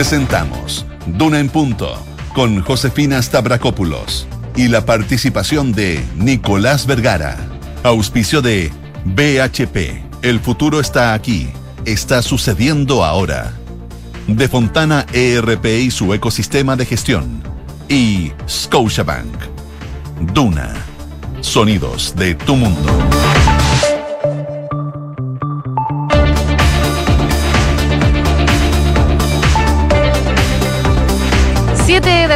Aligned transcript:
Presentamos 0.00 0.86
Duna 1.04 1.40
en 1.40 1.50
Punto 1.50 2.02
con 2.32 2.62
Josefina 2.62 3.20
Stavrakopoulos 3.20 4.26
y 4.56 4.68
la 4.68 4.86
participación 4.86 5.72
de 5.72 6.02
Nicolás 6.16 6.86
Vergara. 6.86 7.36
Auspicio 7.82 8.40
de 8.40 8.72
BHP. 9.04 10.24
El 10.24 10.40
futuro 10.40 10.80
está 10.80 11.12
aquí. 11.12 11.50
Está 11.84 12.22
sucediendo 12.22 13.04
ahora. 13.04 13.52
De 14.26 14.48
Fontana 14.48 15.04
ERP 15.12 15.66
y 15.66 15.90
su 15.90 16.14
ecosistema 16.14 16.76
de 16.76 16.86
gestión. 16.86 17.42
Y 17.86 18.32
Scotiabank. 18.48 19.36
Duna. 20.32 20.72
Sonidos 21.42 22.16
de 22.16 22.36
tu 22.36 22.56
mundo. 22.56 22.90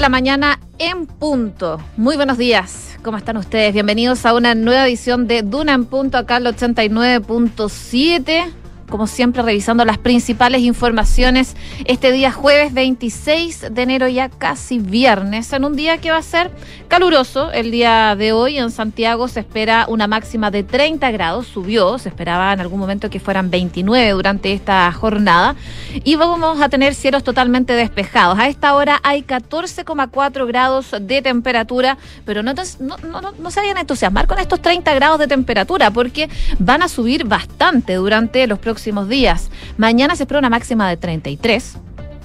Mañana 0.08 0.60
en 0.78 1.06
punto. 1.06 1.80
Muy 1.96 2.16
buenos 2.16 2.38
días. 2.38 2.96
¿Cómo 3.02 3.16
están 3.16 3.36
ustedes? 3.36 3.72
Bienvenidos 3.72 4.24
a 4.26 4.34
una 4.34 4.54
nueva 4.54 4.86
edición 4.86 5.26
de 5.26 5.42
Duna 5.42 5.74
en 5.74 5.86
punto 5.86 6.18
acá 6.18 6.36
al 6.36 6.46
89.7 6.46 8.63
como 8.88 9.06
siempre 9.06 9.42
revisando 9.42 9.84
las 9.84 9.98
principales 9.98 10.62
informaciones 10.62 11.56
este 11.86 12.12
día 12.12 12.30
jueves 12.30 12.72
26 12.74 13.66
de 13.70 13.82
enero, 13.82 14.08
ya 14.08 14.28
casi 14.28 14.78
viernes, 14.78 15.52
en 15.52 15.64
un 15.64 15.74
día 15.74 15.98
que 15.98 16.10
va 16.10 16.18
a 16.18 16.22
ser 16.22 16.50
caluroso. 16.88 17.50
El 17.52 17.70
día 17.70 18.14
de 18.16 18.32
hoy 18.32 18.58
en 18.58 18.70
Santiago 18.70 19.28
se 19.28 19.40
espera 19.40 19.86
una 19.88 20.06
máxima 20.06 20.50
de 20.50 20.62
30 20.62 21.10
grados, 21.10 21.46
subió, 21.46 21.98
se 21.98 22.08
esperaba 22.08 22.52
en 22.52 22.60
algún 22.60 22.78
momento 22.78 23.10
que 23.10 23.20
fueran 23.20 23.50
29 23.50 24.10
durante 24.10 24.52
esta 24.52 24.92
jornada 24.92 25.56
y 26.04 26.16
vamos 26.16 26.60
a 26.60 26.68
tener 26.68 26.94
cielos 26.94 27.24
totalmente 27.24 27.72
despejados. 27.72 28.38
A 28.38 28.48
esta 28.48 28.74
hora 28.74 29.00
hay 29.02 29.22
14,4 29.22 30.46
grados 30.46 30.94
de 31.00 31.22
temperatura, 31.22 31.96
pero 32.24 32.42
no, 32.42 32.52
se 32.54 33.60
vayan 33.60 33.78
a 33.78 33.80
entusiasmar 33.80 34.26
con 34.26 34.38
estos 34.38 34.60
30 34.60 34.94
grados 34.94 35.18
de 35.18 35.26
temperatura 35.26 35.90
porque 35.90 36.28
van 36.58 36.82
a 36.82 36.88
subir 36.88 37.24
bastante 37.24 37.94
durante 37.94 38.46
los 38.46 38.58
próximos 38.58 38.73
próximos 38.74 39.08
días. 39.08 39.50
Mañana 39.76 40.16
se 40.16 40.24
espera 40.24 40.40
una 40.40 40.50
máxima 40.50 40.88
de 40.88 40.96
33. 40.96 41.76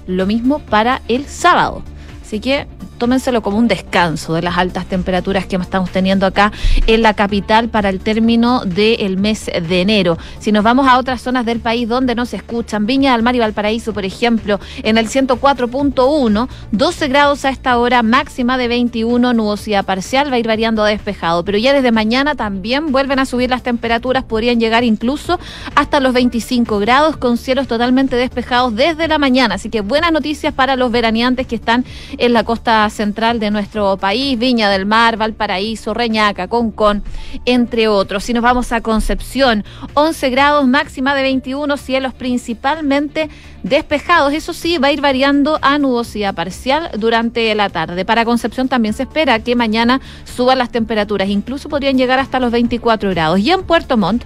Lo 0.08 0.25
mismo 0.25 0.58
para 0.58 1.03
el 1.08 1.28
sábado. 1.28 1.83
Así 2.23 2.39
que 2.39 2.66
tómenselo 3.00 3.42
como 3.42 3.58
un 3.58 3.67
descanso 3.67 4.33
de 4.33 4.42
las 4.42 4.58
altas 4.58 4.86
temperaturas 4.86 5.45
que 5.45 5.58
estamos 5.69 5.92
teniendo 5.92 6.25
acá 6.25 6.52
en 6.88 7.02
la 7.02 7.14
capital 7.14 7.69
para 7.69 7.89
el 7.89 8.00
término 8.00 8.66
del 8.66 9.17
mes 9.17 9.45
de 9.45 9.81
enero. 9.81 10.17
Si 10.39 10.52
nos 10.52 10.64
vamos 10.64 10.88
a 10.88 10.97
otras 10.97 11.22
zonas 11.22 11.45
del 11.45 11.59
país 11.59 11.88
donde 11.88 12.16
no 12.16 12.25
se 12.25 12.38
escuchan, 12.38 12.86
Viña 12.86 13.14
del 13.14 13.23
Mar 13.23 13.36
y 13.36 13.39
Valparaíso, 13.39 13.94
por 13.94 14.06
ejemplo, 14.06 14.59
en 14.83 14.97
el 14.97 15.08
104.1, 15.08 16.47
12 16.72 17.08
grados 17.08 17.45
a 17.45 17.50
esta 17.50 17.78
hora, 17.78 18.03
máxima 18.03 18.58
de 18.58 18.67
21, 18.67 19.34
nubosidad 19.34 19.86
parcial, 19.86 20.31
va 20.31 20.36
a 20.36 20.39
ir 20.39 20.47
variando 20.47 20.84
a 20.84 20.88
despejado, 20.88 21.45
pero 21.45 21.58
ya 21.58 21.73
desde 21.73 21.91
mañana 21.91 22.36
también 22.36 22.91
vuelven 22.91 23.19
a 23.19 23.25
subir 23.25 23.50
las 23.50 23.63
temperaturas, 23.63 24.23
podrían 24.23 24.59
llegar 24.59 24.84
incluso 24.84 25.39
hasta 25.75 26.00
los 26.00 26.13
25 26.13 26.80
grados 26.80 27.17
con 27.17 27.38
cielos 27.38 27.67
totalmente 27.67 28.16
despejados 28.16 28.75
desde 28.75 29.08
la 29.08 29.17
mañana, 29.17 29.56
así 29.56 29.69
que 29.69 29.81
buenas 29.81 30.11
noticias 30.11 30.53
para 30.53 30.75
los 30.75 30.91
veraneantes 30.91 31.47
que 31.47 31.56
están 31.56 31.86
en 32.17 32.34
la 32.34 32.44
costa 32.44 32.88
central 32.89 33.39
de 33.39 33.51
nuestro 33.51 33.97
país, 33.97 34.37
Viña 34.37 34.69
del 34.69 34.85
Mar, 34.85 35.17
Valparaíso, 35.17 35.93
Reñaca, 35.93 36.47
Concón, 36.47 37.03
entre 37.45 37.87
otros. 37.87 38.23
Si 38.23 38.33
nos 38.33 38.43
vamos 38.43 38.71
a 38.71 38.81
Concepción, 38.81 39.63
11 39.93 40.29
grados, 40.29 40.67
máxima 40.67 41.15
de 41.15 41.23
21, 41.23 41.77
cielos 41.77 42.13
principalmente 42.13 43.29
despejados. 43.63 44.33
Eso 44.33 44.53
sí, 44.53 44.77
va 44.77 44.87
a 44.87 44.91
ir 44.91 45.01
variando 45.01 45.59
a 45.61 45.77
nubosidad 45.77 46.33
parcial 46.33 46.89
durante 46.97 47.53
la 47.55 47.69
tarde. 47.69 48.05
Para 48.05 48.25
Concepción 48.25 48.67
también 48.67 48.93
se 48.93 49.03
espera 49.03 49.39
que 49.39 49.55
mañana 49.55 50.01
suban 50.23 50.57
las 50.57 50.72
temperaturas, 50.72 51.29
incluso 51.29 51.69
podrían 51.69 51.97
llegar 51.97 52.19
hasta 52.19 52.39
los 52.39 52.51
24 52.51 53.09
grados. 53.11 53.39
Y 53.39 53.51
en 53.51 53.63
Puerto 53.63 53.97
Montt, 53.97 54.23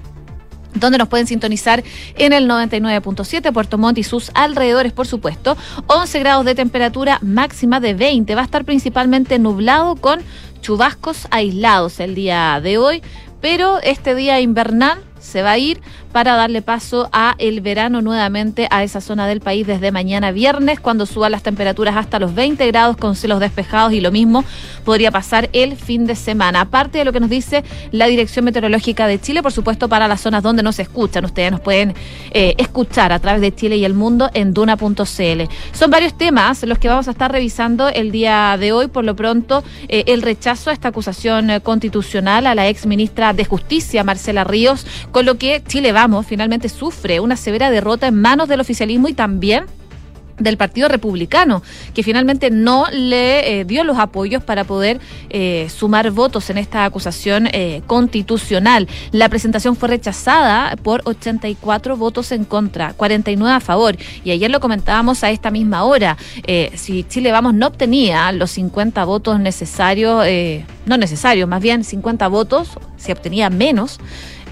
donde 0.75 0.97
nos 0.97 1.07
pueden 1.07 1.27
sintonizar 1.27 1.83
en 2.15 2.33
el 2.33 2.47
99.7 2.49 3.51
Puerto 3.51 3.77
Montt 3.77 3.97
y 3.97 4.03
sus 4.03 4.31
alrededores, 4.33 4.93
por 4.93 5.07
supuesto. 5.07 5.57
11 5.87 6.19
grados 6.19 6.45
de 6.45 6.55
temperatura 6.55 7.19
máxima 7.21 7.79
de 7.79 7.93
20. 7.93 8.35
Va 8.35 8.41
a 8.41 8.45
estar 8.45 8.65
principalmente 8.65 9.39
nublado 9.39 9.95
con 9.95 10.21
chubascos 10.61 11.27
aislados 11.29 11.99
el 11.99 12.15
día 12.15 12.59
de 12.61 12.77
hoy, 12.77 13.01
pero 13.41 13.79
este 13.81 14.15
día 14.15 14.39
invernal 14.39 15.03
se 15.23 15.41
va 15.41 15.51
a 15.51 15.57
ir 15.57 15.81
para 16.11 16.35
darle 16.35 16.61
paso 16.61 17.09
a 17.11 17.35
el 17.39 17.61
verano 17.61 18.01
nuevamente 18.01 18.67
a 18.69 18.83
esa 18.83 19.01
zona 19.01 19.25
del 19.25 19.41
país 19.41 19.65
desde 19.65 19.91
mañana 19.91 20.31
viernes, 20.31 20.79
cuando 20.79 21.05
suban 21.05 21.31
las 21.31 21.41
temperaturas 21.41 21.95
hasta 21.95 22.19
los 22.19 22.35
20 22.35 22.67
grados 22.67 22.97
con 22.97 23.15
cielos 23.15 23.39
despejados 23.39 23.93
y 23.93 24.01
lo 24.01 24.11
mismo 24.11 24.43
podría 24.85 25.09
pasar 25.09 25.49
el 25.53 25.75
fin 25.75 26.05
de 26.05 26.15
semana. 26.15 26.61
Aparte 26.61 26.99
de 26.99 27.05
lo 27.05 27.13
que 27.13 27.19
nos 27.19 27.29
dice 27.29 27.63
la 27.91 28.05
Dirección 28.07 28.45
Meteorológica 28.45 29.07
de 29.07 29.19
Chile, 29.19 29.41
por 29.41 29.51
supuesto 29.51 29.89
para 29.89 30.07
las 30.07 30.21
zonas 30.21 30.43
donde 30.43 30.61
no 30.61 30.71
se 30.71 30.83
escuchan, 30.83 31.25
ustedes 31.25 31.51
nos 31.51 31.61
pueden 31.61 31.95
eh, 32.31 32.53
escuchar 32.57 33.11
a 33.11 33.19
través 33.19 33.41
de 33.41 33.55
Chile 33.55 33.77
y 33.77 33.85
el 33.85 33.93
mundo 33.93 34.29
en 34.33 34.53
duna.cl. 34.53 35.43
Son 35.71 35.89
varios 35.89 36.17
temas 36.17 36.63
los 36.63 36.77
que 36.77 36.89
vamos 36.89 37.07
a 37.07 37.11
estar 37.11 37.31
revisando 37.31 37.89
el 37.89 38.11
día 38.11 38.57
de 38.59 38.71
hoy. 38.71 38.87
Por 38.87 39.05
lo 39.05 39.15
pronto, 39.15 39.63
eh, 39.87 40.03
el 40.07 40.21
rechazo 40.21 40.69
a 40.69 40.73
esta 40.73 40.89
acusación 40.89 41.49
eh, 41.49 41.61
constitucional 41.61 42.45
a 42.45 42.55
la 42.55 42.67
ex 42.67 42.85
ministra 42.85 43.33
de 43.33 43.45
Justicia, 43.45 44.03
Marcela 44.03 44.43
Ríos, 44.43 44.85
con 45.13 45.25
lo 45.27 45.37
que 45.37 45.63
Chile 45.65 45.93
va 45.93 46.09
finalmente 46.23 46.67
sufre 46.67 47.19
una 47.19 47.37
severa 47.37 47.69
derrota 47.69 48.07
en 48.07 48.19
manos 48.19 48.49
del 48.49 48.59
oficialismo 48.59 49.07
y 49.07 49.13
también 49.13 49.65
del 50.39 50.57
Partido 50.57 50.87
Republicano, 50.87 51.61
que 51.93 52.01
finalmente 52.01 52.49
no 52.49 52.87
le 52.91 53.59
eh, 53.59 53.65
dio 53.65 53.83
los 53.83 53.99
apoyos 53.99 54.43
para 54.43 54.63
poder 54.63 54.99
eh, 55.29 55.67
sumar 55.69 56.09
votos 56.09 56.49
en 56.49 56.57
esta 56.57 56.85
acusación 56.85 57.47
eh, 57.51 57.83
constitucional. 57.85 58.87
La 59.11 59.29
presentación 59.29 59.75
fue 59.75 59.89
rechazada 59.89 60.75
por 60.77 61.01
84 61.05 61.95
votos 61.95 62.31
en 62.31 62.45
contra, 62.45 62.93
49 62.93 63.55
a 63.55 63.59
favor. 63.59 63.95
Y 64.23 64.31
ayer 64.31 64.49
lo 64.49 64.59
comentábamos 64.59 65.23
a 65.23 65.29
esta 65.29 65.51
misma 65.51 65.83
hora. 65.83 66.17
si 66.73 67.03
Chile 67.03 67.31
Vamos 67.31 67.53
no 67.53 67.67
obtenía 67.67 68.31
los 68.31 68.49
50 68.51 69.05
votos 69.05 69.39
necesarios, 69.39 70.25
no 70.87 70.97
necesarios, 70.97 71.47
más 71.47 71.61
bien 71.61 71.83
50 71.83 72.27
votos, 72.27 72.69
si 72.97 73.11
obtenía 73.11 73.49
menos, 73.49 73.99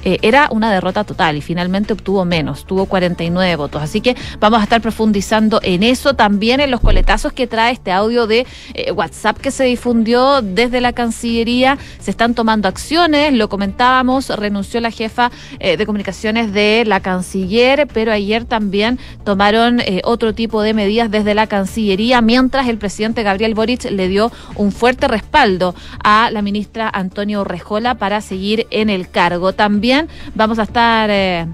eh, 0.04 0.20
era 0.22 0.50
una 0.52 0.72
derrota 0.72 1.04
total 1.04 1.38
y 1.38 1.42
finalmente 1.42 1.94
obtuvo 1.94 2.26
menos, 2.26 2.66
tuvo 2.66 2.86
49 2.86 3.56
votos. 3.56 3.82
Así 3.82 4.02
que 4.02 4.16
vamos 4.40 4.60
a 4.60 4.64
estar 4.64 4.82
profundizando 4.82 5.60
en 5.64 5.84
eso, 5.84 6.16
también 6.16 6.60
en 6.60 6.72
los 6.72 6.82
coletazos 6.82 7.34
que 7.34 7.48
trae 7.48 7.74
este 7.74 7.92
audio 7.92 8.28
de 8.28 8.46
eh, 8.74 8.92
WhatsApp 8.92 9.38
que 9.38 9.52
se 9.52 9.66
difundió 9.66 10.42
desde 10.42 10.82
la 10.82 10.94
Cancillería. 10.94 11.78
Se 12.00 12.12
están 12.12 12.34
tomando 12.34 12.68
acciones, 12.68 13.34
lo 13.34 13.50
comentábamos, 13.50 14.30
renunció 14.30 14.82
la 14.82 14.92
jefa 14.92 15.32
eh, 15.60 15.78
de 15.78 15.86
comunicaciones 15.86 16.54
de 16.54 16.84
la 16.86 17.00
Canciller, 17.00 17.88
pero 17.88 18.12
ayer 18.12 18.46
también 18.46 19.00
tomaron 19.24 19.82
otro 20.04 20.34
tipo 20.34 20.62
de 20.62 20.74
medidas 20.74 21.12
desde 21.12 21.34
la 21.34 21.48
Cancillería, 21.48 22.22
mientras 22.22 22.68
el 22.68 22.78
presidente 22.78 23.24
Gabriel 23.24 23.54
Boric 23.54 23.90
le 23.90 24.08
dio 24.08 24.32
un 24.56 24.72
fuerte 24.72 25.08
respaldo 25.08 25.76
a 26.04 26.30
la 26.32 26.42
ministra 26.42 26.90
Antonio 26.92 27.44
Rejola 27.44 27.96
para 27.96 28.22
seguir 28.22 28.68
en 28.72 28.90
el 28.90 29.10
cargo. 29.10 29.54
También 29.54 29.91
vamos 30.36 30.60
a 30.60 30.64
estar 30.64 31.10
eh, 31.12 31.46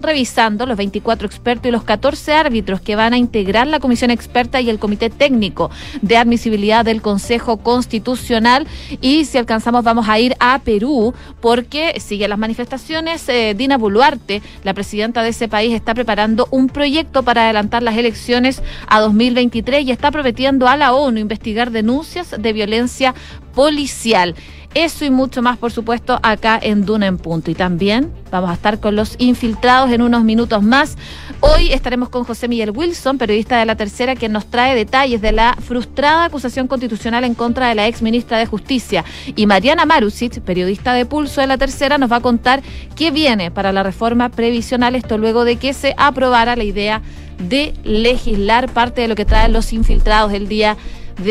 revisando 0.00 0.66
los 0.66 0.76
24 0.76 1.26
expertos 1.26 1.68
y 1.68 1.72
los 1.72 1.84
14 1.84 2.32
árbitros 2.34 2.80
que 2.80 2.96
van 2.96 3.12
a 3.12 3.18
integrar 3.18 3.66
la 3.66 3.80
comisión 3.80 4.10
experta 4.10 4.60
y 4.60 4.70
el 4.70 4.78
comité 4.78 5.10
técnico 5.10 5.70
de 6.02 6.16
admisibilidad 6.16 6.84
del 6.84 7.02
Consejo 7.02 7.58
Constitucional. 7.58 8.66
Y 9.00 9.24
si 9.24 9.38
alcanzamos, 9.38 9.84
vamos 9.84 10.08
a 10.08 10.18
ir 10.18 10.34
a 10.38 10.58
Perú 10.60 11.14
porque 11.40 11.98
sigue 12.00 12.28
las 12.28 12.38
manifestaciones. 12.38 13.28
Eh, 13.28 13.54
Dina 13.56 13.78
Boluarte, 13.78 14.42
la 14.64 14.74
presidenta 14.74 15.22
de 15.22 15.30
ese 15.30 15.48
país, 15.48 15.74
está 15.74 15.94
preparando 15.94 16.48
un 16.50 16.68
proyecto 16.68 17.22
para 17.22 17.44
adelantar 17.44 17.82
las 17.82 17.96
elecciones 17.96 18.62
a 18.86 19.00
2023 19.00 19.86
y 19.86 19.90
está 19.90 20.10
prometiendo 20.10 20.68
a 20.68 20.76
la 20.76 20.92
ONU 20.92 21.18
investigar 21.18 21.70
denuncias 21.70 22.34
de 22.38 22.52
violencia 22.52 23.14
policial. 23.54 24.34
Eso 24.76 25.06
y 25.06 25.10
mucho 25.10 25.40
más, 25.40 25.56
por 25.56 25.72
supuesto, 25.72 26.20
acá 26.22 26.60
en 26.62 26.84
Duna 26.84 27.06
en 27.06 27.16
Punto. 27.16 27.50
Y 27.50 27.54
también 27.54 28.12
vamos 28.30 28.50
a 28.50 28.52
estar 28.52 28.78
con 28.78 28.94
los 28.94 29.14
infiltrados 29.16 29.90
en 29.90 30.02
unos 30.02 30.22
minutos 30.22 30.62
más. 30.62 30.98
Hoy 31.40 31.72
estaremos 31.72 32.10
con 32.10 32.24
José 32.24 32.46
Miguel 32.46 32.72
Wilson, 32.72 33.16
periodista 33.16 33.58
de 33.58 33.64
La 33.64 33.76
Tercera, 33.76 34.16
quien 34.16 34.32
nos 34.32 34.50
trae 34.50 34.74
detalles 34.74 35.22
de 35.22 35.32
la 35.32 35.56
frustrada 35.58 36.26
acusación 36.26 36.68
constitucional 36.68 37.24
en 37.24 37.32
contra 37.32 37.70
de 37.70 37.74
la 37.74 37.86
ex 37.86 38.02
ministra 38.02 38.36
de 38.36 38.44
Justicia. 38.44 39.02
Y 39.34 39.46
Mariana 39.46 39.86
Marusic, 39.86 40.42
periodista 40.42 40.92
de 40.92 41.06
Pulso 41.06 41.40
de 41.40 41.46
La 41.46 41.56
Tercera, 41.56 41.96
nos 41.96 42.12
va 42.12 42.16
a 42.16 42.20
contar 42.20 42.62
qué 42.96 43.10
viene 43.10 43.50
para 43.50 43.72
la 43.72 43.82
reforma 43.82 44.28
previsional, 44.28 44.94
esto 44.94 45.16
luego 45.16 45.46
de 45.46 45.56
que 45.56 45.72
se 45.72 45.94
aprobara 45.96 46.54
la 46.54 46.64
idea 46.64 47.00
de 47.38 47.72
legislar 47.82 48.70
parte 48.70 49.00
de 49.00 49.08
lo 49.08 49.14
que 49.14 49.24
traen 49.24 49.54
los 49.54 49.72
infiltrados 49.72 50.34
el 50.34 50.48
día 50.48 50.76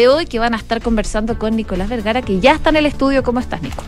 hoy 0.08 0.26
que 0.26 0.40
van 0.40 0.54
a 0.54 0.58
estar 0.58 0.82
conversando 0.82 1.38
con 1.38 1.56
Nicolás 1.56 1.90
Vergara, 1.90 2.22
que 2.22 2.40
ya 2.40 2.54
está 2.54 2.70
en 2.70 2.78
el 2.78 2.86
estudio. 2.86 3.24
¿Cómo 3.24 3.40
estás, 3.40 3.62
Nico? 3.62 3.84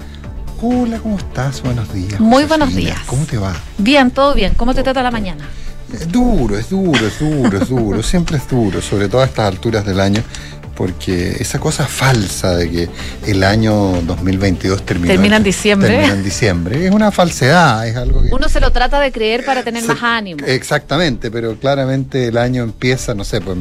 Hola, 0.62 1.00
¿cómo 1.00 1.18
estás? 1.18 1.62
Buenos 1.62 1.94
días. 1.94 2.20
Muy 2.20 2.46
buenos 2.46 2.74
días. 2.74 3.00
¿Cómo 3.06 3.26
te 3.26 3.38
va? 3.38 3.56
Bien, 3.78 4.12
todo 4.12 4.34
bien. 4.34 4.54
¿Cómo 4.56 4.74
te 4.74 4.84
trata 4.84 5.04
la 5.04 5.12
mañana? 5.12 5.48
Es 5.94 6.12
duro, 6.12 6.58
es 6.58 6.70
duro, 6.70 7.08
es 7.08 7.20
duro, 7.20 7.58
es 7.58 7.70
duro, 7.70 8.04
siempre 8.04 8.38
es 8.38 8.48
duro, 8.48 8.82
sobre 8.82 9.08
todo 9.08 9.22
a 9.22 9.26
estas 9.26 9.48
alturas 9.48 9.86
del 9.86 10.00
año 10.00 10.22
porque 10.78 11.38
esa 11.40 11.60
cosa 11.60 11.88
falsa 11.88 12.56
de 12.56 12.70
que 12.70 12.90
el 13.26 13.44
año 13.44 14.00
2022 14.04 14.86
terminó 14.86 15.12
termina 15.12 15.38
en 15.38 15.44
diciembre. 15.44 15.90
Termina 15.90 16.14
en 16.14 16.24
diciembre. 16.24 16.86
Es 16.86 16.92
una 16.92 17.12
falsedad, 17.12 17.88
es 17.88 17.96
algo 17.96 18.22
que... 18.22 18.30
Uno 18.32 18.48
se 18.48 18.60
lo 18.60 18.72
trata 18.72 19.00
de 19.00 19.12
creer 19.12 19.44
para 19.44 19.64
tener 19.64 19.84
más 19.86 20.04
ánimo. 20.04 20.46
Exactamente, 20.46 21.32
pero 21.32 21.56
claramente 21.56 22.28
el 22.28 22.38
año 22.38 22.62
empieza, 22.62 23.16
no 23.16 23.24
sé, 23.24 23.42
pues, 23.42 23.58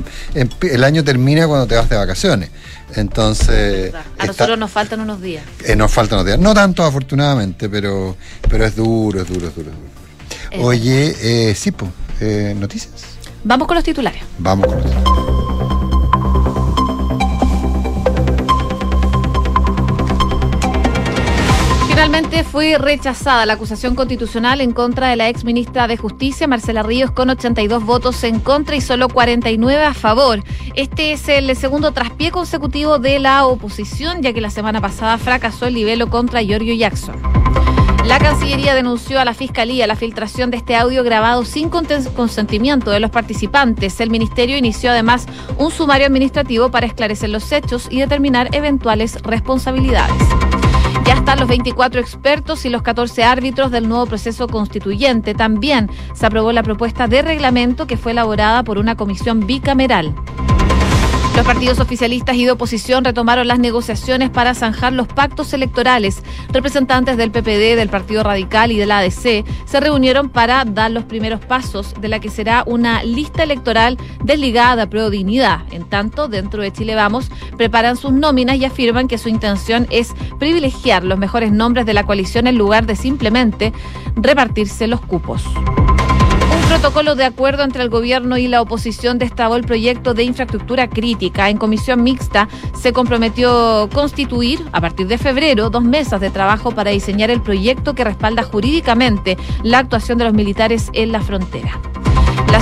el 0.71 0.85
año 0.85 1.03
termina 1.03 1.49
cuando 1.49 1.67
te 1.67 1.75
vas 1.75 1.89
de 1.89 1.97
vacaciones. 1.97 2.51
Entonces... 2.95 3.95
A 4.19 4.27
nosotros 4.27 4.59
nos 4.59 4.71
faltan 4.71 5.01
unos 5.01 5.23
días. 5.23 5.43
Eh, 5.65 5.75
nos 5.75 5.91
faltan 5.91 6.19
unos 6.19 6.27
días. 6.27 6.39
No 6.39 6.53
tanto 6.53 6.85
afortunadamente, 6.85 7.71
pero, 7.71 8.15
pero 8.49 8.67
es 8.67 8.77
duro, 8.77 9.23
es 9.23 9.29
duro, 9.29 9.49
es 9.49 9.55
duro. 9.55 9.71
Es 9.71 10.51
duro. 10.51 10.69
Oye, 10.69 11.17
eh, 11.23 11.55
sí, 11.55 11.71
pues, 11.71 11.91
eh, 12.21 12.55
noticias. 12.59 12.93
Vamos 13.43 13.67
con 13.67 13.77
los 13.77 13.85
titulares. 13.85 14.21
Vamos 14.39 14.67
con 14.67 14.77
los 14.77 14.85
titulares. 14.85 15.76
Finalmente 22.07 22.45
fue 22.45 22.79
rechazada 22.79 23.47
la 23.47 23.55
acusación 23.55 23.97
constitucional 23.97 24.61
en 24.61 24.71
contra 24.71 25.09
de 25.09 25.17
la 25.17 25.29
ex 25.29 25.43
ministra 25.43 25.89
de 25.89 25.97
Justicia, 25.97 26.47
Marcela 26.47 26.85
Ríos, 26.85 27.11
con 27.11 27.31
82 27.31 27.85
votos 27.85 28.23
en 28.23 28.39
contra 28.39 28.77
y 28.77 28.81
solo 28.81 29.09
49 29.09 29.85
a 29.85 29.93
favor. 29.93 30.45
Este 30.77 31.11
es 31.11 31.29
el 31.29 31.57
segundo 31.57 31.91
traspié 31.91 32.31
consecutivo 32.31 33.01
de 33.01 33.19
la 33.19 33.45
oposición, 33.45 34.23
ya 34.23 34.33
que 34.33 34.41
la 34.41 34.51
semana 34.51 34.81
pasada 34.81 35.19
fracasó 35.19 35.67
el 35.67 35.75
libelo 35.75 36.09
contra 36.09 36.43
Giorgio 36.43 36.77
Jackson. 36.77 37.17
La 38.05 38.21
Cancillería 38.21 38.77
denunció 38.77 39.19
a 39.19 39.25
la 39.25 39.35
Fiscalía 39.35 39.89
la 39.89 39.97
filtración 39.97 40.53
de 40.53 40.59
este 40.59 40.77
audio 40.77 41.03
grabado 41.03 41.45
sin 41.45 41.71
consentimiento 41.71 42.93
de 42.93 43.01
los 43.01 43.11
participantes. 43.11 43.99
El 43.99 44.11
Ministerio 44.11 44.57
inició 44.57 44.93
además 44.93 45.27
un 45.59 45.73
sumario 45.73 46.07
administrativo 46.07 46.71
para 46.71 46.87
esclarecer 46.87 47.31
los 47.31 47.51
hechos 47.51 47.89
y 47.91 47.99
determinar 47.99 48.55
eventuales 48.55 49.21
responsabilidades. 49.23 50.23
Ya 51.07 51.15
están 51.15 51.39
los 51.39 51.49
24 51.49 52.01
expertos 52.01 52.65
y 52.65 52.69
los 52.69 52.83
14 52.83 53.23
árbitros 53.23 53.71
del 53.71 53.89
nuevo 53.89 54.07
proceso 54.07 54.49
constituyente. 54.49 55.35
También 55.35 55.89
se 56.15 56.27
aprobó 56.27 56.51
la 56.51 56.65
propuesta 56.65 57.07
de 57.07 57.23
reglamento 57.23 57.87
que 57.87 57.97
fue 57.97 58.11
elaborada 58.11 58.65
por 58.65 58.77
una 58.77 58.97
comisión 58.97 59.47
bicameral. 59.47 60.17
Los 61.37 61.45
partidos 61.45 61.81
oficialistas 61.81 62.35
y 62.37 62.47
de 62.47 62.53
oposición 62.53 63.05
retomaron 63.05 63.47
las 63.47 63.59
negociaciones 63.59 64.31
para 64.31 64.55
zanjar 64.55 64.95
los 64.95 65.07
pactos 65.07 65.53
electorales. 65.53 66.23
Representantes 66.51 67.19
del 67.19 67.31
PPD, 67.31 67.77
del 67.77 67.91
Partido 67.91 68.23
Radical 68.23 68.73
y 68.73 68.79
de 68.79 68.87
la 68.87 69.01
ADC 69.01 69.45
se 69.67 69.81
reunieron 69.81 70.31
para 70.31 70.65
dar 70.65 70.91
los 70.91 71.05
primeros 71.05 71.45
pasos 71.45 71.93
de 72.01 72.09
la 72.09 72.21
que 72.21 72.31
será 72.31 72.65
una 72.67 73.03
lista 73.03 73.43
electoral 73.43 73.99
desligada 74.25 74.89
Pro 74.89 75.11
Dignidad. 75.11 75.61
En 75.73 75.85
tanto, 75.85 76.27
dentro 76.29 76.63
de 76.63 76.73
Chile 76.73 76.95
Vamos, 76.95 77.31
preparan 77.59 77.99
sus 77.99 78.13
nóminas 78.13 78.57
y 78.57 78.65
afirman 78.65 79.07
que 79.07 79.19
su 79.19 79.29
intención 79.29 79.87
es 79.91 80.15
privilegiar 80.39 81.05
los 81.05 81.19
mejores 81.19 81.53
nombres 81.53 81.85
de 81.85 81.93
la 81.93 82.05
coalición 82.05 82.47
en 82.47 82.57
lugar 82.57 82.87
de 82.87 82.97
simplemente 82.97 83.75
repartirse 84.17 84.87
los 84.87 85.03
cupos 85.03 85.45
protocolo 86.77 87.15
de 87.15 87.25
acuerdo 87.25 87.63
entre 87.63 87.83
el 87.83 87.89
gobierno 87.89 88.37
y 88.37 88.49
la 88.49 88.61
oposición 88.61 89.17
destrabó 89.17 89.57
el 89.57 89.65
proyecto 89.65 90.13
de 90.13 90.25
infraestructura 90.25 90.91
crítica. 90.91 91.49
En 91.49 91.57
comisión 91.57 92.03
mixta 92.03 92.51
se 92.79 92.93
comprometió 92.93 93.89
constituir, 93.95 94.63
a 94.73 94.83
partir 94.83 95.07
de 95.07 95.17
febrero, 95.17 95.71
dos 95.71 95.83
mesas 95.83 96.21
de 96.21 96.29
trabajo 96.29 96.73
para 96.73 96.91
diseñar 96.91 97.31
el 97.31 97.41
proyecto 97.41 97.95
que 97.95 98.05
respalda 98.05 98.43
jurídicamente 98.43 99.39
la 99.63 99.79
actuación 99.79 100.19
de 100.19 100.25
los 100.25 100.35
militares 100.35 100.91
en 100.93 101.13
la 101.13 101.23
frontera. 101.23 101.81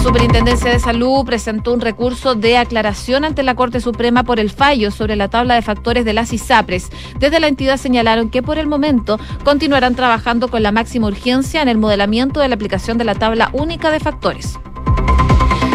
Superintendencia 0.05 0.71
de 0.71 0.79
Salud 0.81 1.25
presentó 1.25 1.73
un 1.73 1.81
recurso 1.81 2.35
de 2.35 2.59
aclaración 2.59 3.25
ante 3.25 3.43
la 3.43 3.55
Corte 3.55 3.81
Suprema 3.81 4.23
por 4.23 4.39
el 4.39 4.51
fallo 4.51 4.91
sobre 4.91 5.17
la 5.17 5.31
tabla 5.31 5.55
de 5.55 5.63
factores 5.63 6.05
de 6.05 6.13
las 6.13 6.31
ISAPRES. 6.31 6.91
Desde 7.19 7.41
la 7.41 7.49
entidad 7.49 7.79
señalaron 7.79 8.29
que 8.29 8.43
por 8.43 8.59
el 8.59 8.67
momento 8.67 9.19
continuarán 9.45 9.95
trabajando 9.95 10.49
con 10.49 10.63
la 10.63 10.73
máxima 10.73 11.07
urgencia 11.07 11.63
en 11.63 11.69
el 11.69 11.79
modelamiento 11.79 12.41
de 12.41 12.49
la 12.49 12.55
aplicación 12.55 12.99
de 12.99 13.05
la 13.05 13.15
tabla 13.15 13.49
única 13.55 13.91
de 13.91 13.99
factores. 13.99 14.59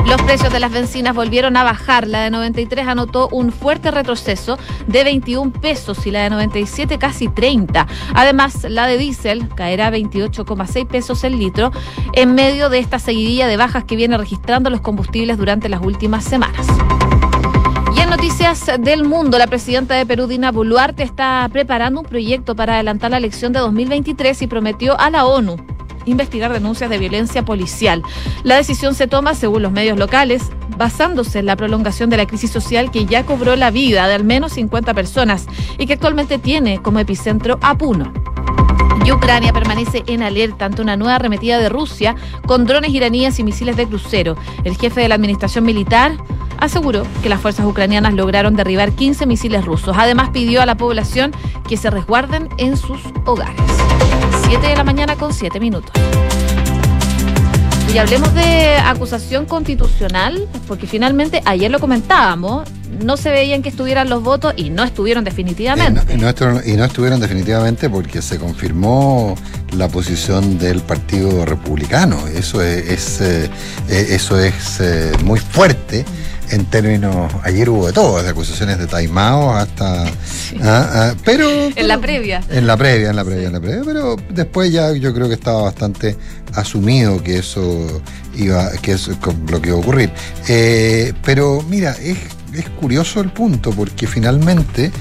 Los 0.05 0.21
precios 0.23 0.51
de 0.51 0.59
las 0.59 0.71
bencinas 0.71 1.15
volvieron 1.15 1.55
a 1.57 1.63
bajar. 1.63 2.07
La 2.07 2.21
de 2.21 2.31
93 2.31 2.87
anotó 2.87 3.29
un 3.31 3.51
fuerte 3.51 3.91
retroceso 3.91 4.57
de 4.87 5.03
21 5.03 5.51
pesos 5.51 6.05
y 6.07 6.11
la 6.11 6.23
de 6.23 6.29
97 6.31 6.97
casi 6.97 7.27
30. 7.27 7.87
Además, 8.13 8.65
la 8.69 8.87
de 8.87 8.97
diésel 8.97 9.47
caerá 9.55 9.87
a 9.87 9.91
28,6 9.91 10.87
pesos 10.87 11.23
el 11.23 11.37
litro 11.37 11.71
en 12.13 12.33
medio 12.33 12.69
de 12.69 12.79
esta 12.79 12.99
seguidilla 12.99 13.47
de 13.47 13.57
bajas 13.57 13.83
que 13.83 13.95
viene 13.95 14.17
registrando 14.17 14.69
los 14.69 14.81
combustibles 14.81 15.37
durante 15.37 15.69
las 15.69 15.81
últimas 15.81 16.23
semanas. 16.23 16.67
Y 17.95 18.01
en 18.01 18.09
noticias 18.09 18.69
del 18.79 19.03
mundo, 19.03 19.37
la 19.37 19.47
presidenta 19.47 19.95
de 19.95 20.05
Perú, 20.05 20.27
Dina 20.27 20.51
Boluarte, 20.51 21.03
está 21.03 21.47
preparando 21.51 22.01
un 22.01 22.05
proyecto 22.05 22.55
para 22.55 22.75
adelantar 22.75 23.11
la 23.11 23.17
elección 23.17 23.51
de 23.51 23.59
2023 23.59 24.41
y 24.41 24.47
prometió 24.47 24.99
a 24.99 25.09
la 25.09 25.25
ONU 25.25 25.57
investigar 26.09 26.51
denuncias 26.51 26.89
de 26.89 26.97
violencia 26.97 27.45
policial. 27.45 28.03
La 28.43 28.55
decisión 28.55 28.95
se 28.95 29.07
toma, 29.07 29.35
según 29.35 29.63
los 29.63 29.71
medios 29.71 29.97
locales, 29.97 30.51
basándose 30.77 31.39
en 31.39 31.45
la 31.45 31.55
prolongación 31.55 32.09
de 32.09 32.17
la 32.17 32.25
crisis 32.25 32.51
social 32.51 32.91
que 32.91 33.05
ya 33.05 33.25
cobró 33.25 33.55
la 33.55 33.71
vida 33.71 34.07
de 34.07 34.15
al 34.15 34.23
menos 34.23 34.53
50 34.53 34.93
personas 34.93 35.45
y 35.77 35.85
que 35.85 35.93
actualmente 35.93 36.39
tiene 36.39 36.81
como 36.81 36.99
epicentro 36.99 37.59
a 37.61 37.77
Puno. 37.77 38.11
Y 39.05 39.11
Ucrania 39.11 39.53
permanece 39.53 40.03
en 40.07 40.23
alerta 40.23 40.65
ante 40.65 40.81
una 40.81 40.97
nueva 40.97 41.15
arremetida 41.15 41.59
de 41.59 41.69
Rusia 41.69 42.15
con 42.45 42.65
drones 42.65 42.91
iraníes 42.91 43.39
y 43.39 43.43
misiles 43.43 43.77
de 43.77 43.87
crucero. 43.87 44.35
El 44.63 44.77
jefe 44.77 45.01
de 45.01 45.07
la 45.07 45.15
administración 45.15 45.65
militar 45.65 46.17
aseguró 46.59 47.03
que 47.23 47.29
las 47.29 47.41
fuerzas 47.41 47.65
ucranianas 47.65 48.13
lograron 48.13 48.55
derribar 48.55 48.91
15 48.91 49.25
misiles 49.25 49.65
rusos. 49.65 49.95
Además 49.97 50.29
pidió 50.29 50.61
a 50.61 50.65
la 50.65 50.75
población 50.75 51.31
que 51.67 51.77
se 51.77 51.89
resguarden 51.89 52.49
en 52.57 52.77
sus 52.77 52.99
hogares. 53.25 53.61
7 54.45 54.67
de 54.67 54.75
la 54.75 54.83
mañana 54.83 55.15
con 55.15 55.33
7 55.33 55.59
minutos. 55.59 55.91
Y 57.93 57.97
hablemos 57.97 58.31
de 58.35 58.75
acusación 58.75 59.45
constitucional, 59.45 60.47
porque 60.67 60.85
finalmente 60.85 61.41
ayer 61.45 61.71
lo 61.71 61.79
comentábamos, 61.79 62.69
no 63.03 63.17
se 63.17 63.31
veían 63.31 63.63
que 63.63 63.69
estuvieran 63.69 64.09
los 64.09 64.21
votos 64.21 64.53
y 64.57 64.69
no 64.69 64.83
estuvieron 64.83 65.23
definitivamente. 65.23 66.13
Y 66.13 66.17
no, 66.17 66.29
estuvieron, 66.85 67.19
definitivamente 67.19 67.89
porque 67.89 68.21
se 68.21 68.37
confirmó 68.37 69.35
la 69.75 69.87
posición 69.87 70.59
del 70.59 70.81
Partido 70.81 71.45
Republicano. 71.45 72.27
Eso 72.27 72.61
es, 72.61 73.21
eh, 73.21 73.49
eh, 73.89 74.07
eso 74.09 74.39
es 74.39 74.79
eh, 74.81 75.11
muy 75.23 75.39
fuerte 75.39 76.05
en 76.51 76.65
términos, 76.65 77.31
ayer 77.43 77.69
hubo 77.69 77.87
de 77.87 77.93
todo, 77.93 78.21
de 78.21 78.29
acusaciones 78.29 78.77
de 78.77 78.87
taimao 78.87 79.51
hasta... 79.51 80.03
Ah, 80.05 80.09
ah, 80.63 81.13
pero, 81.23 81.47
En 81.75 81.87
la 81.87 81.99
previa. 81.99 82.41
En 82.49 82.65
la 82.65 82.75
previa, 82.77 83.09
en 83.09 83.15
la 83.15 83.25
previa, 83.25 83.47
en 83.47 83.53
la 83.53 83.59
previa. 83.59 83.81
Pero 83.85 84.15
después 84.29 84.71
ya 84.71 84.91
yo 84.93 85.13
creo 85.13 85.27
que 85.27 85.35
estaba 85.35 85.63
bastante 85.63 86.17
asumido 86.53 87.21
que 87.21 87.37
eso 87.37 88.01
iba, 88.35 88.71
que 88.81 88.93
es 88.93 89.07
lo 89.07 89.61
que 89.61 89.69
iba 89.69 89.77
a 89.77 89.81
ocurrir. 89.81 90.11
pero 91.23 91.63
mira, 91.69 91.91
es 92.01 92.17
es 92.53 92.69
curioso 92.69 93.21
el 93.21 93.31
punto, 93.31 93.71
porque 93.71 94.07
finalmente 94.07 94.91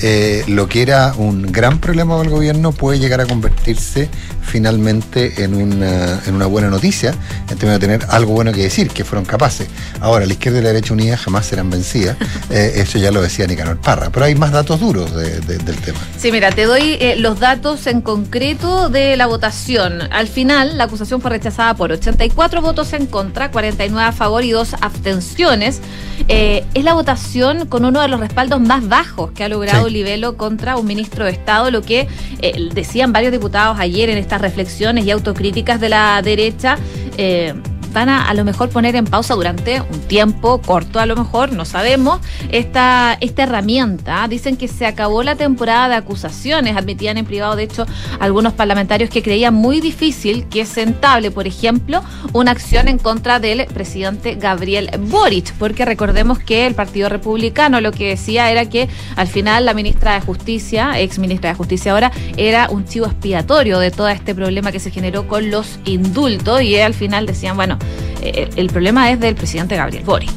eh, 0.00 0.44
lo 0.46 0.68
que 0.68 0.82
era 0.82 1.12
un 1.16 1.50
gran 1.50 1.80
problema 1.80 2.16
del 2.18 2.30
gobierno 2.30 2.72
puede 2.72 2.98
llegar 2.98 3.20
a 3.20 3.26
convertirse 3.26 4.08
finalmente 4.42 5.44
en 5.44 5.54
una, 5.54 6.20
en 6.24 6.34
una 6.34 6.46
buena 6.46 6.68
noticia, 6.68 7.10
en 7.10 7.58
términos 7.58 7.80
de 7.80 7.86
tener 7.86 8.06
algo 8.08 8.32
bueno 8.32 8.52
que 8.52 8.62
decir, 8.62 8.88
que 8.88 9.04
fueron 9.04 9.24
capaces. 9.24 9.68
Ahora, 10.00 10.24
la 10.24 10.32
izquierda 10.32 10.60
y 10.60 10.62
la 10.62 10.68
derecha 10.68 10.94
unida 10.94 11.16
jamás 11.16 11.46
serán 11.46 11.68
vencidas, 11.68 12.16
eh, 12.50 12.74
eso 12.76 12.98
ya 12.98 13.10
lo 13.10 13.20
decía 13.20 13.46
Nicanor 13.46 13.78
Parra, 13.80 14.10
pero 14.10 14.24
hay 14.24 14.34
más 14.34 14.52
datos 14.52 14.80
duros 14.80 15.14
del 15.14 15.76
tema. 15.84 15.98
Sí, 16.16 16.32
mira, 16.32 16.50
te 16.50 16.64
doy 16.64 16.96
eh, 17.00 17.16
los 17.18 17.40
datos 17.40 17.86
en 17.86 18.00
concreto 18.00 18.88
de 18.88 19.16
la 19.16 19.26
votación. 19.26 20.02
Al 20.10 20.28
final, 20.28 20.78
la 20.78 20.84
acusación 20.84 21.20
fue 21.20 21.30
rechazada 21.30 21.74
por 21.74 21.92
84 21.92 22.62
votos 22.62 22.92
en 22.92 23.06
contra, 23.06 23.50
49 23.50 24.08
a 24.08 24.12
favor 24.12 24.44
y 24.44 24.52
2 24.52 24.76
abstenciones. 24.80 25.80
es 26.28 26.84
la 26.84 26.94
votación 26.94 27.66
con 27.66 27.84
uno 27.84 28.00
de 28.00 28.08
los 28.08 28.20
respaldos 28.20 28.60
más 28.60 28.88
bajos 28.88 29.32
que 29.32 29.44
ha 29.44 29.48
logrado 29.48 29.87
Libelo 29.90 30.36
contra 30.36 30.76
un 30.76 30.86
ministro 30.86 31.24
de 31.24 31.32
Estado, 31.32 31.70
lo 31.70 31.82
que 31.82 32.08
eh, 32.40 32.68
decían 32.74 33.12
varios 33.12 33.32
diputados 33.32 33.78
ayer 33.78 34.10
en 34.10 34.18
estas 34.18 34.40
reflexiones 34.40 35.04
y 35.04 35.10
autocríticas 35.10 35.80
de 35.80 35.88
la 35.88 36.20
derecha. 36.22 36.78
Eh, 37.16 37.54
van 37.98 38.08
a 38.10 38.32
lo 38.32 38.44
mejor 38.44 38.68
poner 38.68 38.94
en 38.94 39.06
pausa 39.06 39.34
durante 39.34 39.80
un 39.80 40.00
tiempo 40.06 40.60
corto, 40.60 41.00
a 41.00 41.06
lo 41.06 41.16
mejor, 41.16 41.52
no 41.52 41.64
sabemos, 41.64 42.20
esta, 42.52 43.18
esta 43.20 43.42
herramienta. 43.42 44.28
Dicen 44.28 44.56
que 44.56 44.68
se 44.68 44.86
acabó 44.86 45.24
la 45.24 45.34
temporada 45.34 45.88
de 45.88 45.94
acusaciones, 45.96 46.76
admitían 46.76 47.18
en 47.18 47.24
privado, 47.24 47.56
de 47.56 47.64
hecho, 47.64 47.86
algunos 48.20 48.52
parlamentarios 48.52 49.10
que 49.10 49.20
creían 49.20 49.54
muy 49.54 49.80
difícil 49.80 50.46
que 50.48 50.60
es 50.60 50.68
sentable, 50.68 51.32
por 51.32 51.48
ejemplo, 51.48 52.02
una 52.32 52.52
acción 52.52 52.86
en 52.86 52.98
contra 52.98 53.40
del 53.40 53.66
presidente 53.66 54.36
Gabriel 54.36 54.90
Boric, 55.00 55.52
porque 55.54 55.84
recordemos 55.84 56.38
que 56.38 56.68
el 56.68 56.76
Partido 56.76 57.08
Republicano 57.08 57.80
lo 57.80 57.90
que 57.90 58.10
decía 58.10 58.48
era 58.48 58.66
que 58.66 58.88
al 59.16 59.26
final 59.26 59.64
la 59.66 59.74
ministra 59.74 60.14
de 60.14 60.20
Justicia, 60.20 61.00
ex 61.00 61.18
ministra 61.18 61.50
de 61.50 61.56
Justicia 61.56 61.90
ahora, 61.90 62.12
era 62.36 62.68
un 62.70 62.84
chivo 62.84 63.06
expiatorio 63.06 63.80
de 63.80 63.90
todo 63.90 64.08
este 64.08 64.36
problema 64.36 64.70
que 64.70 64.78
se 64.78 64.92
generó 64.92 65.26
con 65.26 65.50
los 65.50 65.80
indultos 65.84 66.62
y 66.62 66.78
al 66.78 66.94
final 66.94 67.26
decían, 67.26 67.56
bueno, 67.56 67.76
eh, 68.20 68.50
el 68.56 68.68
problema 68.68 69.10
es 69.10 69.20
del 69.20 69.34
presidente 69.34 69.76
Gabriel 69.76 70.04
Boric. 70.04 70.32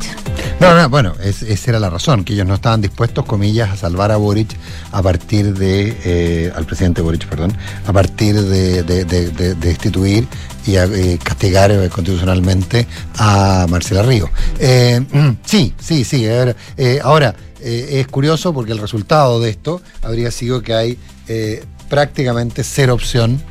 No, 0.59 0.75
no, 0.75 0.89
bueno, 0.89 1.13
esa 1.23 1.71
era 1.71 1.79
la 1.79 1.89
razón, 1.89 2.23
que 2.23 2.33
ellos 2.33 2.45
no 2.45 2.53
estaban 2.53 2.81
dispuestos, 2.81 3.25
comillas, 3.25 3.71
a 3.71 3.77
salvar 3.77 4.11
a 4.11 4.17
Boric 4.17 4.55
a 4.91 5.01
partir 5.01 5.55
de, 5.55 5.97
eh, 6.05 6.51
al 6.55 6.65
presidente 6.65 7.01
Boric, 7.01 7.25
perdón, 7.27 7.57
a 7.85 7.91
partir 7.91 8.39
de, 8.39 8.83
de, 8.83 9.55
destituir 9.55 10.27
y 10.67 10.75
a, 10.75 10.85
eh, 10.85 11.17
castigar 11.23 11.71
constitucionalmente 11.89 12.85
a 13.17 13.65
Marcela 13.69 14.03
Río. 14.03 14.29
sí, 15.45 15.73
sí, 15.79 16.03
sí. 16.03 16.25
ahora, 17.01 17.35
es 17.59 18.07
curioso 18.07 18.53
porque 18.53 18.71
el 18.71 18.77
resultado 18.77 19.39
de 19.39 19.49
esto 19.49 19.81
habría 20.03 20.29
sido 20.29 20.61
que 20.61 20.75
hay 20.75 20.99
prácticamente 21.89 22.63
cero 22.63 22.93
opción 22.93 23.41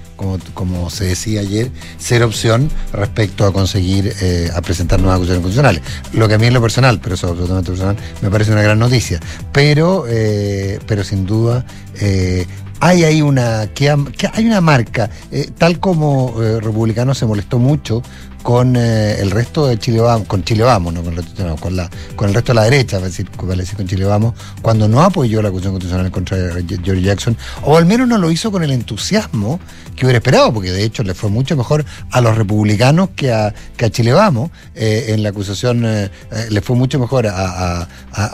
como, 0.54 0.90
se 0.90 1.04
decía 1.04 1.40
ayer, 1.40 1.70
ser 1.98 2.22
opción 2.22 2.68
respecto 2.92 3.46
a 3.46 3.52
conseguir 3.52 4.12
eh, 4.20 4.50
a 4.54 4.60
presentar 4.60 5.00
nuevas 5.00 5.16
acusaciones 5.16 5.42
constitucionales. 5.42 5.82
Lo 6.12 6.28
que 6.28 6.34
a 6.34 6.38
mí 6.38 6.46
en 6.46 6.54
lo 6.54 6.60
personal, 6.60 7.00
pero 7.00 7.14
eso 7.14 7.26
es 7.26 7.32
absolutamente 7.32 7.70
personal, 7.70 7.96
me 8.20 8.30
parece 8.30 8.52
una 8.52 8.62
gran 8.62 8.78
noticia. 8.78 9.20
Pero, 9.52 10.04
eh, 10.08 10.78
pero 10.86 11.04
sin 11.04 11.26
duda, 11.26 11.64
eh, 12.00 12.46
hay 12.80 13.04
ahí 13.04 13.22
una, 13.22 13.68
que, 13.74 13.90
hay 13.90 14.46
una 14.46 14.60
marca, 14.60 15.10
tal 15.58 15.78
como 15.80 16.34
Republicano 16.60 17.14
se 17.14 17.26
molestó 17.26 17.58
mucho 17.58 18.02
con 18.42 18.76
eh, 18.76 19.20
el 19.20 19.30
resto 19.30 19.66
de 19.66 19.78
Chile 19.78 20.00
Vamos, 20.00 20.26
con 20.26 20.42
Chile 20.44 20.62
Vamos, 20.62 20.94
no 20.94 21.02
con, 21.02 21.18
el, 21.18 21.24
con, 21.60 21.76
la, 21.76 21.90
con 22.16 22.28
el 22.28 22.34
resto 22.34 22.52
de 22.52 22.56
la 22.56 22.64
derecha, 22.64 22.96
es 22.98 23.02
decir, 23.04 23.30
con 23.30 23.86
Chile 23.86 24.04
Vamos, 24.04 24.34
cuando 24.62 24.88
no 24.88 25.02
apoyó 25.02 25.42
la 25.42 25.48
acusación 25.48 25.74
constitucional 25.74 26.10
contra 26.10 26.36
George 26.82 27.02
Jackson, 27.02 27.36
o 27.62 27.76
al 27.76 27.86
menos 27.86 28.08
no 28.08 28.18
lo 28.18 28.30
hizo 28.30 28.50
con 28.50 28.62
el 28.62 28.70
entusiasmo 28.70 29.60
que 29.94 30.06
hubiera 30.06 30.18
esperado, 30.18 30.52
porque 30.52 30.70
de 30.72 30.84
hecho 30.84 31.02
le 31.02 31.14
fue 31.14 31.28
mucho 31.28 31.56
mejor 31.56 31.84
a 32.10 32.20
los 32.20 32.36
republicanos 32.36 33.10
que 33.14 33.32
a, 33.32 33.54
que 33.76 33.84
a 33.84 33.90
Chile 33.90 34.12
Vamos. 34.12 34.50
Eh, 34.74 35.06
en 35.08 35.22
la 35.22 35.30
acusación 35.30 35.84
eh, 35.84 36.10
le 36.48 36.60
fue 36.62 36.76
mucho 36.76 36.98
mejor 36.98 37.26
a, 37.26 37.86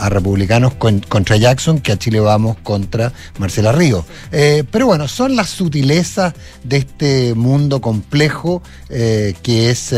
republicanos 0.09 0.73
contra 0.75 1.35
Jackson 1.35 1.79
que 1.79 1.91
a 1.91 1.97
Chile 1.97 2.19
Vamos 2.19 2.57
contra 2.63 3.11
Marcela 3.37 3.71
Río. 3.71 4.05
pero 4.29 4.85
bueno, 4.87 5.07
son 5.07 5.35
las 5.35 5.49
sutilezas 5.49 6.33
de 6.63 6.77
este 6.77 7.33
mundo 7.33 7.81
complejo 7.81 8.61
que 8.89 9.69
es 9.69 9.93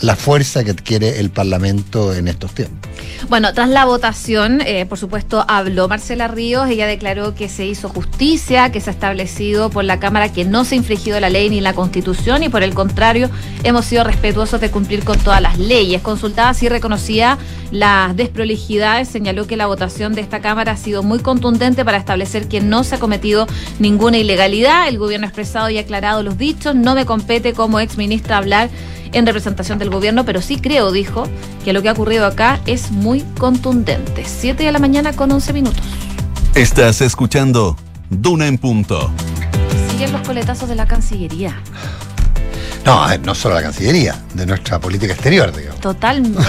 la 0.00 0.16
fuerza 0.16 0.64
que 0.64 0.70
adquiere 0.70 1.20
el 1.20 1.30
Parlamento 1.30 2.14
en 2.14 2.28
estos 2.28 2.52
tiempos. 2.52 2.90
Bueno, 3.28 3.52
tras 3.54 3.68
la 3.68 3.84
votación, 3.84 4.60
eh, 4.60 4.86
por 4.86 4.98
supuesto, 4.98 5.44
habló 5.48 5.88
Marcela 5.88 6.28
Ríos. 6.28 6.68
Ella 6.68 6.86
declaró 6.86 7.34
que 7.34 7.48
se 7.48 7.66
hizo 7.66 7.88
justicia, 7.88 8.70
que 8.70 8.80
se 8.80 8.90
ha 8.90 8.92
establecido 8.92 9.70
por 9.70 9.84
la 9.84 9.98
Cámara 9.98 10.32
que 10.32 10.44
no 10.44 10.64
se 10.64 10.74
ha 10.74 10.78
infringido 10.78 11.18
la 11.18 11.30
ley 11.30 11.50
ni 11.50 11.60
la 11.60 11.72
Constitución 11.72 12.42
y 12.42 12.48
por 12.48 12.62
el 12.62 12.74
contrario, 12.74 13.30
hemos 13.64 13.84
sido 13.84 14.04
respetuosos 14.04 14.60
de 14.60 14.70
cumplir 14.70 15.04
con 15.04 15.18
todas 15.18 15.40
las 15.40 15.58
leyes. 15.58 16.02
Consultada 16.02 16.54
sí 16.54 16.68
reconocía 16.68 17.38
las 17.70 18.16
desprolijidades, 18.16 19.08
señaló 19.08 19.46
que 19.46 19.56
la 19.56 19.66
votación 19.66 20.14
de 20.14 20.20
esta 20.20 20.40
Cámara 20.40 20.72
ha 20.72 20.76
sido 20.76 21.02
muy 21.02 21.18
contundente 21.18 21.84
para 21.84 21.98
establecer 21.98 22.48
que 22.48 22.60
no 22.60 22.84
se 22.84 22.94
ha 22.94 22.98
cometido 22.98 23.46
ninguna 23.78 24.18
ilegalidad. 24.18 24.88
El 24.88 24.98
gobierno 24.98 25.26
ha 25.26 25.28
expresado 25.28 25.68
y 25.70 25.78
aclarado 25.78 26.22
los 26.22 26.38
dichos. 26.38 26.74
No 26.74 26.94
me 26.94 27.06
compete 27.06 27.52
como 27.52 27.80
ex 27.80 27.96
ministra 27.96 28.38
hablar 28.38 28.70
en 29.12 29.26
representación 29.26 29.78
del 29.78 29.90
gobierno, 29.90 30.24
pero 30.24 30.42
sí 30.42 30.58
creo, 30.58 30.92
dijo, 30.92 31.24
que 31.64 31.72
lo 31.72 31.82
que 31.82 31.88
ha 31.88 31.92
ocurrido 31.92 32.26
acá 32.26 32.60
es 32.66 32.90
muy 32.90 33.20
contundente. 33.38 34.24
Siete 34.24 34.64
de 34.64 34.72
la 34.72 34.78
mañana 34.78 35.12
con 35.12 35.32
11 35.32 35.52
minutos. 35.52 35.84
Estás 36.54 37.00
escuchando 37.00 37.76
Duna 38.10 38.46
en 38.46 38.58
punto. 38.58 39.10
Siguen 39.90 40.12
los 40.12 40.22
coletazos 40.22 40.68
de 40.68 40.74
la 40.74 40.86
Cancillería. 40.86 41.60
No, 42.86 43.18
no 43.18 43.34
solo 43.34 43.56
la 43.56 43.62
Cancillería, 43.62 44.14
de 44.34 44.46
nuestra 44.46 44.78
política 44.78 45.12
exterior, 45.12 45.54
digamos. 45.54 45.80
Totalmente. 45.80 46.40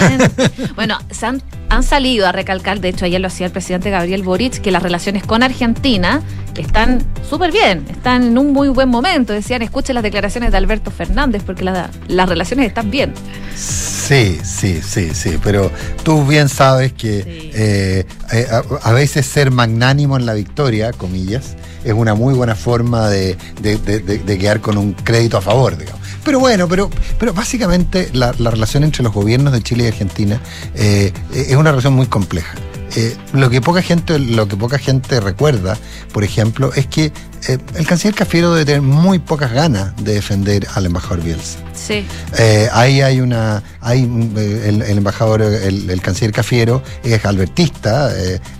bueno, 0.76 0.96
se 1.10 1.26
han, 1.26 1.42
salido 1.82 2.28
a 2.28 2.32
recalcar, 2.32 2.80
de 2.80 2.90
hecho 2.90 3.04
ayer 3.04 3.20
lo 3.20 3.26
hacía 3.26 3.46
el 3.46 3.52
presidente 3.52 3.90
Gabriel 3.90 4.22
Boric, 4.22 4.60
que 4.60 4.70
las 4.70 4.82
relaciones 4.82 5.24
con 5.24 5.42
Argentina 5.42 6.22
están 6.56 7.04
súper 7.28 7.50
bien, 7.50 7.84
están 7.90 8.22
en 8.22 8.38
un 8.38 8.52
muy 8.52 8.68
buen 8.68 8.88
momento. 8.88 9.32
Decían, 9.32 9.62
escuchen 9.62 9.94
las 9.94 10.04
declaraciones 10.04 10.52
de 10.52 10.56
Alberto 10.58 10.92
Fernández, 10.92 11.42
porque 11.44 11.64
las 11.64 12.28
relaciones 12.28 12.68
están 12.68 12.90
bien. 12.90 13.12
Sí, 13.56 14.38
sí, 14.44 14.80
sí, 14.80 15.10
sí, 15.14 15.38
pero 15.42 15.72
tú 16.04 16.24
bien 16.24 16.48
sabes 16.48 16.92
que 16.92 17.50
eh, 17.52 18.06
eh, 18.32 18.46
a, 18.82 18.92
veces 18.92 19.26
ser 19.26 19.50
magnánimo 19.50 20.16
en 20.16 20.24
la 20.24 20.34
victoria, 20.34 20.92
comillas, 20.92 21.56
es 21.84 21.92
una 21.92 22.14
muy 22.14 22.34
buena 22.34 22.54
forma 22.54 23.08
de, 23.08 23.36
de 23.60 24.38
quedar 24.38 24.60
con 24.60 24.78
un 24.78 24.92
crédito 24.92 25.36
a 25.36 25.40
favor, 25.40 25.76
digamos. 25.76 26.07
Pero 26.28 26.40
bueno, 26.40 26.68
pero, 26.68 26.90
pero 27.18 27.32
básicamente 27.32 28.10
la, 28.12 28.32
relación 28.32 28.84
entre 28.84 29.02
los 29.02 29.14
gobiernos 29.14 29.50
de 29.50 29.62
Chile 29.62 29.84
y 29.84 29.86
Argentina 29.86 30.38
eh, 30.74 31.10
es 31.32 31.56
una 31.56 31.70
relación 31.70 31.94
muy 31.94 32.06
compleja. 32.06 32.54
Eh, 32.98 33.16
lo 33.32 33.48
que 33.48 33.60
poca 33.60 33.80
gente 33.80 34.18
lo 34.18 34.48
que 34.48 34.56
poca 34.56 34.76
gente 34.76 35.20
recuerda, 35.20 35.78
por 36.12 36.24
ejemplo, 36.24 36.72
es 36.74 36.88
que 36.88 37.12
eh, 37.46 37.58
el 37.76 37.86
canciller 37.86 38.14
Cafiero 38.14 38.52
debe 38.52 38.64
tener 38.64 38.82
muy 38.82 39.20
pocas 39.20 39.52
ganas 39.52 39.94
de 40.02 40.14
defender 40.14 40.66
al 40.74 40.86
embajador 40.86 41.22
Bielsa. 41.22 41.58
Sí. 41.74 42.04
Eh, 42.36 42.68
ahí 42.72 43.00
hay 43.00 43.20
una. 43.20 43.62
Hay 43.80 44.02
eh, 44.36 44.64
el, 44.68 44.98
embajador, 44.98 45.42
el, 45.42 46.00
canciller 46.02 46.32
Cafiero, 46.32 46.82
es 47.04 47.24
albertista, 47.24 48.10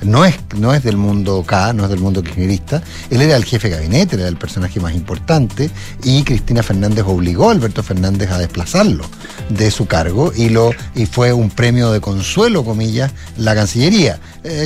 no, 0.03 0.25
es, 0.25 0.37
no 0.57 0.73
es 0.73 0.85
del 0.85 0.97
mundo 0.97 1.43
K, 1.45 1.73
no 1.73 1.85
es 1.85 1.91
del 1.91 1.99
mundo 1.99 2.23
kirchnerista. 2.23 2.83
Él 3.11 3.21
era 3.21 3.37
el 3.37 3.45
jefe 3.45 3.69
de 3.69 3.77
gabinete, 3.77 4.17
era 4.17 4.29
el 4.29 4.37
personaje 4.37 4.79
más 4.79 4.95
importante, 4.95 5.71
y 6.05 6.23
Cristina 6.23 6.63
Fernández 6.63 7.05
obligó 7.07 7.49
a 7.49 7.53
Alberto 7.53 7.83
Fernández 7.83 8.31
a 8.31 8.39
desplazarlo 8.39 9.05
de 9.49 9.71
su 9.71 9.87
cargo 9.87 10.33
y, 10.35 10.51
lo, 10.51 10.71
y 10.95 11.07
fue 11.07 11.33
un 11.33 11.51
premio 11.51 11.91
de 11.91 12.01
consuelo, 12.01 12.65
comillas, 12.65 13.13
la 13.37 13.55
Cancillería, 13.55 14.21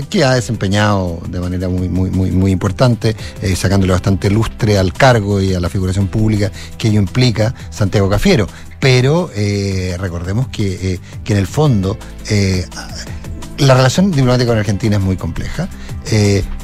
que 0.09 0.25
ha 0.25 0.35
desempeñado 0.35 1.21
de 1.29 1.41
manera 1.41 1.69
muy, 1.69 1.89
muy, 1.89 2.11
muy, 2.11 2.51
importante, 2.51 3.17
sacándole 3.57 3.93
bastante 3.93 4.31
lustre 4.31 4.79
al 4.79 4.93
cargo 4.93 5.41
y 5.41 5.55
a 5.55 5.61
la 5.61 5.69
figuración 5.69 6.09
pública 6.09 6.53
que 6.79 6.89
ello 6.89 7.01
implica 7.01 7.55
Santiago 7.71 8.09
Cafiero. 8.09 8.47
Pero 8.83 9.31
eh, 9.37 9.97
recordemos 9.97 10.49
que, 10.49 10.95
eh, 10.95 11.01
que, 11.23 11.35
en 11.35 11.39
el 11.39 11.47
fondo 11.47 11.97
eh, 12.29 12.67
la 13.59 13.75
relación 13.75 14.11
diplomática 14.11 14.51
con 14.51 14.59
Argentina 14.59 14.97
es 14.97 15.03
muy 15.03 15.17
compleja. 15.17 15.69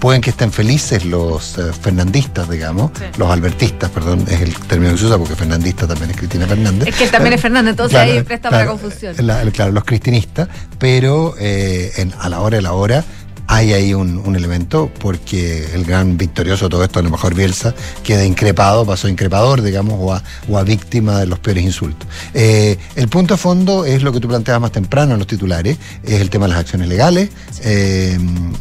Pueden 0.01 0.21
que 0.21 0.31
estén 0.31 0.53
felices 0.53 1.05
los 1.05 1.57
fernandistas, 1.81 2.49
digamos, 2.49 2.91
los 3.17 3.31
albertistas, 3.31 3.91
perdón, 3.91 4.25
es 4.29 4.41
el 4.41 4.55
término 4.55 4.93
que 4.93 4.99
se 4.99 5.07
usa 5.07 5.19
porque 5.19 5.35
fernandista 5.35 5.87
también 5.87 6.11
es 6.11 6.17
Cristina 6.17 6.47
Fernández. 6.47 6.89
Es 6.89 6.97
que 6.97 7.07
también 7.09 7.35
es 7.35 7.41
Fernández, 7.41 7.71
entonces 7.71 7.99
ahí 7.99 8.23
presta 8.23 8.51
para 8.51 8.67
confusión. 8.67 9.15
claro, 9.53 9.73
los 9.73 9.85
cristinistas, 9.85 10.49
pero 10.79 11.35
a 12.19 12.29
la 12.29 12.41
hora 12.41 12.57
de 12.57 12.63
la 12.63 12.73
hora 12.73 13.05
hay 13.51 13.73
ahí 13.73 13.95
un, 13.95 14.37
elemento 14.37 14.91
porque 15.01 15.75
el 15.75 15.85
gran 15.85 16.19
victorioso 16.19 16.67
de 16.67 16.71
todo 16.71 16.85
esto, 16.85 16.99
a 16.99 17.03
lo 17.03 17.09
mejor 17.09 17.35
Bielsa, 17.35 17.75
queda 18.05 18.25
increpado, 18.25 18.85
pasó 18.85 19.09
increpador, 19.09 19.63
digamos, 19.63 19.95
o 19.99 20.13
a, 20.13 20.23
a 20.55 20.63
víctima 20.65 21.19
de 21.19 21.27
los 21.27 21.39
peores 21.39 21.65
insultos. 21.65 22.07
Eh, 22.35 22.77
el 22.95 23.09
punto 23.09 23.35
de 23.35 23.39
fondo 23.39 23.87
es 23.87 24.03
lo 24.03 24.13
que 24.13 24.21
tú 24.21 24.29
planteabas 24.29 24.61
más 24.61 24.73
temprano 24.73 25.15
en 25.15 25.19
los 25.19 25.27
titulares, 25.27 25.79
es 26.05 26.21
el 26.21 26.29
tema 26.29 26.45
de 26.45 26.51
las 26.51 26.61
acciones 26.61 26.89
legales. 26.89 27.31
Eh, 27.63 28.19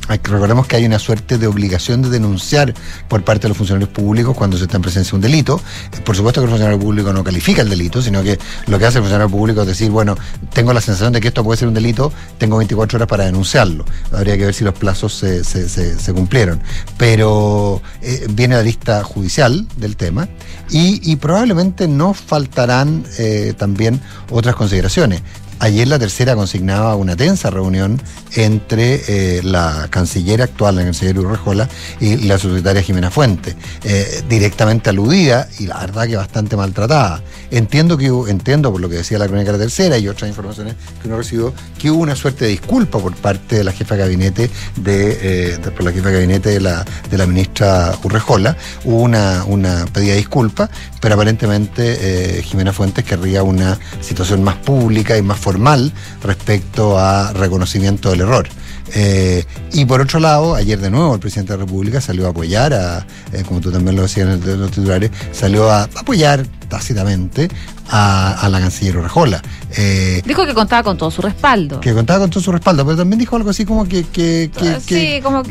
recordemos 0.08 0.66
que 0.68 0.78
hay 0.78 0.86
una 0.86 1.00
suerte 1.00 1.38
de 1.38 1.48
obligación 1.48 2.02
de 2.02 2.10
denunciar 2.10 2.74
por 3.10 3.24
parte 3.26 3.44
de 3.44 3.50
los 3.50 3.58
funcionarios 3.58 3.90
públicos 3.90 4.38
cuando 4.38 4.56
se 4.56 4.64
está 4.64 4.78
en 4.78 4.84
presencia 4.84 5.12
de 5.12 5.16
un 5.18 5.22
delito. 5.22 5.62
Por 6.06 6.16
supuesto 6.16 6.40
que 6.40 6.46
el 6.46 6.50
funcionario 6.50 6.80
público 6.80 7.12
no 7.12 7.26
califica 7.26 7.62
el 7.62 7.70
delito, 7.70 8.02
sino 8.02 8.24
que 8.24 8.40
lo 8.68 8.80
que 8.80 8.86
hace 8.86 9.00
el 9.00 9.04
funcionario 9.04 9.30
público 9.30 9.62
es 9.62 9.68
decir, 9.68 9.92
bueno, 9.92 10.16
tengo 10.54 10.72
la 10.72 10.80
sensación 10.80 11.12
de 11.12 11.20
que 11.20 11.28
esto 11.28 11.44
puede 11.44 11.58
ser 11.58 11.68
un 11.68 11.74
delito, 11.74 12.14
tengo 12.38 12.56
24 12.56 12.96
horas 12.98 13.08
para 13.10 13.26
denunciarlo. 13.26 13.84
Habría 14.14 14.38
que 14.38 14.46
ver 14.46 14.54
si 14.54 14.64
los 14.64 14.77
plazos 14.78 15.14
se, 15.14 15.44
se, 15.44 16.14
cumplieron. 16.14 16.62
Pero 16.98 17.82
eh, 18.02 18.28
viene 18.30 18.56
la 18.56 18.64
lista 18.64 19.04
judicial 19.04 19.68
del 19.78 19.96
tema 19.96 20.28
y, 20.70 21.16
probablemente 21.18 21.88
no 21.88 22.14
faltarán 22.14 23.06
eh, 23.18 23.54
también 23.58 24.00
otras 24.30 24.56
consideraciones. 24.56 25.22
Ayer 25.60 25.88
la 25.88 25.98
tercera 25.98 26.36
consignaba 26.36 26.96
una 26.96 27.16
tensa 27.16 27.50
reunión 27.50 28.00
entre 28.36 29.02
eh, 29.08 29.42
la 29.44 29.88
canciller 29.90 30.44
actual, 30.44 30.76
la 30.76 30.84
canciller 30.84 31.18
Urrejola, 31.18 31.68
y 32.00 32.16
la 32.18 32.38
subsecretaria 32.38 32.84
Jimena 32.84 33.10
Fuente, 33.10 33.56
eh, 33.84 34.22
directamente 34.30 34.92
aludida 34.92 35.48
y 35.58 35.66
la 35.66 35.80
verdad 35.80 36.06
que 36.06 36.16
bastante 36.16 36.56
maltratada. 36.56 37.24
Entiendo 37.50 37.98
que 37.98 38.08
entiendo 38.28 38.72
por 38.72 38.82
lo 38.82 38.88
que 38.88 38.98
decía 38.98 39.18
la 39.18 39.28
crónica 39.28 39.52
de 39.52 39.58
la 39.58 39.64
tercera 39.64 39.98
y 39.98 40.08
otras 40.08 40.30
informaciones 40.30 40.76
que 41.02 41.08
uno 41.08 41.18
recibió, 41.18 41.54
que 41.80 41.90
hubo 41.90 42.04
una 42.04 42.16
suerte 42.16 42.46
de 42.46 42.52
disculpa 42.52 43.00
por 43.00 43.16
parte 43.16 43.56
de 43.56 43.64
la 43.64 43.72
jefa 43.72 43.96
de 43.96 44.02
gabinete 44.02 44.52
de, 44.76 45.54
eh, 45.54 45.58
por 45.76 45.84
la 45.84 45.92
jefa 45.92 46.10
de 46.10 46.14
gabinete 46.14 46.50
de 46.50 46.60
la, 46.60 46.86
de 47.10 47.18
la 47.18 47.26
ministra 47.26 47.98
Urrejola, 48.04 48.56
hubo 48.84 49.02
una, 49.02 49.44
una 49.46 49.86
pedida 49.92 50.12
de 50.12 50.18
disculpa, 50.18 50.70
pero 51.02 51.16
aparentemente 51.16 52.44
Jimena 52.44 52.74
Fuentes 52.74 53.04
querría 53.04 53.42
una 53.42 53.80
situación 54.02 54.44
más 54.44 54.56
pública 54.58 55.18
y 55.18 55.24
más 55.24 55.40
formal 55.48 55.94
respecto 56.24 57.00
a 57.00 57.32
reconocimiento 57.32 58.10
del 58.10 58.20
error. 58.20 58.50
Eh, 58.94 59.46
y 59.72 59.86
por 59.86 60.02
otro 60.02 60.20
lado, 60.20 60.56
ayer 60.56 60.78
de 60.78 60.90
nuevo 60.90 61.14
el 61.14 61.22
presidente 61.22 61.54
de 61.54 61.60
la 61.60 61.66
República 61.66 62.02
salió 62.02 62.28
a 62.28 62.32
apoyar, 62.32 62.74
a, 62.74 63.08
eh, 63.32 63.44
como 63.48 63.62
tú 63.62 63.72
también 63.72 63.96
lo 63.96 64.02
decías 64.02 64.28
en 64.28 64.60
los 64.60 64.72
titulares, 64.72 65.10
salió 65.32 65.72
a 65.72 65.84
apoyar 65.84 66.46
tácitamente 66.68 67.48
a, 67.90 68.46
la 68.52 68.60
canciller 68.60 68.98
Urrejola. 68.98 69.42
Eh, 69.78 70.22
dijo 70.26 70.46
que 70.46 70.54
contaba 70.54 70.84
con 70.84 70.98
todo 70.98 71.12
su 71.12 71.22
respaldo. 71.22 71.80
Que 71.80 71.94
contaba 71.94 72.20
con 72.20 72.30
todo 72.30 72.44
su 72.44 72.52
respaldo, 72.52 72.84
pero 72.86 72.98
también 72.98 73.20
dijo 73.20 73.38
algo 73.38 73.50
así 73.50 73.64
como 73.64 73.86
que... 73.86 74.04
que, 74.04 74.52
que 74.54 74.82
sí, 74.82 75.22
como... 75.24 75.44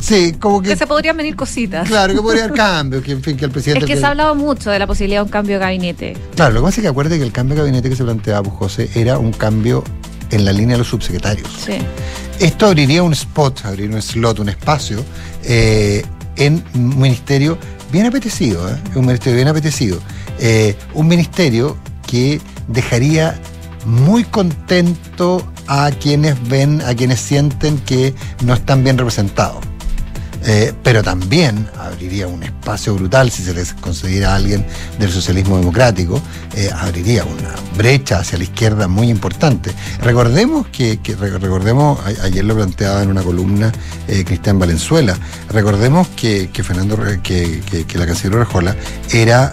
Sí, 0.00 0.34
como 0.38 0.62
que, 0.62 0.70
que, 0.70 0.76
se 0.76 0.86
podrían 0.86 1.16
venir 1.16 1.36
cositas. 1.36 1.86
Claro, 1.88 2.14
que 2.14 2.20
podría 2.20 2.44
haber 2.44 2.56
cambio, 2.56 3.02
que 3.02 3.12
en 3.12 3.22
fin, 3.22 3.36
que 3.36 3.46
el 3.46 3.50
presidente... 3.50 3.84
Es 3.84 3.90
que, 3.90 3.96
se 3.96 4.04
ha 4.04 4.10
hablado 4.10 4.34
mucho 4.34 4.70
de 4.70 4.78
la 4.78 4.86
posibilidad 4.86 5.20
de 5.20 5.24
un 5.24 5.30
cambio 5.30 5.56
de 5.56 5.60
gabinete. 5.60 6.16
Claro, 6.34 6.54
lo 6.54 6.60
que 6.60 6.64
pasa 6.66 6.80
es 6.80 6.82
que 6.82 6.88
acuerde 6.88 7.18
que 7.18 7.24
el 7.24 7.32
cambio 7.32 7.56
de 7.56 7.62
gabinete 7.62 7.88
que 7.90 7.96
se 7.96 8.04
planteaba, 8.04 8.42
pues, 8.42 8.56
José, 8.56 8.90
era 8.94 9.18
un 9.18 9.32
cambio 9.32 9.84
en 10.30 10.44
la 10.44 10.52
línea 10.52 10.74
de 10.74 10.78
los 10.78 10.88
subsecretarios. 10.88 11.48
Sí. 11.64 11.78
Esto 12.38 12.66
abriría 12.66 13.02
un 13.02 13.12
spot, 13.12 13.64
abriría 13.64 13.96
un 13.96 14.02
slot, 14.02 14.38
un 14.38 14.48
espacio 14.48 15.04
eh, 15.44 16.04
en 16.36 16.62
un 16.74 16.98
ministerio 16.98 17.58
bien 17.90 18.06
apetecido, 18.06 18.68
¿eh? 18.70 18.76
un 18.94 19.06
ministerio 19.06 19.36
bien 19.36 19.48
apetecido. 19.48 19.98
Eh, 20.38 20.76
un 20.94 21.08
ministerio 21.08 21.76
que 22.06 22.40
dejaría 22.68 23.38
muy 23.84 24.24
contento 24.24 25.46
a 25.66 25.90
quienes 25.90 26.36
ven, 26.48 26.80
a 26.82 26.94
quienes 26.94 27.20
sienten 27.20 27.78
que 27.78 28.14
no 28.44 28.54
están 28.54 28.84
bien 28.84 28.98
representados. 28.98 29.67
Eh, 30.46 30.72
pero 30.82 31.02
también 31.02 31.68
abriría 31.78 32.28
un 32.28 32.42
espacio 32.42 32.94
brutal 32.94 33.30
si 33.30 33.42
se 33.42 33.52
les 33.52 33.72
concediera 33.74 34.32
a 34.32 34.36
alguien 34.36 34.64
del 34.98 35.10
socialismo 35.10 35.58
democrático, 35.58 36.20
eh, 36.54 36.70
abriría 36.72 37.24
una 37.24 37.54
brecha 37.76 38.20
hacia 38.20 38.38
la 38.38 38.44
izquierda 38.44 38.88
muy 38.88 39.10
importante. 39.10 39.72
Recordemos 40.00 40.66
que, 40.68 40.98
recordemos, 41.18 41.98
ayer 42.22 42.44
lo 42.44 42.54
planteaba 42.54 43.02
en 43.02 43.10
una 43.10 43.22
columna 43.22 43.72
eh, 44.06 44.24
Cristian 44.24 44.58
Valenzuela, 44.58 45.18
recordemos 45.50 46.06
que, 46.08 46.48
Fernando, 46.62 46.98
que, 47.22 47.62
la 47.94 48.06
canciller 48.06 48.38
Rejola 48.38 48.76
era 49.10 49.52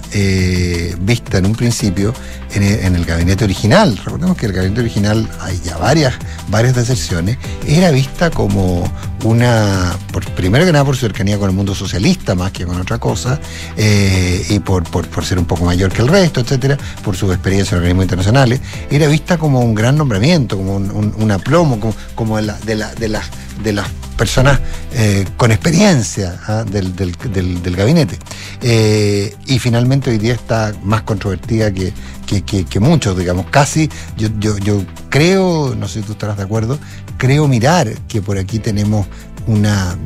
vista 1.00 1.40
en 1.40 1.48
un 1.48 1.56
principio 1.56 2.14
en 2.54 2.96
el, 2.96 3.06
gabinete 3.06 3.44
original, 3.44 3.98
recordemos 3.98 4.38
que 4.38 4.46
el 4.46 4.54
gabinete 4.54 4.82
original 4.82 5.30
hay 5.42 5.60
ya 5.64 5.78
varias, 5.78 6.14
varias 6.50 6.76
deserciones, 6.76 7.38
era 7.68 7.92
vista 7.92 8.30
como 8.30 8.90
una, 9.26 9.98
por, 10.12 10.24
primero 10.32 10.66
que 10.66 10.72
nada 10.72 10.86
por 10.86 10.96
su 10.96 11.02
cercanía 11.02 11.38
con 11.38 11.50
el 11.50 11.56
mundo 11.56 11.74
socialista 11.74 12.36
más 12.36 12.52
que 12.52 12.66
con 12.66 12.80
otra 12.80 13.00
cosa, 13.00 13.40
eh, 13.76 14.46
y 14.50 14.60
por, 14.60 14.86
ser 15.24 15.40
un 15.40 15.46
poco 15.46 15.66
mayor 15.66 15.92
que 15.92 16.02
el 16.02 16.08
resto, 16.08 16.42
etcétera, 16.42 16.78
por 17.04 17.16
su 17.16 17.32
experiencia 17.32 17.76
en 17.76 17.80
organismos 17.80 18.06
internacionales, 18.06 18.62
era 18.90 19.08
vista 19.08 19.38
como 19.38 19.62
un 19.62 19.74
gran 19.74 19.98
nombramiento, 19.98 20.58
como 20.58 20.76
un, 20.76 21.32
aplomo, 21.32 21.80
como, 22.14 22.38
de, 22.38 22.44
la, 22.44 22.58
de, 22.94 23.10
las, 23.10 23.26
de 23.64 23.74
las 23.74 23.88
personas 24.16 24.60
eh, 24.94 25.26
con 25.38 25.52
experiencia 25.52 26.40
¿ah? 26.48 26.64
del, 26.64 27.76
gabinete. 27.76 28.18
Eh, 28.62 29.36
y 29.46 29.60
finalmente 29.60 30.10
hoy 30.10 30.18
día 30.18 30.34
está 30.34 30.74
más 30.84 31.02
controvertida 31.02 31.72
que, 31.72 31.94
que, 32.26 32.80
muchos, 32.80 33.18
digamos. 33.18 33.48
Casi, 33.50 33.90
yo, 34.18 34.30
yo, 34.40 34.58
yo 34.58 34.84
creo, 35.10 35.76
no 35.76 35.88
sé 35.88 36.02
si 36.02 36.06
tú 36.06 36.14
estarás 36.14 36.38
de 36.38 36.44
acuerdo, 36.44 36.80
creo 37.18 37.48
mirar 37.48 37.94
que 38.08 38.22
por 38.22 38.38
aquí 38.38 38.60
tenemos 38.60 39.08
una 39.48 39.98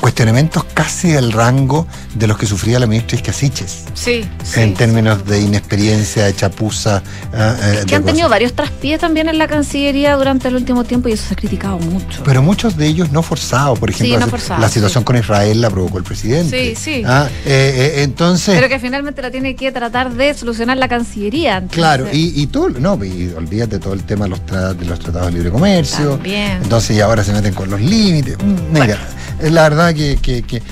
cuestionamientos 0.00 0.64
casi 0.64 1.08
del 1.08 1.32
rango 1.32 1.86
de 2.14 2.26
los 2.26 2.38
que 2.38 2.46
sufría 2.46 2.78
la 2.78 2.86
ministra 2.86 3.16
Iscasiches. 3.16 3.84
Sí, 3.94 4.28
sí. 4.42 4.60
En 4.60 4.74
términos 4.74 5.24
de 5.26 5.40
inexperiencia, 5.40 6.24
de 6.24 6.34
chapuza. 6.34 7.02
Ah, 7.32 7.54
eh, 7.62 7.84
que 7.86 7.94
han 7.96 8.04
tenido 8.04 8.28
varios 8.28 8.54
traspiés 8.54 8.98
también 9.00 9.28
en 9.28 9.38
la 9.38 9.46
Cancillería 9.46 10.16
durante 10.16 10.48
el 10.48 10.56
último 10.56 10.84
tiempo 10.84 11.08
y 11.08 11.12
eso 11.12 11.28
se 11.28 11.34
ha 11.34 11.36
criticado 11.36 11.78
mucho. 11.78 12.22
Pero 12.24 12.42
muchos 12.42 12.76
de 12.76 12.86
ellos 12.86 13.12
no 13.12 13.22
forzados. 13.22 13.78
Por 13.78 13.90
ejemplo, 13.90 14.26
la 14.58 14.68
situación 14.68 15.04
con 15.04 15.16
Israel 15.16 15.60
la 15.60 15.70
provocó 15.70 15.98
el 15.98 16.04
presidente. 16.04 16.74
Sí, 16.74 16.82
sí. 16.82 17.02
Ah, 17.06 17.28
eh, 17.44 17.94
eh, 17.96 18.02
entonces. 18.02 18.54
Pero 18.54 18.68
que 18.68 18.78
finalmente 18.78 19.22
la 19.22 19.30
tiene 19.30 19.54
que 19.54 19.70
tratar 19.70 20.12
de 20.14 20.34
solucionar 20.34 20.76
la 20.78 20.88
Cancillería. 20.88 21.62
Claro, 21.70 22.06
y, 22.12 22.40
y 22.40 22.46
todo, 22.46 22.70
no, 22.70 23.02
y 23.04 23.32
olvídate 23.36 23.78
todo 23.78 23.92
el 23.92 24.04
tema 24.04 24.24
de 24.24 24.30
los, 24.30 24.40
de 24.78 24.84
los 24.86 24.98
tratados 24.98 25.28
de 25.28 25.32
libre 25.34 25.50
comercio. 25.50 26.12
También. 26.12 26.58
Entonces, 26.62 26.96
y 26.96 27.00
ahora 27.00 27.22
se 27.22 27.32
meten 27.32 27.54
con 27.54 27.70
los 27.70 27.80
límites. 27.80 28.36
Mira, 28.72 28.98
es 29.40 29.52
la 29.52 29.68
verdad 29.68 29.94
que, 29.94 30.62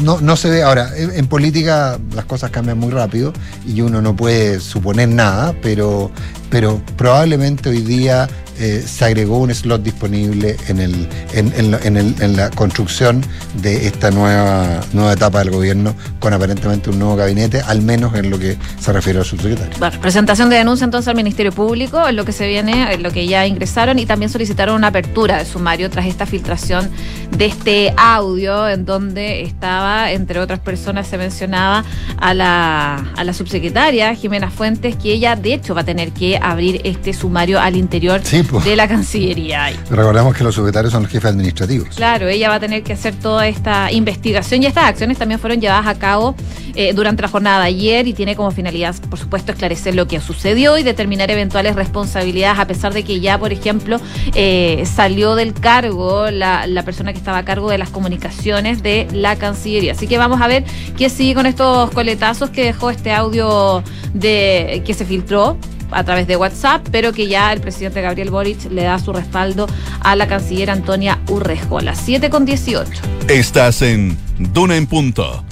no, 0.00 0.36
se 0.36 0.50
ve. 0.50 0.62
Ahora, 0.62 0.90
en, 0.96 1.26
política 1.26 1.98
las 2.14 2.24
cosas 2.24 2.50
cambian 2.50 2.78
muy 2.78 2.90
rápido 2.90 3.32
y 3.66 3.80
uno 3.80 4.00
no 4.02 4.14
puede 4.14 4.60
suponer 4.60 5.08
nada, 5.08 5.54
pero, 5.62 6.10
pero 6.52 6.82
probablemente 6.98 7.70
hoy 7.70 7.80
día 7.80 8.28
eh, 8.58 8.84
se 8.86 9.06
agregó 9.06 9.38
un 9.38 9.52
slot 9.52 9.82
disponible 9.82 10.56
en, 10.68 10.78
el, 10.78 11.08
en, 11.32 12.36
la 12.36 12.50
construcción 12.50 13.24
de 13.62 13.86
esta 13.86 14.10
nueva, 14.10 14.82
nueva 14.92 15.14
etapa 15.14 15.38
del 15.38 15.50
gobierno 15.50 15.94
con 16.20 16.34
aparentemente 16.34 16.90
un 16.90 16.98
nuevo 16.98 17.16
gabinete, 17.16 17.62
al 17.62 17.80
menos 17.80 18.14
en 18.14 18.28
lo 18.28 18.38
que 18.38 18.58
se 18.78 18.92
refiere 18.92 19.18
al 19.18 19.24
subsecretario. 19.24 19.72
Bueno, 19.78 19.98
presentación 20.00 20.50
de 20.50 20.56
denuncia 20.56 20.84
entonces 20.84 21.08
al 21.08 21.16
Ministerio 21.16 21.50
Público, 21.50 22.06
en 22.06 22.14
lo 22.14 22.26
que 22.26 22.32
se 22.32 22.46
viene, 22.46 22.92
en 22.92 23.02
lo 23.02 23.10
que 23.10 23.26
ya 23.26 23.46
ingresaron 23.46 23.98
y 23.98 24.04
también 24.04 24.30
solicitaron 24.30 24.76
una 24.76 24.88
apertura 24.88 25.38
de 25.38 25.46
sumario 25.46 25.88
tras 25.88 26.04
esta 26.04 26.26
filtración 26.26 26.90
de 27.36 27.46
este 27.46 27.94
audio 27.96 28.68
en 28.68 28.84
donde 28.84 29.42
estaba, 29.42 30.12
entre 30.12 30.38
otras 30.40 30.60
personas, 30.60 31.06
se 31.06 31.16
mencionaba 31.16 31.84
a 32.18 32.34
la, 32.34 33.12
a 33.16 33.24
la 33.24 33.32
subsecretaria 33.32 34.14
Jimena 34.14 34.50
Fuentes, 34.50 34.94
que 34.96 35.14
ella 35.14 35.36
de 35.36 35.54
hecho 35.54 35.74
va 35.74 35.80
a 35.80 35.84
tener 35.84 36.12
que 36.12 36.36
abrir 36.50 36.80
este 36.84 37.12
sumario 37.12 37.60
al 37.60 37.76
interior. 37.76 38.20
Sí, 38.24 38.42
de 38.64 38.76
la 38.76 38.88
Cancillería. 38.88 39.72
Recordemos 39.90 40.34
que 40.36 40.44
los 40.44 40.54
secretarios 40.54 40.92
son 40.92 41.02
los 41.02 41.12
jefes 41.12 41.30
administrativos. 41.30 41.96
Claro, 41.96 42.28
ella 42.28 42.48
va 42.48 42.56
a 42.56 42.60
tener 42.60 42.82
que 42.82 42.92
hacer 42.92 43.14
toda 43.14 43.46
esta 43.46 43.90
investigación 43.92 44.62
y 44.62 44.66
estas 44.66 44.84
acciones 44.84 45.18
también 45.18 45.40
fueron 45.40 45.60
llevadas 45.60 45.86
a 45.86 45.98
cabo 45.98 46.34
eh, 46.74 46.92
durante 46.94 47.22
la 47.22 47.28
jornada 47.28 47.60
de 47.60 47.68
ayer 47.68 48.06
y 48.06 48.14
tiene 48.14 48.34
como 48.34 48.50
finalidad, 48.50 48.94
por 49.10 49.18
supuesto, 49.18 49.52
esclarecer 49.52 49.94
lo 49.94 50.06
que 50.06 50.20
sucedió 50.20 50.78
y 50.78 50.82
determinar 50.82 51.30
eventuales 51.30 51.76
responsabilidades, 51.76 52.58
a 52.58 52.66
pesar 52.66 52.94
de 52.94 53.04
que 53.04 53.20
ya, 53.20 53.38
por 53.38 53.52
ejemplo, 53.52 54.00
eh, 54.34 54.84
salió 54.86 55.34
del 55.34 55.52
cargo 55.52 56.30
la, 56.30 56.66
la 56.66 56.82
persona 56.82 57.12
que 57.12 57.18
estaba 57.18 57.38
a 57.38 57.44
cargo 57.44 57.70
de 57.70 57.78
las 57.78 57.90
comunicaciones 57.90 58.82
de 58.82 59.06
la 59.12 59.36
Cancillería. 59.36 59.92
Así 59.92 60.06
que 60.06 60.18
vamos 60.18 60.40
a 60.40 60.46
ver 60.46 60.64
qué 60.96 61.10
sigue 61.10 61.34
con 61.34 61.46
estos 61.46 61.90
coletazos 61.90 62.50
que 62.50 62.64
dejó 62.64 62.90
este 62.90 63.12
audio 63.12 63.82
de 64.14 64.82
que 64.84 64.94
se 64.94 65.04
filtró 65.04 65.56
a 65.92 66.04
través 66.04 66.26
de 66.26 66.36
WhatsApp, 66.36 66.86
pero 66.90 67.12
que 67.12 67.28
ya 67.28 67.52
el 67.52 67.60
presidente 67.60 68.00
Gabriel 68.00 68.30
Boric 68.30 68.70
le 68.70 68.84
da 68.84 68.98
su 68.98 69.12
respaldo 69.12 69.66
a 70.00 70.16
la 70.16 70.26
canciller 70.26 70.70
Antonia 70.70 71.18
Urrejola. 71.28 71.94
7 71.94 72.30
con 72.30 72.44
18. 72.44 72.90
Estás 73.28 73.82
en 73.82 74.16
Duna 74.38 74.76
en 74.76 74.86
Punto. 74.86 75.44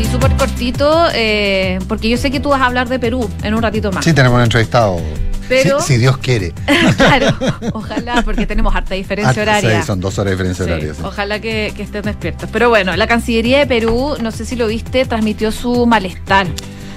Y 0.00 0.04
súper 0.06 0.32
cortito, 0.32 1.08
eh, 1.14 1.78
porque 1.88 2.08
yo 2.08 2.16
sé 2.16 2.30
que 2.30 2.40
tú 2.40 2.50
vas 2.50 2.60
a 2.62 2.66
hablar 2.66 2.88
de 2.88 2.98
Perú 2.98 3.28
en 3.42 3.54
un 3.54 3.62
ratito 3.62 3.92
más. 3.92 4.04
Sí, 4.04 4.12
tenemos 4.12 4.36
un 4.36 4.44
entrevistado. 4.44 4.98
Pero, 5.48 5.80
si, 5.80 5.96
Dios 5.96 6.16
quiere. 6.18 6.52
claro, 6.96 7.36
ojalá, 7.72 8.22
porque 8.22 8.46
tenemos 8.46 8.74
harta 8.74 8.94
diferencia 8.94 9.42
horaria. 9.42 9.80
Sí, 9.80 9.86
son 9.86 10.00
dos 10.00 10.16
horas 10.18 10.30
de 10.30 10.36
diferencia 10.36 10.64
horaria. 10.64 10.92
Ojalá 11.02 11.40
que, 11.40 11.74
que 11.76 11.82
estén 11.82 12.02
despiertos. 12.02 12.48
Pero 12.52 12.68
bueno, 12.68 12.94
la 12.96 13.08
Cancillería 13.08 13.58
de 13.58 13.66
Perú, 13.66 14.14
no 14.22 14.30
sé 14.30 14.44
si 14.44 14.54
lo 14.54 14.68
viste, 14.68 15.04
transmitió 15.06 15.50
su 15.50 15.86
malestar 15.86 16.46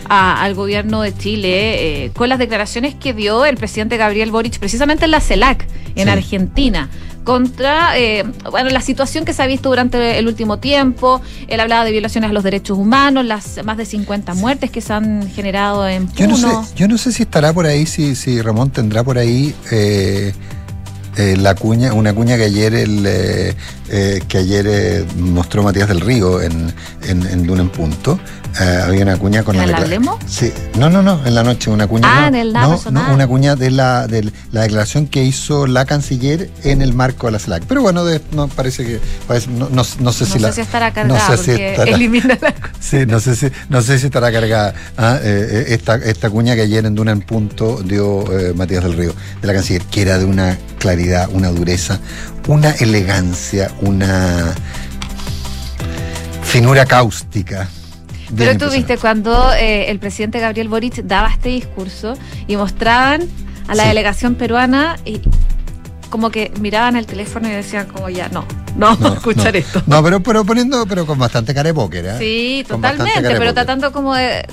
al 0.09 0.53
gobierno 0.55 1.01
de 1.01 1.15
Chile 1.15 2.05
eh, 2.05 2.11
con 2.11 2.29
las 2.29 2.39
declaraciones 2.39 2.95
que 2.95 3.13
dio 3.13 3.45
el 3.45 3.57
presidente 3.57 3.97
Gabriel 3.97 4.31
Boric 4.31 4.59
precisamente 4.59 5.05
en 5.05 5.11
la 5.11 5.19
CELAC, 5.19 5.67
en 5.95 6.09
Argentina 6.09 6.89
contra 7.23 7.97
eh, 7.97 8.25
bueno 8.51 8.69
la 8.69 8.81
situación 8.81 9.25
que 9.25 9.33
se 9.33 9.41
ha 9.41 9.47
visto 9.47 9.69
durante 9.69 10.19
el 10.19 10.27
último 10.27 10.59
tiempo. 10.59 11.21
Él 11.47 11.59
hablaba 11.59 11.85
de 11.85 11.91
violaciones 11.91 12.29
a 12.29 12.33
los 12.33 12.43
derechos 12.43 12.77
humanos, 12.77 13.25
las 13.25 13.63
más 13.63 13.77
de 13.77 13.85
50 13.85 14.33
muertes 14.35 14.71
que 14.71 14.81
se 14.81 14.93
han 14.93 15.29
generado 15.29 15.87
en 15.87 16.07
Puno. 16.07 16.17
Yo 16.17 16.27
no 16.27 16.63
sé, 16.63 16.75
yo 16.75 16.87
no 16.87 16.97
sé 16.97 17.11
si 17.11 17.23
estará 17.23 17.53
por 17.53 17.65
ahí, 17.65 17.85
si, 17.85 18.15
si 18.15 18.41
Ramón 18.41 18.71
tendrá 18.71 19.03
por 19.03 19.17
ahí 19.17 19.55
eh, 19.71 20.33
la 21.37 21.55
cuña, 21.55 21.93
una 21.93 22.13
cuña 22.13 22.37
que 22.37 22.43
ayer 22.43 22.73
el, 22.73 23.55
que 24.27 24.37
ayer 24.37 25.05
mostró 25.17 25.63
Matías 25.63 25.87
del 25.87 26.01
Río 26.01 26.41
en, 26.41 26.73
en, 27.03 27.25
en 27.27 27.45
Luna 27.45 27.61
en 27.61 27.69
Punto, 27.69 28.19
eh, 28.61 28.81
había 28.83 29.01
una 29.01 29.17
cuña 29.17 29.43
con 29.43 29.57
la, 29.57 29.65
la 29.65 29.79
Sí, 30.27 30.53
no, 30.77 30.87
no, 30.87 31.01
no, 31.01 31.25
en 31.25 31.33
la 31.33 31.43
noche 31.43 31.71
una 31.71 31.87
cuña. 31.87 32.07
Ah, 32.07 32.21
no, 32.21 32.27
en 32.27 32.35
el 32.35 32.53
no, 32.53 32.79
no, 32.91 33.13
una 33.13 33.25
cuña 33.25 33.55
de 33.55 33.71
la, 33.71 34.05
de 34.05 34.31
la 34.51 34.61
declaración 34.61 35.07
que 35.07 35.23
hizo 35.23 35.65
la 35.65 35.85
canciller 35.85 36.51
en 36.63 36.83
el 36.83 36.93
marco 36.93 37.25
de 37.25 37.31
la 37.31 37.39
CELAC. 37.39 37.63
Pero 37.67 37.81
bueno, 37.81 38.03
no 38.31 38.47
parece 38.49 38.85
que 38.85 38.99
no, 39.49 39.69
no, 39.71 39.83
sé 39.83 40.25
si 40.25 40.37
la. 40.37 40.49
Sé 40.49 40.55
si 40.55 40.61
estará 40.61 40.93
cargada 40.93 41.27
no 41.27 41.35
sé 41.35 41.43
si 41.43 41.61
estará, 41.61 41.91
elimina 41.91 42.37
la 42.39 42.53
Sí, 42.79 43.05
no 43.07 43.19
sé 43.19 43.35
si, 43.35 43.47
no 43.69 43.81
sé 43.81 43.97
si 43.97 44.05
estará 44.05 44.31
cargada 44.31 44.75
ah, 44.97 45.17
eh, 45.23 45.47
eh, 45.51 45.65
esta, 45.69 45.95
esta 45.95 46.29
cuña 46.29 46.53
que 46.53 46.61
ayer 46.61 46.85
en 46.85 46.93
Duna 46.93 47.11
en 47.11 47.21
Punto 47.21 47.81
dio 47.83 48.23
Matías 48.55 48.83
del 48.83 48.93
Río, 48.93 49.15
de 49.41 49.47
la 49.47 49.53
canciller, 49.53 49.81
que 49.83 50.03
era 50.03 50.19
de 50.19 50.25
una 50.25 50.59
claridad, 50.77 51.29
una 51.31 51.49
dureza, 51.49 51.99
una 52.47 52.71
elegancia, 52.71 53.71
una 53.81 54.53
finura 56.43 56.85
cáustica. 56.85 57.69
Pero 58.35 58.57
tú 58.57 58.71
viste 58.71 58.97
cuando 58.97 59.53
eh, 59.53 59.91
el 59.91 59.99
presidente 59.99 60.39
Gabriel 60.39 60.67
Boric 60.67 61.03
daba 61.03 61.29
este 61.29 61.49
discurso 61.49 62.15
y 62.47 62.55
mostraban 62.55 63.27
a 63.67 63.75
la 63.75 63.85
delegación 63.85 64.35
peruana 64.35 64.97
y 65.05 65.21
como 66.09 66.29
que 66.29 66.51
miraban 66.59 66.95
el 66.95 67.05
teléfono 67.05 67.47
y 67.47 67.51
decían 67.51 67.87
como 67.87 68.09
ya, 68.09 68.29
no, 68.29 68.45
no 68.75 68.87
vamos 68.87 69.11
a 69.11 69.15
escuchar 69.15 69.53
no. 69.53 69.59
esto. 69.59 69.83
No, 69.87 70.03
pero, 70.03 70.21
pero 70.21 70.45
poniendo, 70.45 70.85
pero 70.85 71.05
con 71.05 71.17
bastante 71.17 71.53
cara 71.53 71.69
de 71.69 71.73
póker, 71.73 72.05
¿eh? 72.05 72.17
Sí, 72.19 72.65
totalmente, 72.67 73.21
pero 73.21 73.53
tratando 73.53 73.91
como 73.91 74.15
de 74.15 74.45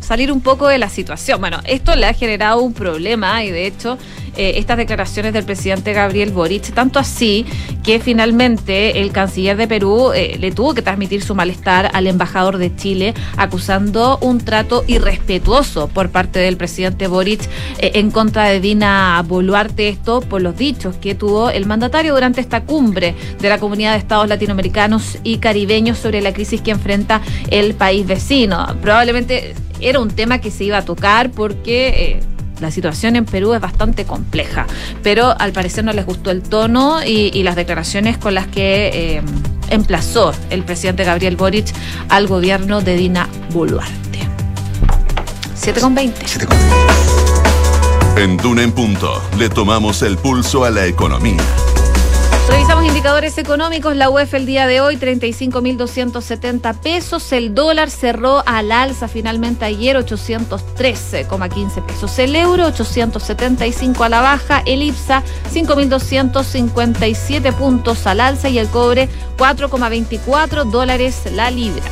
salir 0.00 0.30
un 0.30 0.40
poco 0.40 0.68
de 0.68 0.78
la 0.78 0.88
situación. 0.88 1.40
Bueno, 1.40 1.60
esto 1.64 1.96
le 1.96 2.06
ha 2.06 2.14
generado 2.14 2.60
un 2.60 2.72
problema 2.72 3.42
y 3.42 3.50
de 3.50 3.66
hecho 3.66 3.98
eh, 4.36 4.54
estas 4.56 4.76
declaraciones 4.76 5.32
del 5.32 5.44
presidente 5.44 5.92
Gabriel 5.92 6.30
Boric, 6.30 6.72
tanto 6.72 6.98
así 6.98 7.46
que 7.82 8.00
finalmente 8.00 9.00
el 9.00 9.12
canciller 9.12 9.56
de 9.56 9.68
Perú 9.68 10.12
eh, 10.14 10.36
le 10.38 10.50
tuvo 10.52 10.74
que 10.74 10.82
transmitir 10.82 11.22
su 11.22 11.34
malestar 11.34 11.90
al 11.92 12.06
embajador 12.06 12.58
de 12.58 12.74
Chile, 12.74 13.14
acusando 13.36 14.18
un 14.20 14.38
trato 14.38 14.84
irrespetuoso 14.86 15.88
por 15.88 16.10
parte 16.10 16.38
del 16.38 16.56
presidente 16.56 17.06
Boric 17.06 17.42
eh, 17.78 17.92
en 17.94 18.10
contra 18.10 18.44
de 18.44 18.60
Dina 18.60 19.22
Boluarte, 19.26 19.88
esto 19.88 20.20
por 20.20 20.42
los 20.42 20.56
dichos 20.56 20.96
que 20.96 21.14
tuvo 21.14 21.50
el 21.50 21.66
mandatario 21.66 22.14
durante 22.14 22.40
esta 22.40 22.62
cumbre 22.62 23.14
de 23.40 23.48
la 23.48 23.58
Comunidad 23.58 23.92
de 23.92 23.98
Estados 23.98 24.28
Latinoamericanos 24.28 25.18
y 25.22 25.38
Caribeños 25.38 25.98
sobre 25.98 26.20
la 26.20 26.32
crisis 26.32 26.60
que 26.60 26.70
enfrenta 26.70 27.20
el 27.50 27.74
país 27.74 28.06
vecino. 28.06 28.66
Probablemente 28.80 29.54
era 29.80 30.00
un 30.00 30.10
tema 30.10 30.38
que 30.38 30.50
se 30.50 30.64
iba 30.64 30.78
a 30.78 30.84
tocar 30.84 31.30
porque... 31.30 32.20
la 32.60 32.70
situación 32.70 33.16
en 33.16 33.24
Perú 33.24 33.52
es 33.54 33.60
bastante 33.60 34.04
compleja, 34.04 34.66
pero 35.02 35.34
al 35.38 35.52
parecer 35.52 35.84
no 35.84 35.92
les 35.92 36.06
gustó 36.06 36.30
el 36.30 36.42
tono 36.42 37.02
y, 37.04 37.30
y 37.34 37.42
las 37.42 37.56
declaraciones 37.56 38.16
con 38.18 38.34
las 38.34 38.46
que 38.46 39.16
eh, 39.16 39.22
emplazó 39.70 40.32
el 40.50 40.62
presidente 40.62 41.04
Gabriel 41.04 41.36
Boric 41.36 41.66
al 42.08 42.26
gobierno 42.26 42.80
de 42.80 42.96
Dina 42.96 43.28
Boluarte. 43.52 43.94
7 45.54 45.80
con 45.80 45.94
20. 45.94 46.22
Siete 46.26 46.46
con- 46.46 46.56
En 48.16 48.36
Duna 48.36 48.62
en 48.62 48.72
Punto 48.72 49.22
le 49.38 49.48
tomamos 49.48 50.02
el 50.02 50.16
pulso 50.18 50.64
a 50.64 50.70
la 50.70 50.86
economía. 50.86 51.42
Revisamos 52.48 52.84
indicadores 52.84 53.38
económicos. 53.38 53.96
La 53.96 54.10
UEF 54.10 54.34
el 54.34 54.44
día 54.44 54.66
de 54.66 54.80
hoy, 54.80 54.96
35.270 54.96 56.78
pesos. 56.80 57.32
El 57.32 57.54
dólar 57.54 57.90
cerró 57.90 58.42
al 58.46 58.70
alza 58.70 59.08
finalmente 59.08 59.64
ayer, 59.64 59.96
813,15 59.96 61.86
pesos. 61.86 62.18
El 62.18 62.36
euro, 62.36 62.66
875 62.66 64.04
a 64.04 64.08
la 64.08 64.20
baja. 64.20 64.62
El 64.66 64.82
IPSA, 64.82 65.22
5.257 65.52 67.52
puntos 67.54 68.06
al 68.06 68.20
alza. 68.20 68.48
Y 68.48 68.58
el 68.58 68.68
cobre, 68.68 69.08
4,24 69.38 70.64
dólares 70.64 71.22
la 71.32 71.50
libra. 71.50 71.82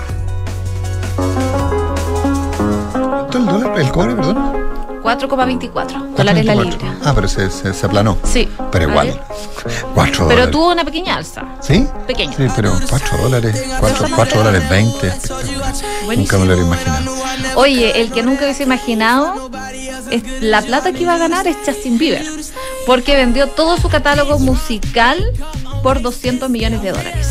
¿Cuánto 2.92 3.38
el 3.38 3.46
dólar? 3.46 3.80
¿El 3.80 3.90
cobre, 3.90 4.14
perdón? 4.14 4.81
4,24 5.02 6.14
dólares 6.16 6.44
la 6.44 6.54
4.24. 6.54 6.64
libra. 6.64 6.96
Ah, 7.04 7.12
pero 7.14 7.28
se, 7.28 7.50
se, 7.50 7.72
se 7.74 7.86
aplanó. 7.86 8.16
Sí. 8.24 8.48
Pero 8.70 8.88
igual. 8.90 9.08
Ayer. 9.08 9.22
4 9.94 10.12
Pero 10.12 10.24
dólares. 10.28 10.50
tuvo 10.50 10.72
una 10.72 10.84
pequeña 10.84 11.16
alza. 11.16 11.42
¿Sí? 11.60 11.86
Pequeña. 12.06 12.36
Sí, 12.36 12.46
pero 12.54 12.72
4 12.88 13.18
dólares. 13.18 13.64
4, 13.80 14.38
dólares 14.42 14.68
20. 14.68 15.06
espectacular. 15.08 15.74
Nunca 16.16 16.38
me 16.38 16.46
lo 16.46 16.54
hubiera 16.54 16.66
imaginado. 16.66 17.12
Oye, 17.56 18.00
el 18.00 18.10
que 18.12 18.22
nunca 18.22 18.44
hubiese 18.44 18.62
imaginado 18.62 19.50
es 20.10 20.22
la 20.42 20.62
plata 20.62 20.92
que 20.92 21.02
iba 21.02 21.14
a 21.14 21.18
ganar 21.18 21.46
es 21.46 21.56
Justin 21.64 21.98
Bieber, 21.98 22.24
porque 22.86 23.16
vendió 23.16 23.46
todo 23.48 23.76
su 23.78 23.88
catálogo 23.88 24.38
musical 24.38 25.22
por 25.82 26.00
200 26.02 26.48
millones 26.50 26.82
de 26.82 26.90
dólares. 26.92 27.28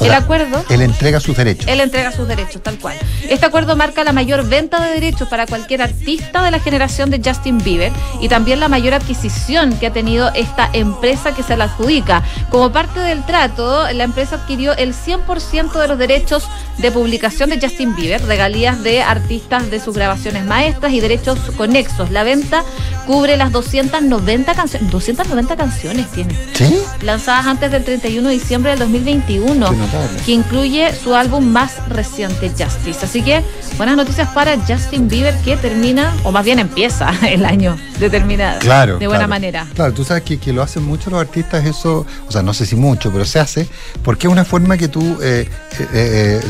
O 0.00 0.04
El 0.04 0.10
sea, 0.10 0.18
acuerdo, 0.18 0.64
Él 0.70 0.80
entrega 0.82 1.20
sus 1.20 1.36
derechos. 1.36 1.68
él 1.68 1.80
entrega 1.80 2.10
sus 2.10 2.26
derechos, 2.26 2.62
tal 2.62 2.78
cual. 2.78 2.96
Este 3.28 3.44
acuerdo 3.46 3.76
marca 3.76 4.02
la 4.02 4.12
mayor 4.12 4.48
venta 4.48 4.80
de 4.82 4.92
derechos 4.94 5.28
para 5.28 5.46
cualquier 5.46 5.82
artista 5.82 6.42
de 6.42 6.50
la 6.50 6.58
generación 6.58 7.10
de 7.10 7.20
Justin 7.24 7.58
Bieber 7.58 7.92
y 8.20 8.28
también 8.28 8.60
la 8.60 8.68
mayor 8.68 8.94
adquisición 8.94 9.74
que 9.78 9.86
ha 9.88 9.92
tenido 9.92 10.32
esta 10.34 10.70
empresa 10.72 11.34
que 11.34 11.42
se 11.42 11.56
la 11.56 11.64
adjudica. 11.64 12.22
Como 12.50 12.72
parte 12.72 12.98
del 13.00 13.24
trato, 13.26 13.90
la 13.92 14.04
empresa 14.04 14.36
adquirió 14.36 14.76
el 14.76 14.94
100% 14.94 15.72
de 15.80 15.88
los 15.88 15.98
derechos 15.98 16.44
de 16.78 16.90
publicación 16.90 17.50
de 17.50 17.60
Justin 17.60 17.94
Bieber, 17.94 18.24
regalías 18.24 18.82
de 18.82 19.02
artistas 19.02 19.70
de 19.70 19.80
sus 19.80 19.94
grabaciones 19.94 20.44
maestras 20.44 20.92
y 20.92 21.00
derechos 21.00 21.38
conexos. 21.56 22.10
La 22.10 22.22
venta 22.22 22.64
cubre 23.06 23.36
las 23.36 23.52
290 23.52 24.54
canciones. 24.54 24.90
290 24.90 25.56
canciones 25.56 26.06
tiene 26.12 26.34
¿Sí? 26.54 26.80
lanzadas 27.02 27.46
antes 27.46 27.70
del 27.70 27.84
31 27.84 28.28
de 28.28 28.34
diciembre 28.34 28.70
del 28.70 28.80
2021, 28.80 29.70
Qué 29.70 29.76
notable. 29.76 29.89
Que 30.24 30.32
incluye 30.32 30.94
su 30.94 31.14
álbum 31.14 31.44
más 31.46 31.88
reciente, 31.88 32.48
Justice. 32.50 33.04
Así 33.04 33.22
que 33.22 33.42
buenas 33.76 33.96
noticias 33.96 34.28
para 34.30 34.56
Justin 34.58 35.08
Bieber, 35.08 35.34
que 35.42 35.56
termina, 35.56 36.14
o 36.24 36.32
más 36.32 36.44
bien 36.44 36.58
empieza 36.58 37.10
el 37.28 37.44
año 37.44 37.76
determinado. 37.98 38.58
Claro. 38.60 38.98
De 38.98 39.06
buena 39.06 39.20
claro. 39.20 39.28
manera. 39.30 39.66
Claro, 39.74 39.92
tú 39.92 40.04
sabes 40.04 40.22
que, 40.22 40.38
que 40.38 40.52
lo 40.52 40.62
hacen 40.62 40.84
mucho 40.84 41.10
los 41.10 41.20
artistas, 41.20 41.64
eso, 41.64 42.06
o 42.28 42.32
sea, 42.32 42.42
no 42.42 42.54
sé 42.54 42.66
si 42.66 42.76
mucho, 42.76 43.10
pero 43.12 43.24
se 43.24 43.40
hace, 43.40 43.68
porque 44.02 44.26
es 44.26 44.32
una 44.32 44.44
forma 44.44 44.76
que 44.76 44.88
tú 44.88 45.18
eh, 45.22 45.48
eh, 45.78 45.88
eh, 45.92 46.40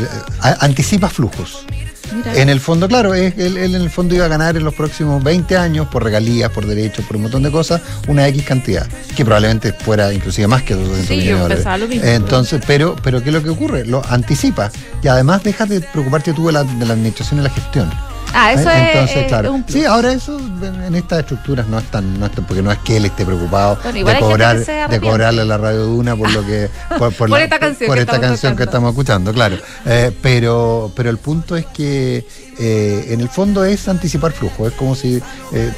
a- 0.40 0.64
anticipas 0.64 1.12
flujos. 1.12 1.64
Mira. 2.12 2.35
En 2.35 2.49
el 2.49 2.61
fondo, 2.61 2.88
claro, 2.88 3.14
él, 3.14 3.33
él 3.37 3.57
en 3.57 3.75
el 3.75 3.90
fondo 3.90 4.14
iba 4.14 4.25
a 4.25 4.29
ganar 4.29 4.57
en 4.57 4.64
los 4.64 4.75
próximos 4.75 5.23
20 5.23 5.57
años 5.57 5.88
por 5.88 6.03
regalías, 6.05 6.51
por 6.51 6.66
derechos, 6.66 7.05
por 7.05 7.16
un 7.16 7.23
montón 7.23 7.42
de 7.42 7.51
cosas, 7.51 7.81
una 8.09 8.27
X 8.29 8.44
cantidad, 8.44 8.87
que 9.16 9.25
probablemente 9.25 9.73
fuera 9.73 10.12
inclusive 10.12 10.46
más 10.49 10.62
que 10.62 10.75
200 10.75 11.07
Sí, 11.07 11.16
millones 11.16 11.35
de 11.37 11.42
dólares. 11.64 11.81
lo 11.81 11.88
mismo. 11.88 12.05
Entonces, 12.07 12.62
pero, 12.66 12.96
pero 13.03 13.23
¿qué 13.23 13.29
es 13.31 13.35
lo 13.35 13.42
que 13.42 13.51
ocurre? 13.51 13.85
Lo 13.87 14.03
anticipa 14.09 14.70
y 15.03 15.09
además 15.09 15.42
dejas 15.42 15.68
de 15.68 15.81
preocuparte 15.81 16.33
tú 16.33 16.46
de 16.46 16.53
la, 16.53 16.64
de 16.64 16.87
la 16.87 16.94
administración 16.94 17.40
y 17.40 17.42
la 17.44 17.51
gestión. 17.51 17.90
Ah, 18.35 18.53
eso 18.53 18.71
¿Eh? 18.71 18.83
es, 18.83 18.88
Entonces, 18.95 19.16
eh, 19.16 19.27
claro. 19.29 19.55
es 19.57 19.64
plus. 19.64 19.75
Sí, 19.79 19.85
ahora 19.85 20.12
eso 20.12 20.38
en 20.38 20.95
estas 20.95 21.21
estructuras 21.21 21.66
no 21.66 21.79
es 21.79 21.85
tan, 21.90 22.19
no 22.19 22.27
es 22.27 22.33
tan- 22.33 22.45
porque 22.47 22.62
no 22.62 22.71
es 22.73 22.79
que 22.79 22.97
él 22.97 23.05
esté 23.05 23.25
preocupado 23.25 23.79
Bueno, 23.83 24.11
de 24.11 24.19
cobrar, 24.21 24.59
de 24.59 25.01
cobrarle 25.01 25.43
a 25.43 25.45
la 25.45 25.59
radio 25.59 25.81
Duna 25.85 26.16
por 26.16 26.31
lo 26.33 26.45
que, 26.45 26.69
por, 26.99 27.12
Por 27.14 27.31
la- 27.31 27.43
esta 27.45 27.59
canción 27.59 27.87
por 27.88 27.97
que 27.97 28.01
esta 28.03 28.12
estamos 28.16 28.29
canción 28.31 28.57
que 28.57 28.62
estamos 28.64 28.90
escuchando, 28.90 29.33
claro. 29.33 29.57
Eh, 29.87 30.12
pero, 30.23 30.93
pero 30.95 31.11
el 31.11 31.19
punto 31.19 31.57
es 31.57 31.66
que 31.66 32.27
eh, 32.59 33.07
en 33.11 33.21
el 33.21 33.29
fondo 33.29 33.64
es 33.64 33.88
anticipar 33.88 34.33
flujo. 34.33 34.66
Es 34.66 34.75
como 34.75 34.95
si 34.95 35.23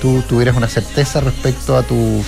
tú 0.01 0.23
tuvieras 0.29 0.57
una 0.57 0.69
certeza 0.69 1.21
respecto 1.21 1.77
a 1.77 1.83
tus 1.83 2.27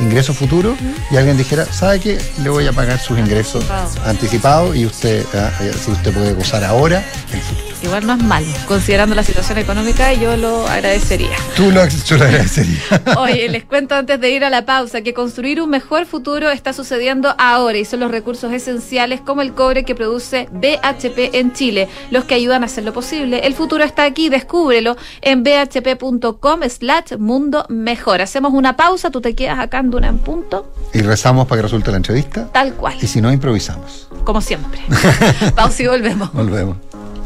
ingresos 0.00 0.36
futuros 0.36 0.76
y 1.10 1.16
alguien 1.16 1.36
dijera, 1.36 1.64
¿sabe 1.66 2.00
qué? 2.00 2.18
Le 2.42 2.48
voy 2.50 2.66
a 2.66 2.72
pagar 2.72 2.98
sus 2.98 3.18
ingresos 3.18 3.64
Anticipado. 3.70 4.10
anticipados 4.10 4.76
y 4.76 4.86
usted, 4.86 5.24
ah, 5.34 5.50
así 5.74 5.90
usted 5.92 6.12
puede 6.12 6.32
gozar 6.32 6.64
ahora 6.64 7.04
el 7.32 7.40
futuro. 7.40 7.73
Igual 7.84 8.06
no 8.06 8.14
es 8.14 8.22
malo, 8.22 8.46
considerando 8.66 9.14
la 9.14 9.22
situación 9.22 9.58
económica, 9.58 10.12
yo 10.14 10.36
lo 10.36 10.66
agradecería. 10.66 11.36
Tú 11.54 11.70
lo, 11.70 11.86
yo 11.86 12.16
lo 12.16 12.24
agradecería. 12.24 12.80
Oye, 13.18 13.48
les 13.50 13.64
cuento 13.64 13.94
antes 13.94 14.18
de 14.20 14.30
ir 14.30 14.42
a 14.44 14.48
la 14.50 14.64
pausa 14.64 15.02
que 15.02 15.12
construir 15.12 15.60
un 15.60 15.68
mejor 15.70 16.06
futuro 16.06 16.50
está 16.50 16.72
sucediendo 16.72 17.34
ahora 17.38 17.76
y 17.78 17.84
son 17.84 18.00
los 18.00 18.10
recursos 18.10 18.52
esenciales 18.52 19.20
como 19.20 19.42
el 19.42 19.52
cobre 19.52 19.84
que 19.84 19.94
produce 19.94 20.48
BHP 20.50 21.34
en 21.34 21.52
Chile 21.52 21.88
los 22.10 22.24
que 22.24 22.34
ayudan 22.34 22.62
a 22.62 22.66
hacerlo 22.66 22.92
posible. 22.94 23.40
El 23.46 23.54
futuro 23.54 23.84
está 23.84 24.04
aquí, 24.04 24.28
descúbrelo 24.30 24.96
en 25.20 25.42
bhp.com 25.44 26.60
slash 26.68 27.16
mundo 27.18 27.66
mejor. 27.68 28.22
Hacemos 28.22 28.52
una 28.54 28.76
pausa, 28.76 29.10
tú 29.10 29.20
te 29.20 29.34
quedas 29.34 29.58
acá 29.58 29.78
en 29.80 29.90
Duna 29.90 30.08
en 30.08 30.18
punto, 30.18 30.72
Y 30.94 31.02
rezamos 31.02 31.46
para 31.46 31.58
que 31.58 31.62
resulte 31.64 31.90
la 31.90 31.98
entrevista. 31.98 32.48
tal 32.50 32.72
cual, 32.74 32.94
Y 33.00 33.06
si 33.06 33.20
no, 33.20 33.30
improvisamos. 33.32 34.08
como 34.24 34.40
siempre. 34.40 34.80
pausa 35.54 35.82
y 35.82 35.86
volvemos. 35.86 36.32
Volvemos. 36.32 36.76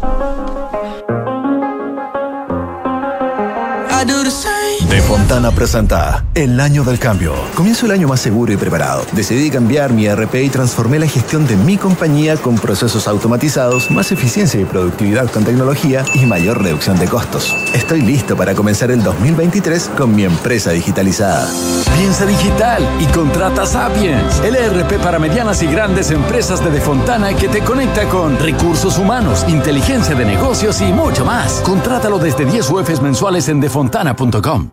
Thank 0.01 0.51
you. 0.51 0.58
Fontana 5.09 5.51
presenta 5.51 6.27
El 6.35 6.61
Año 6.61 6.85
del 6.85 6.99
Cambio. 6.99 7.33
Comienzo 7.55 7.87
el 7.87 7.93
año 7.93 8.07
más 8.09 8.21
seguro 8.21 8.53
y 8.53 8.59
preparado. 8.59 9.07
Decidí 9.13 9.51
cambiar 9.51 9.91
mi 9.91 10.07
RP 10.07 10.35
y 10.45 10.51
transformé 10.51 10.99
la 10.99 11.07
gestión 11.07 11.47
de 11.47 11.57
mi 11.57 11.79
compañía 11.79 12.37
con 12.37 12.57
procesos 12.57 13.09
automatizados, 13.09 13.91
más 13.91 14.13
eficiencia 14.13 14.61
y 14.61 14.67
productividad 14.67 15.31
con 15.31 15.45
tecnología 15.45 16.05
y 16.13 16.27
mayor 16.27 16.63
reducción 16.63 16.99
de 16.99 17.09
costos. 17.09 17.57
Estoy 17.73 18.03
listo 18.03 18.37
para 18.37 18.55
comenzar 18.55 18.91
el 18.91 19.03
2023 19.03 19.93
con 19.97 20.15
mi 20.15 20.25
empresa 20.25 20.73
digitalizada. 20.73 21.49
Piensa 21.97 22.27
digital 22.27 22.87
y 23.01 23.07
contrata 23.07 23.65
Sapiens, 23.65 24.41
el 24.41 24.57
ERP 24.57 25.03
para 25.03 25.19
medianas 25.19 25.63
y 25.63 25.69
grandes 25.69 26.11
empresas 26.11 26.63
de 26.63 26.71
Defontana 26.71 27.33
que 27.33 27.49
te 27.49 27.63
conecta 27.63 28.07
con 28.11 28.39
recursos 28.39 28.99
humanos, 28.99 29.47
inteligencia 29.49 30.15
de 30.15 30.27
negocios 30.27 30.83
y 30.83 30.93
mucho 30.93 31.25
más. 31.25 31.63
Contrátalo 31.65 32.19
desde 32.19 32.45
10 32.45 32.69
UFs 32.69 33.01
mensuales 33.01 33.49
en 33.49 33.59
defontana.com. 33.59 34.73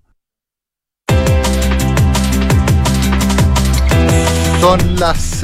Son 4.61 4.99
las 4.99 5.43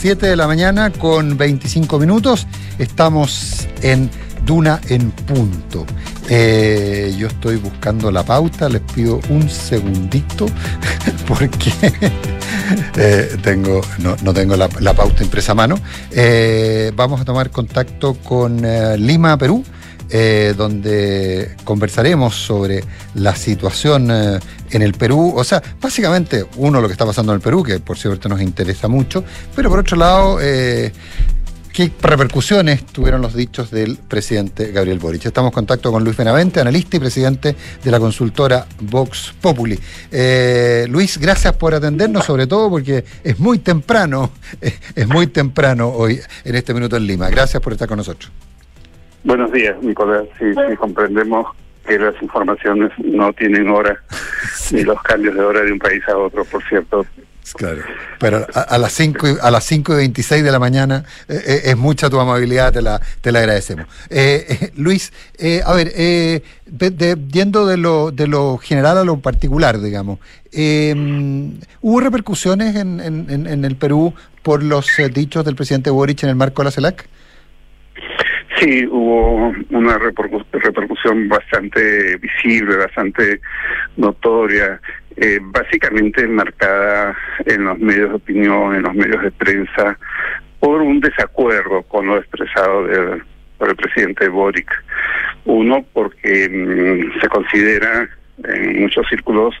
7 0.00 0.26
de 0.26 0.36
la 0.36 0.46
mañana 0.46 0.90
con 0.90 1.36
25 1.36 1.98
minutos. 1.98 2.46
Estamos 2.78 3.68
en 3.82 4.08
Duna 4.46 4.80
en 4.88 5.10
punto. 5.10 5.84
Eh, 6.30 7.14
yo 7.18 7.26
estoy 7.26 7.56
buscando 7.56 8.10
la 8.10 8.22
pauta, 8.22 8.70
les 8.70 8.80
pido 8.80 9.20
un 9.28 9.50
segundito 9.50 10.46
porque 11.28 11.74
eh, 12.96 13.36
tengo, 13.42 13.82
no, 13.98 14.16
no 14.22 14.32
tengo 14.32 14.56
la, 14.56 14.70
la 14.80 14.94
pauta 14.94 15.22
impresa 15.22 15.52
a 15.52 15.56
mano. 15.56 15.78
Eh, 16.10 16.90
vamos 16.96 17.20
a 17.20 17.26
tomar 17.26 17.50
contacto 17.50 18.14
con 18.14 18.64
eh, 18.64 18.96
Lima, 18.96 19.36
Perú. 19.36 19.62
Eh, 20.16 20.54
donde 20.56 21.56
conversaremos 21.64 22.36
sobre 22.36 22.84
la 23.14 23.34
situación 23.34 24.12
eh, 24.12 24.38
en 24.70 24.82
el 24.82 24.92
Perú. 24.92 25.32
O 25.34 25.42
sea, 25.42 25.60
básicamente, 25.80 26.46
uno, 26.54 26.80
lo 26.80 26.86
que 26.86 26.92
está 26.92 27.04
pasando 27.04 27.32
en 27.32 27.38
el 27.38 27.42
Perú, 27.42 27.64
que 27.64 27.80
por 27.80 27.98
cierto 27.98 28.28
nos 28.28 28.40
interesa 28.40 28.86
mucho, 28.86 29.24
pero 29.56 29.70
por 29.70 29.80
otro 29.80 29.96
lado, 29.96 30.38
eh, 30.40 30.92
¿Qué 31.72 31.90
repercusiones 32.00 32.86
tuvieron 32.86 33.20
los 33.22 33.34
dichos 33.34 33.72
del 33.72 33.96
presidente 33.96 34.70
Gabriel 34.70 35.00
Boric? 35.00 35.26
Estamos 35.26 35.50
en 35.50 35.54
contacto 35.54 35.90
con 35.90 36.04
Luis 36.04 36.16
Benavente, 36.16 36.60
analista 36.60 36.96
y 36.96 37.00
presidente 37.00 37.56
de 37.82 37.90
la 37.90 37.98
consultora 37.98 38.64
Vox 38.82 39.34
Populi. 39.40 39.76
Luis, 40.86 41.18
gracias 41.18 41.54
por 41.54 41.74
atendernos, 41.74 42.24
sobre 42.24 42.46
todo 42.46 42.70
porque 42.70 43.04
es 43.24 43.40
muy 43.40 43.58
temprano, 43.58 44.30
es 44.94 45.08
muy 45.08 45.26
temprano 45.26 45.88
hoy 45.88 46.20
en 46.44 46.54
este 46.54 46.72
minuto 46.72 46.96
en 46.96 47.08
Lima. 47.08 47.28
Gracias 47.28 47.60
por 47.60 47.72
estar 47.72 47.88
con 47.88 47.96
nosotros. 47.96 48.30
Buenos 49.24 49.50
días, 49.52 49.76
Nicolás. 49.82 50.24
Sí, 50.38 50.44
sí, 50.52 50.76
comprendemos 50.76 51.46
que 51.86 51.98
las 51.98 52.14
informaciones 52.22 52.90
no 53.02 53.32
tienen 53.32 53.68
hora, 53.68 53.98
ni 54.72 54.82
los 54.82 55.00
cambios 55.02 55.34
de 55.34 55.40
hora 55.40 55.60
de 55.62 55.72
un 55.72 55.78
país 55.78 56.02
a 56.08 56.16
otro, 56.16 56.44
por 56.44 56.62
cierto. 56.68 57.04
Claro. 57.56 57.82
Pero 58.18 58.46
a, 58.54 58.60
a 58.62 58.78
las 58.78 58.92
5 58.94 59.28
y, 59.28 59.32
a 59.40 59.50
las 59.50 59.64
5 59.64 59.92
y 59.92 59.96
26 59.96 60.42
de 60.42 60.50
la 60.50 60.58
mañana 60.58 61.04
eh, 61.28 61.40
eh, 61.46 61.60
es 61.64 61.76
mucha 61.76 62.08
tu 62.08 62.18
amabilidad, 62.18 62.72
te 62.72 62.80
la, 62.80 63.00
te 63.20 63.32
la 63.32 63.40
agradecemos. 63.40 63.86
Eh, 64.08 64.46
eh, 64.48 64.72
Luis, 64.76 65.12
eh, 65.38 65.60
a 65.64 65.74
ver, 65.74 65.92
eh, 65.94 66.42
de- 66.64 66.90
de- 66.90 67.18
yendo 67.30 67.66
de 67.66 67.76
lo, 67.76 68.10
de 68.12 68.26
lo 68.28 68.56
general 68.56 68.96
a 68.96 69.04
lo 69.04 69.18
particular, 69.20 69.78
digamos, 69.78 70.20
eh, 70.52 70.94
¿hubo 71.82 72.00
repercusiones 72.00 72.76
en, 72.76 73.00
en- 73.00 73.46
en- 73.46 73.64
el 73.64 73.76
Perú 73.76 74.14
por 74.42 74.62
los 74.62 74.98
eh, 74.98 75.10
dichos 75.10 75.44
del 75.44 75.54
presidente 75.54 75.90
Boric 75.90 76.22
en 76.22 76.30
el 76.30 76.36
marco 76.36 76.62
de 76.62 76.64
la 76.66 76.70
CELAC? 76.70 77.06
Sí, 78.58 78.86
hubo 78.90 79.52
una 79.70 79.98
repercu- 79.98 80.44
repercusión 80.52 81.28
bastante 81.28 82.16
visible, 82.18 82.76
bastante 82.76 83.40
notoria, 83.96 84.80
eh, 85.16 85.38
básicamente 85.42 86.26
marcada 86.28 87.16
en 87.46 87.64
los 87.64 87.78
medios 87.78 88.10
de 88.10 88.14
opinión, 88.16 88.74
en 88.74 88.82
los 88.82 88.94
medios 88.94 89.22
de 89.22 89.30
prensa, 89.32 89.98
por 90.60 90.80
un 90.82 91.00
desacuerdo 91.00 91.82
con 91.82 92.06
lo 92.06 92.16
expresado 92.18 92.84
del- 92.86 93.22
por 93.58 93.68
el 93.70 93.76
presidente 93.76 94.28
Boric. 94.28 94.70
Uno, 95.46 95.84
porque 95.92 96.48
mm, 96.48 97.20
se 97.20 97.28
considera 97.28 98.08
en 98.42 98.82
muchos 98.82 99.06
círculos 99.08 99.54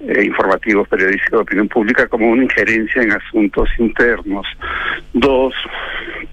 eh, 0.00 0.24
informativos, 0.24 0.88
periodísticos 0.88 1.38
de 1.38 1.42
opinión 1.42 1.68
pública 1.68 2.08
como 2.08 2.28
una 2.28 2.44
injerencia 2.44 3.02
en 3.02 3.12
asuntos 3.12 3.68
internos. 3.78 4.46
Dos, 5.12 5.54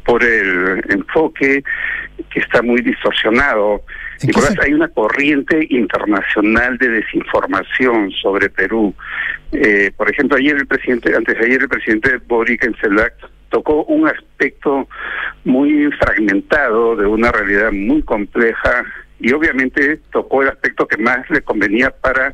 por 0.05 0.23
el 0.23 0.81
enfoque 0.89 1.63
que 2.29 2.39
está 2.39 2.61
muy 2.61 2.81
distorsionado. 2.81 3.83
¿En 4.13 4.19
qué 4.19 4.27
Nicolás, 4.27 4.55
hay 4.63 4.73
una 4.73 4.87
corriente 4.87 5.67
internacional 5.69 6.77
de 6.77 6.89
desinformación 6.89 8.11
sobre 8.11 8.49
Perú. 8.49 8.93
Eh, 9.51 9.91
por 9.95 10.09
ejemplo, 10.09 10.37
ayer 10.37 10.55
el 10.55 10.67
presidente, 10.67 11.15
antes 11.15 11.37
de 11.37 11.45
ayer 11.45 11.61
el 11.61 11.69
presidente 11.69 12.17
Boric 12.27 12.63
en 12.63 12.75
CELAC 12.75 13.13
tocó 13.49 13.83
un 13.85 14.07
aspecto 14.07 14.87
muy 15.45 15.89
fragmentado 15.93 16.95
de 16.95 17.05
una 17.05 17.31
realidad 17.31 17.71
muy 17.71 18.01
compleja 18.01 18.83
y 19.19 19.31
obviamente 19.33 19.99
tocó 20.11 20.43
el 20.43 20.49
aspecto 20.49 20.87
que 20.87 20.97
más 20.97 21.29
le 21.29 21.41
convenía 21.41 21.89
para 21.89 22.33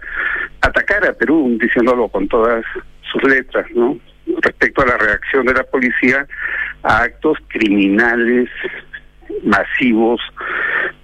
atacar 0.61 1.05
a 1.07 1.13
Perú, 1.13 1.57
diciéndolo 1.59 2.07
con 2.09 2.27
todas 2.27 2.65
sus 3.11 3.23
letras, 3.23 3.65
¿no? 3.73 3.97
Respecto 4.41 4.81
a 4.81 4.87
la 4.87 4.97
reacción 4.97 5.45
de 5.45 5.53
la 5.53 5.63
policía 5.63 6.27
a 6.83 7.03
actos 7.03 7.37
criminales 7.47 8.49
masivos 9.43 10.21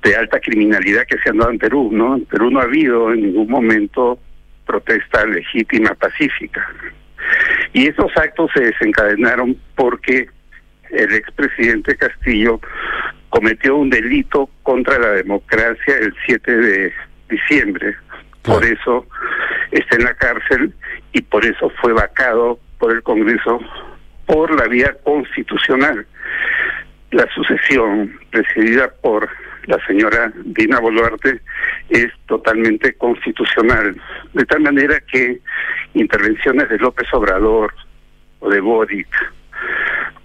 de 0.04 0.16
alta 0.16 0.40
criminalidad 0.40 1.06
que 1.06 1.18
se 1.20 1.30
han 1.30 1.38
dado 1.38 1.52
en 1.52 1.60
Perú, 1.60 1.90
¿no? 1.92 2.16
En 2.16 2.26
Perú 2.26 2.52
no 2.52 2.60
ha 2.60 2.64
habido 2.64 3.14
en 3.14 3.22
ningún 3.22 3.50
momento 3.50 4.20
protesta 4.66 5.26
legítima, 5.26 5.94
pacífica. 5.96 6.68
Y 7.74 7.88
esos 7.88 8.12
actos 8.16 8.52
se 8.54 8.64
desencadenaron 8.64 9.58
porque 9.76 10.28
el 10.92 11.14
expresidente 11.14 11.96
Castillo 11.96 12.60
cometió 13.30 13.76
un 13.76 13.90
delito 13.90 14.50
contra 14.64 15.00
la 15.00 15.12
democracia 15.12 15.98
el 16.00 16.14
7 16.26 16.58
de 16.58 16.94
diciembre. 17.30 17.96
Por 18.42 18.64
eso 18.66 19.06
está 19.72 19.96
en 19.98 20.04
la 20.04 20.14
cárcel 20.16 20.74
y 21.14 21.22
por 21.22 21.46
eso 21.46 21.72
fue 21.82 21.94
vacado 21.94 22.60
por 22.78 22.92
el 22.92 23.04
Congreso 23.04 23.60
por 24.26 24.56
la 24.60 24.68
vía 24.68 24.96
constitucional. 25.04 26.06
La 27.12 27.28
sucesión 27.34 28.20
presidida 28.32 28.92
por 29.02 29.28
la 29.66 29.84
señora 29.86 30.32
Dina 30.46 30.80
Boluarte 30.80 31.42
es 31.90 32.08
totalmente 32.28 32.94
constitucional, 32.94 33.96
de 34.34 34.46
tal 34.46 34.62
manera 34.62 35.00
que 35.12 35.40
intervenciones 35.94 36.70
de 36.70 36.78
López 36.78 37.08
Obrador 37.14 37.74
o 38.40 38.50
de 38.50 38.60
Boric 38.60 39.08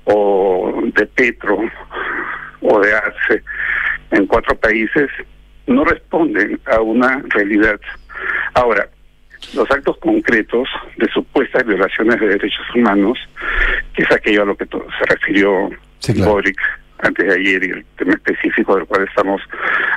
o 0.04 0.82
de 0.94 1.06
Petro 1.06 1.58
o 2.64 2.80
de 2.80 2.94
Arce 2.94 3.42
en 4.10 4.26
cuatro 4.26 4.56
países 4.56 5.10
no 5.66 5.84
responden 5.84 6.58
a 6.66 6.80
una 6.80 7.22
realidad. 7.28 7.80
Ahora, 8.54 8.88
los 9.54 9.70
actos 9.70 9.96
concretos 9.98 10.68
de 10.96 11.08
supuestas 11.08 11.64
violaciones 11.66 12.20
de 12.20 12.28
derechos 12.28 12.66
humanos, 12.74 13.18
que 13.94 14.02
es 14.02 14.10
aquello 14.10 14.42
a 14.42 14.46
lo 14.46 14.56
que 14.56 14.66
se 14.66 15.04
refirió 15.06 15.70
Sí, 15.98 16.12
claro. 16.12 16.32
Boric 16.32 16.60
antes 16.98 17.26
de 17.26 17.34
ayer 17.34 17.64
y 17.64 17.70
el 17.70 17.84
tema 17.96 18.14
específico 18.14 18.76
del 18.76 18.86
cual 18.86 19.04
estamos 19.06 19.40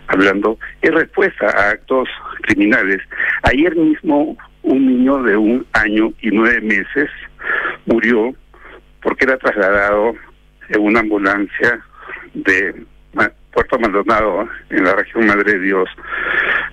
hablando, 0.07 0.57
es 0.81 0.93
respuesta 0.93 1.47
a 1.47 1.69
actos 1.71 2.09
criminales. 2.41 3.01
Ayer 3.43 3.75
mismo 3.75 4.37
un 4.63 4.87
niño 4.87 5.23
de 5.23 5.37
un 5.37 5.65
año 5.73 6.11
y 6.21 6.29
nueve 6.31 6.61
meses 6.61 7.09
murió 7.85 8.33
porque 9.01 9.25
era 9.25 9.37
trasladado 9.37 10.15
en 10.69 10.81
una 10.81 10.99
ambulancia 10.99 11.81
de 12.43 12.85
Puerto 13.51 13.79
Maldonado, 13.79 14.47
en 14.69 14.83
la 14.83 14.95
región 14.95 15.25
Madre 15.25 15.53
de 15.53 15.59
Dios, 15.59 15.89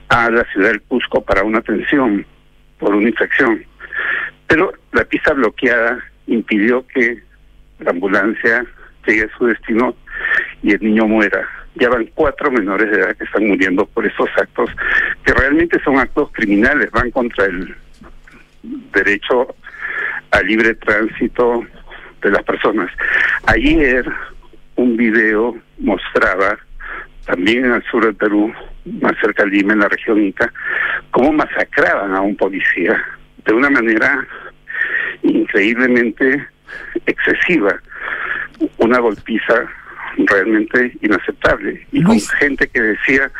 a 0.08 0.30
la 0.30 0.44
ciudad 0.52 0.68
del 0.68 0.82
Cusco 0.82 1.24
para 1.24 1.42
una 1.42 1.58
atención 1.58 2.26
por 2.78 2.94
una 2.94 3.08
infección. 3.08 3.64
Pero 4.46 4.72
la 4.92 5.04
pista 5.04 5.32
bloqueada 5.32 5.98
impidió 6.26 6.86
que 6.88 7.22
la 7.78 7.90
ambulancia 7.90 8.66
llegue 9.06 9.22
a 9.22 9.38
su 9.38 9.46
destino 9.46 9.96
y 10.62 10.72
el 10.72 10.80
niño 10.80 11.06
muera. 11.06 11.48
Ya 11.76 11.88
van 11.88 12.08
cuatro 12.14 12.50
menores 12.50 12.90
de 12.90 12.98
edad 12.98 13.16
que 13.16 13.24
están 13.24 13.48
muriendo 13.48 13.86
por 13.86 14.06
estos 14.06 14.28
actos, 14.36 14.70
que 15.24 15.32
realmente 15.32 15.80
son 15.82 15.98
actos 15.98 16.30
criminales, 16.32 16.90
van 16.90 17.10
contra 17.10 17.46
el 17.46 17.74
derecho 18.92 19.54
al 20.30 20.46
libre 20.46 20.74
tránsito 20.74 21.64
de 22.22 22.30
las 22.30 22.42
personas. 22.42 22.90
Ayer 23.46 24.04
un 24.76 24.96
video 24.96 25.56
mostraba, 25.78 26.58
también 27.26 27.64
en 27.64 27.72
el 27.72 27.82
sur 27.84 28.04
del 28.04 28.14
Perú, 28.14 28.52
más 28.84 29.14
cerca 29.20 29.44
de 29.44 29.50
Lima, 29.50 29.72
en 29.72 29.80
la 29.80 29.88
región 29.88 30.22
Inca, 30.22 30.52
cómo 31.10 31.32
masacraban 31.32 32.14
a 32.14 32.20
un 32.20 32.36
policía 32.36 33.02
de 33.44 33.52
una 33.52 33.70
manera 33.70 34.26
increíblemente 35.22 36.46
excesiva, 37.06 37.80
una 38.78 38.98
golpiza 38.98 39.66
realmente 40.16 40.96
inaceptable 41.02 41.86
y 41.92 42.00
Luis. 42.00 42.28
con 42.28 42.38
gente 42.38 42.68
que 42.68 42.80
decía 42.80 43.30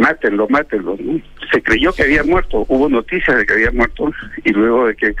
mátenlo, 0.00 0.48
mátenlo. 0.48 0.96
¿no? 0.98 1.20
Se 1.52 1.62
creyó 1.62 1.92
que 1.92 2.02
había 2.02 2.24
muerto, 2.24 2.64
hubo 2.68 2.88
noticias 2.88 3.36
de 3.36 3.46
que 3.46 3.52
había 3.52 3.70
muerto 3.70 4.12
y 4.44 4.50
luego 4.50 4.88
de 4.88 4.96
que 4.96 5.14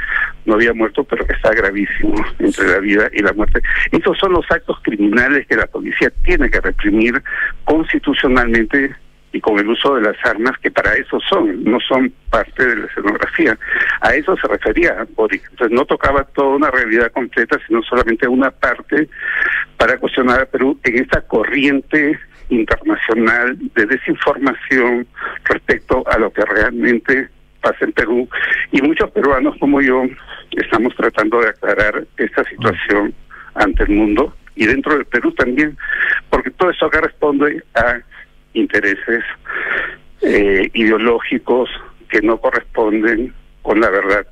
no 0.46 0.54
había 0.54 0.72
muerto, 0.72 1.04
pero 1.04 1.26
que 1.26 1.34
está 1.34 1.50
gravísimo 1.50 2.14
entre 2.38 2.66
la 2.66 2.78
vida 2.78 3.08
y 3.12 3.22
la 3.22 3.32
muerte. 3.32 3.60
Estos 3.92 4.18
son 4.18 4.32
los 4.32 4.50
actos 4.50 4.78
criminales 4.82 5.46
que 5.46 5.56
la 5.56 5.66
policía 5.66 6.10
tiene 6.24 6.50
que 6.50 6.60
reprimir 6.60 7.22
constitucionalmente 7.64 8.96
y 9.32 9.40
con 9.40 9.58
el 9.58 9.68
uso 9.68 9.94
de 9.94 10.02
las 10.02 10.16
armas 10.24 10.58
que 10.58 10.70
para 10.70 10.94
eso 10.94 11.20
son, 11.28 11.62
no 11.62 11.78
son 11.80 12.12
parte 12.30 12.66
de 12.66 12.76
la 12.76 12.86
escenografía. 12.86 13.56
A 14.00 14.14
eso 14.14 14.36
se 14.36 14.48
refería 14.48 15.06
Boric. 15.14 15.48
Entonces 15.50 15.76
no 15.76 15.84
tocaba 15.84 16.24
toda 16.24 16.56
una 16.56 16.70
realidad 16.70 17.12
completa, 17.12 17.58
sino 17.66 17.82
solamente 17.82 18.26
una 18.26 18.50
parte 18.50 19.08
para 19.76 19.98
cuestionar 19.98 20.42
a 20.42 20.46
Perú 20.46 20.80
en 20.82 20.98
esta 20.98 21.20
corriente 21.22 22.18
internacional 22.50 23.56
de 23.74 23.86
desinformación 23.86 25.06
respecto 25.44 26.04
a 26.06 26.18
lo 26.18 26.32
que 26.32 26.44
realmente 26.44 27.28
pasa 27.60 27.84
en 27.84 27.92
Perú. 27.92 28.28
Y 28.72 28.82
muchos 28.82 29.10
peruanos 29.10 29.56
como 29.58 29.80
yo 29.80 30.02
estamos 30.52 30.94
tratando 30.96 31.40
de 31.40 31.48
aclarar 31.48 32.06
esta 32.16 32.44
situación 32.44 33.14
ante 33.54 33.84
el 33.84 33.90
mundo 33.90 34.34
y 34.54 34.66
dentro 34.66 34.94
del 34.94 35.06
Perú 35.06 35.32
también, 35.32 35.76
porque 36.28 36.50
todo 36.50 36.70
eso 36.70 36.86
acá 36.86 37.00
responde 37.00 37.62
a 37.74 38.00
intereses 38.52 39.24
eh, 40.22 40.68
ideológicos 40.74 41.70
que 42.08 42.20
no 42.20 42.38
corresponden 42.38 43.32
con 43.62 43.80
la 43.80 43.90
verdad. 43.90 44.26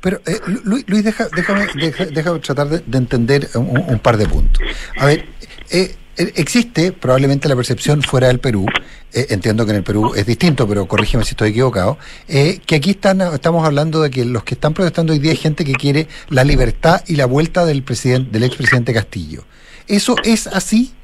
Pero, 0.00 0.20
eh, 0.26 0.40
Luis, 0.64 1.04
deja, 1.04 1.28
déjame, 1.34 1.66
déjame 2.12 2.38
tratar 2.40 2.68
de, 2.68 2.82
de 2.84 2.98
entender 2.98 3.46
un, 3.54 3.78
un, 3.88 3.98
par 4.00 4.16
de 4.16 4.26
puntos. 4.26 4.60
A 4.98 5.06
ver, 5.06 5.24
eh, 5.70 5.94
existe 6.16 6.92
probablemente 6.92 7.48
la 7.48 7.56
percepción 7.56 8.02
fuera 8.02 8.28
del 8.28 8.38
Perú, 8.38 8.66
eh, 9.12 9.26
entiendo 9.30 9.64
que 9.64 9.72
en 9.72 9.78
el 9.78 9.82
Perú 9.82 10.12
es 10.14 10.26
distinto, 10.26 10.68
pero 10.68 10.86
corrígeme 10.86 11.24
si 11.24 11.30
estoy 11.30 11.50
equivocado, 11.50 11.98
eh, 12.28 12.60
que 12.66 12.76
aquí 12.76 12.90
están, 12.90 13.20
estamos 13.20 13.64
hablando 13.66 14.02
de 14.02 14.10
que 14.10 14.24
los 14.24 14.44
que 14.44 14.54
están 14.54 14.74
protestando 14.74 15.12
hoy 15.12 15.18
día 15.18 15.32
hay 15.32 15.36
gente 15.36 15.64
que 15.64 15.72
quiere 15.72 16.06
la 16.28 16.44
libertad 16.44 17.02
y 17.06 17.16
la 17.16 17.26
vuelta 17.26 17.64
del 17.64 17.82
presidente, 17.82 18.30
del 18.30 18.44
expresidente 18.44 18.92
Castillo. 18.92 19.44
¿Eso 19.88 20.16
es 20.24 20.46
así? 20.46 20.94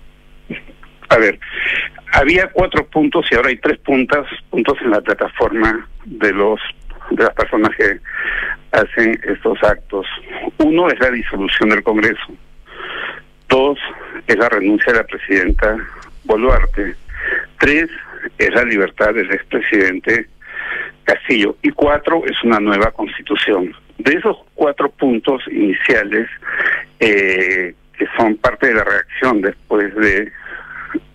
A 1.08 1.16
ver, 1.16 1.38
había 2.12 2.50
cuatro 2.50 2.86
puntos 2.86 3.26
y 3.30 3.34
ahora 3.34 3.48
hay 3.48 3.56
tres 3.56 3.78
puntos, 3.78 4.26
puntos 4.50 4.76
en 4.82 4.90
la 4.90 5.00
plataforma 5.00 5.88
de 6.04 6.32
los 6.32 6.60
de 7.10 7.24
las 7.24 7.34
personas 7.34 7.70
que 7.76 7.98
hacen 8.72 9.18
estos 9.24 9.62
actos. 9.62 10.06
Uno 10.58 10.88
es 10.88 11.00
la 11.00 11.10
disolución 11.10 11.70
del 11.70 11.82
Congreso. 11.82 12.34
Dos 13.48 13.78
es 14.26 14.36
la 14.36 14.48
renuncia 14.48 14.92
de 14.92 14.98
la 14.98 15.04
presidenta 15.04 15.76
Boluarte. 16.24 16.94
Tres 17.58 17.88
es 18.36 18.54
la 18.54 18.64
libertad 18.64 19.14
del 19.14 19.30
expresidente 19.32 20.26
Castillo. 21.04 21.56
Y 21.62 21.70
cuatro 21.70 22.22
es 22.26 22.36
una 22.44 22.60
nueva 22.60 22.90
constitución. 22.90 23.74
De 23.98 24.12
esos 24.12 24.36
cuatro 24.54 24.90
puntos 24.90 25.42
iniciales, 25.50 26.28
eh, 27.00 27.74
que 27.96 28.06
son 28.16 28.36
parte 28.36 28.68
de 28.68 28.74
la 28.74 28.84
reacción 28.84 29.40
después 29.40 29.94
de 29.96 30.30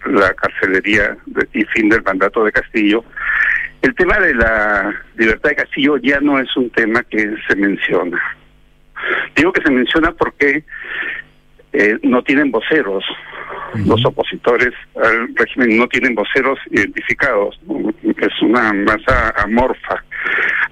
la 0.06 0.34
carcelería 0.34 1.16
y 1.54 1.64
fin 1.66 1.90
del 1.90 2.04
mandato 2.04 2.44
de 2.44 2.52
Castillo, 2.52 3.06
el 3.82 3.94
tema 3.96 4.20
de 4.20 4.34
la 4.34 4.94
libertad 5.18 5.50
de 5.50 5.56
Castillo 5.56 5.98
ya 5.98 6.20
no 6.20 6.40
es 6.40 6.56
un 6.58 6.70
tema 6.72 7.04
que 7.04 7.36
se 7.48 7.56
menciona. 7.56 8.20
Digo 9.36 9.52
que 9.52 9.62
se 9.62 9.72
menciona 9.72 10.12
porque 10.12 10.64
eh, 11.74 11.98
no 12.04 12.22
tienen 12.24 12.52
voceros. 12.52 13.04
Los 13.86 14.06
opositores 14.06 14.72
al 14.96 15.36
régimen 15.36 15.78
no 15.78 15.88
tienen 15.88 16.14
voceros 16.14 16.60
identificados. 16.70 17.60
Es 18.04 18.42
una 18.42 18.72
masa 18.74 19.34
amorfa 19.44 20.04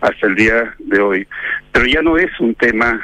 hasta 0.02 0.28
el 0.28 0.36
día 0.36 0.74
de 0.80 1.00
hoy. 1.00 1.28
Pero 1.72 1.86
ya 1.86 2.02
no 2.02 2.18
es 2.18 2.32
un 2.40 2.56
tema 2.56 3.00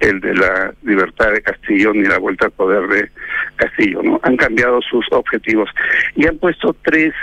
el 0.00 0.20
de 0.20 0.34
la 0.34 0.72
libertad 0.82 1.32
de 1.32 1.42
Castillo 1.42 1.92
ni 1.94 2.02
la 2.02 2.18
vuelta 2.18 2.46
al 2.46 2.52
poder 2.52 2.86
de 2.88 3.10
Castillo, 3.56 4.02
¿no? 4.02 4.20
Han 4.22 4.36
cambiado 4.36 4.80
sus 4.82 5.06
objetivos 5.10 5.70
y 6.14 6.26
han 6.26 6.38
puesto 6.38 6.76
tres 6.82 7.14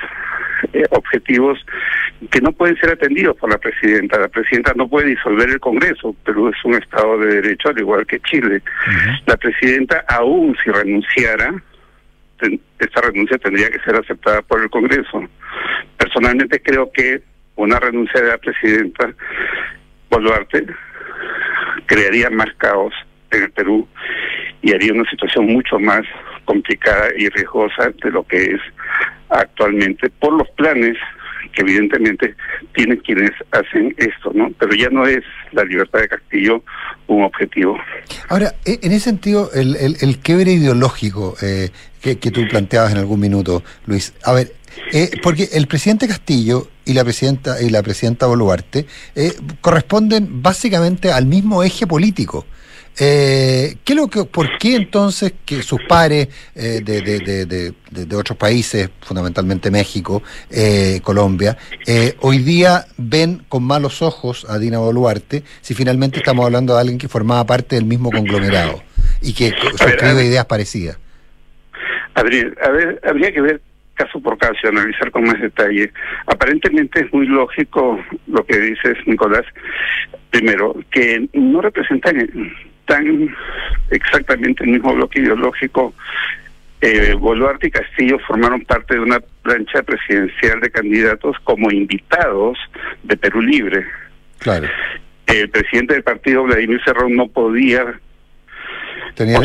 eh, 0.73 0.83
objetivos 0.89 1.59
que 2.31 2.41
no 2.41 2.51
pueden 2.51 2.77
ser 2.77 2.91
atendidos 2.91 3.37
por 3.37 3.49
la 3.51 3.57
presidenta. 3.57 4.19
La 4.19 4.27
presidenta 4.27 4.73
no 4.75 4.87
puede 4.87 5.09
disolver 5.09 5.49
el 5.49 5.59
Congreso, 5.59 6.15
pero 6.25 6.49
es 6.49 6.55
un 6.63 6.75
Estado 6.75 7.17
de 7.19 7.41
Derecho 7.41 7.69
al 7.69 7.79
igual 7.79 8.05
que 8.05 8.19
Chile. 8.21 8.61
La 9.25 9.37
presidenta, 9.37 10.03
aún 10.07 10.55
si 10.63 10.71
renunciara, 10.71 11.53
esta 12.79 13.01
renuncia 13.01 13.37
tendría 13.37 13.69
que 13.69 13.79
ser 13.79 13.95
aceptada 13.95 14.41
por 14.41 14.61
el 14.61 14.69
Congreso. 14.69 15.23
Personalmente 15.97 16.61
creo 16.61 16.91
que 16.91 17.21
una 17.55 17.79
renuncia 17.79 18.21
de 18.21 18.29
la 18.29 18.37
presidenta 18.37 19.13
Boluarte 20.09 20.65
crearía 21.85 22.29
más 22.29 22.49
caos 22.57 22.93
en 23.31 23.43
el 23.43 23.51
Perú 23.51 23.87
y 24.61 24.73
haría 24.73 24.93
una 24.93 25.09
situación 25.09 25.47
mucho 25.47 25.79
más 25.79 26.01
complicada 26.45 27.09
y 27.17 27.29
riesgosa 27.29 27.91
de 28.03 28.11
lo 28.11 28.23
que 28.23 28.37
es 28.37 28.61
actualmente 29.29 30.09
por 30.09 30.33
los 30.33 30.49
planes 30.51 30.97
que 31.53 31.61
evidentemente 31.61 32.35
tienen 32.73 32.97
quienes 32.97 33.31
hacen 33.51 33.93
esto, 33.97 34.31
¿no? 34.33 34.51
Pero 34.59 34.73
ya 34.75 34.89
no 34.89 35.05
es 35.05 35.23
la 35.53 35.63
libertad 35.63 35.99
de 35.99 36.09
Castillo 36.09 36.63
un 37.07 37.23
objetivo. 37.23 37.77
Ahora, 38.29 38.53
e, 38.65 38.79
en 38.81 38.91
ese 38.91 39.05
sentido, 39.05 39.49
el, 39.53 39.75
el, 39.77 39.95
el 40.01 40.19
quiebre 40.19 40.51
ideológico 40.51 41.35
eh, 41.41 41.69
que, 42.01 42.19
que, 42.19 42.31
tú 42.31 42.47
planteabas 42.47 42.91
en 42.91 42.97
algún 42.97 43.19
minuto, 43.19 43.63
Luis, 43.85 44.13
a 44.23 44.33
ver, 44.33 44.51
eh, 44.91 45.11
porque 45.21 45.49
el 45.53 45.67
presidente 45.67 46.07
Castillo 46.07 46.67
y 46.85 46.93
la 46.93 47.03
presidenta 47.03 47.61
y 47.61 47.69
la 47.69 47.81
presidenta 47.81 48.27
Boluarte 48.27 48.85
eh, 49.15 49.33
corresponden 49.61 50.41
básicamente 50.41 51.11
al 51.11 51.25
mismo 51.25 51.63
eje 51.63 51.87
político. 51.87 52.45
Eh, 52.97 53.75
¿qué 53.83 53.93
lo 53.93 54.07
que, 54.07 54.23
¿Por 54.23 54.57
qué 54.57 54.77
entonces 54.77 55.33
que 55.45 55.61
sus 55.61 55.81
pares 55.83 56.29
eh, 56.55 56.81
de, 56.81 57.01
de, 57.01 57.19
de, 57.19 57.45
de, 57.45 57.73
de 58.05 58.15
otros 58.15 58.37
países, 58.37 58.89
fundamentalmente 59.01 59.69
México, 59.69 60.23
eh, 60.49 61.01
Colombia, 61.03 61.57
eh, 61.85 62.15
hoy 62.21 62.37
día 62.37 62.85
ven 62.97 63.43
con 63.49 63.63
malos 63.63 64.01
ojos 64.01 64.45
a 64.47 64.57
Dina 64.59 64.77
Boluarte 64.77 65.43
si 65.61 65.73
finalmente 65.73 66.19
estamos 66.19 66.45
hablando 66.45 66.73
de 66.73 66.79
alguien 66.79 66.97
que 66.97 67.09
formaba 67.09 67.45
parte 67.45 67.75
del 67.75 67.83
mismo 67.85 68.11
conglomerado 68.11 68.81
y 69.21 69.33
que 69.33 69.53
suscribe 69.77 70.23
ideas 70.23 70.45
parecidas? 70.45 70.97
A 72.13 72.23
ver, 72.23 72.55
habría 73.03 73.33
que 73.33 73.41
ver 73.41 73.61
caso 73.95 74.19
por 74.19 74.37
caso 74.37 74.55
y 74.63 74.67
analizar 74.67 75.11
con 75.11 75.23
más 75.23 75.39
detalle. 75.39 75.91
Aparentemente 76.27 77.01
es 77.01 77.13
muy 77.13 77.25
lógico 77.27 77.99
lo 78.27 78.45
que 78.45 78.59
dices, 78.59 78.97
Nicolás. 79.05 79.45
Primero, 80.29 80.75
que 80.91 81.27
no 81.33 81.61
representan 81.61 82.29
tan 82.85 83.35
exactamente 83.89 84.63
el 84.63 84.71
mismo 84.71 84.93
bloque 84.93 85.19
ideológico. 85.19 85.93
Eh, 86.81 87.15
Boluarte 87.17 87.67
y 87.67 87.71
Castillo 87.71 88.19
formaron 88.19 88.61
parte 88.61 88.95
de 88.95 88.99
una 88.99 89.19
plancha 89.41 89.81
presidencial 89.81 90.59
de 90.59 90.69
candidatos 90.69 91.37
como 91.43 91.71
invitados 91.71 92.57
de 93.03 93.17
Perú 93.17 93.41
Libre. 93.41 93.85
Claro. 94.39 94.67
El 95.25 95.49
presidente 95.49 95.95
del 95.95 96.03
partido, 96.03 96.43
Vladimir 96.43 96.79
Cerrón, 96.85 97.15
no 97.15 97.27
podía 97.27 97.99
Tenía 99.15 99.39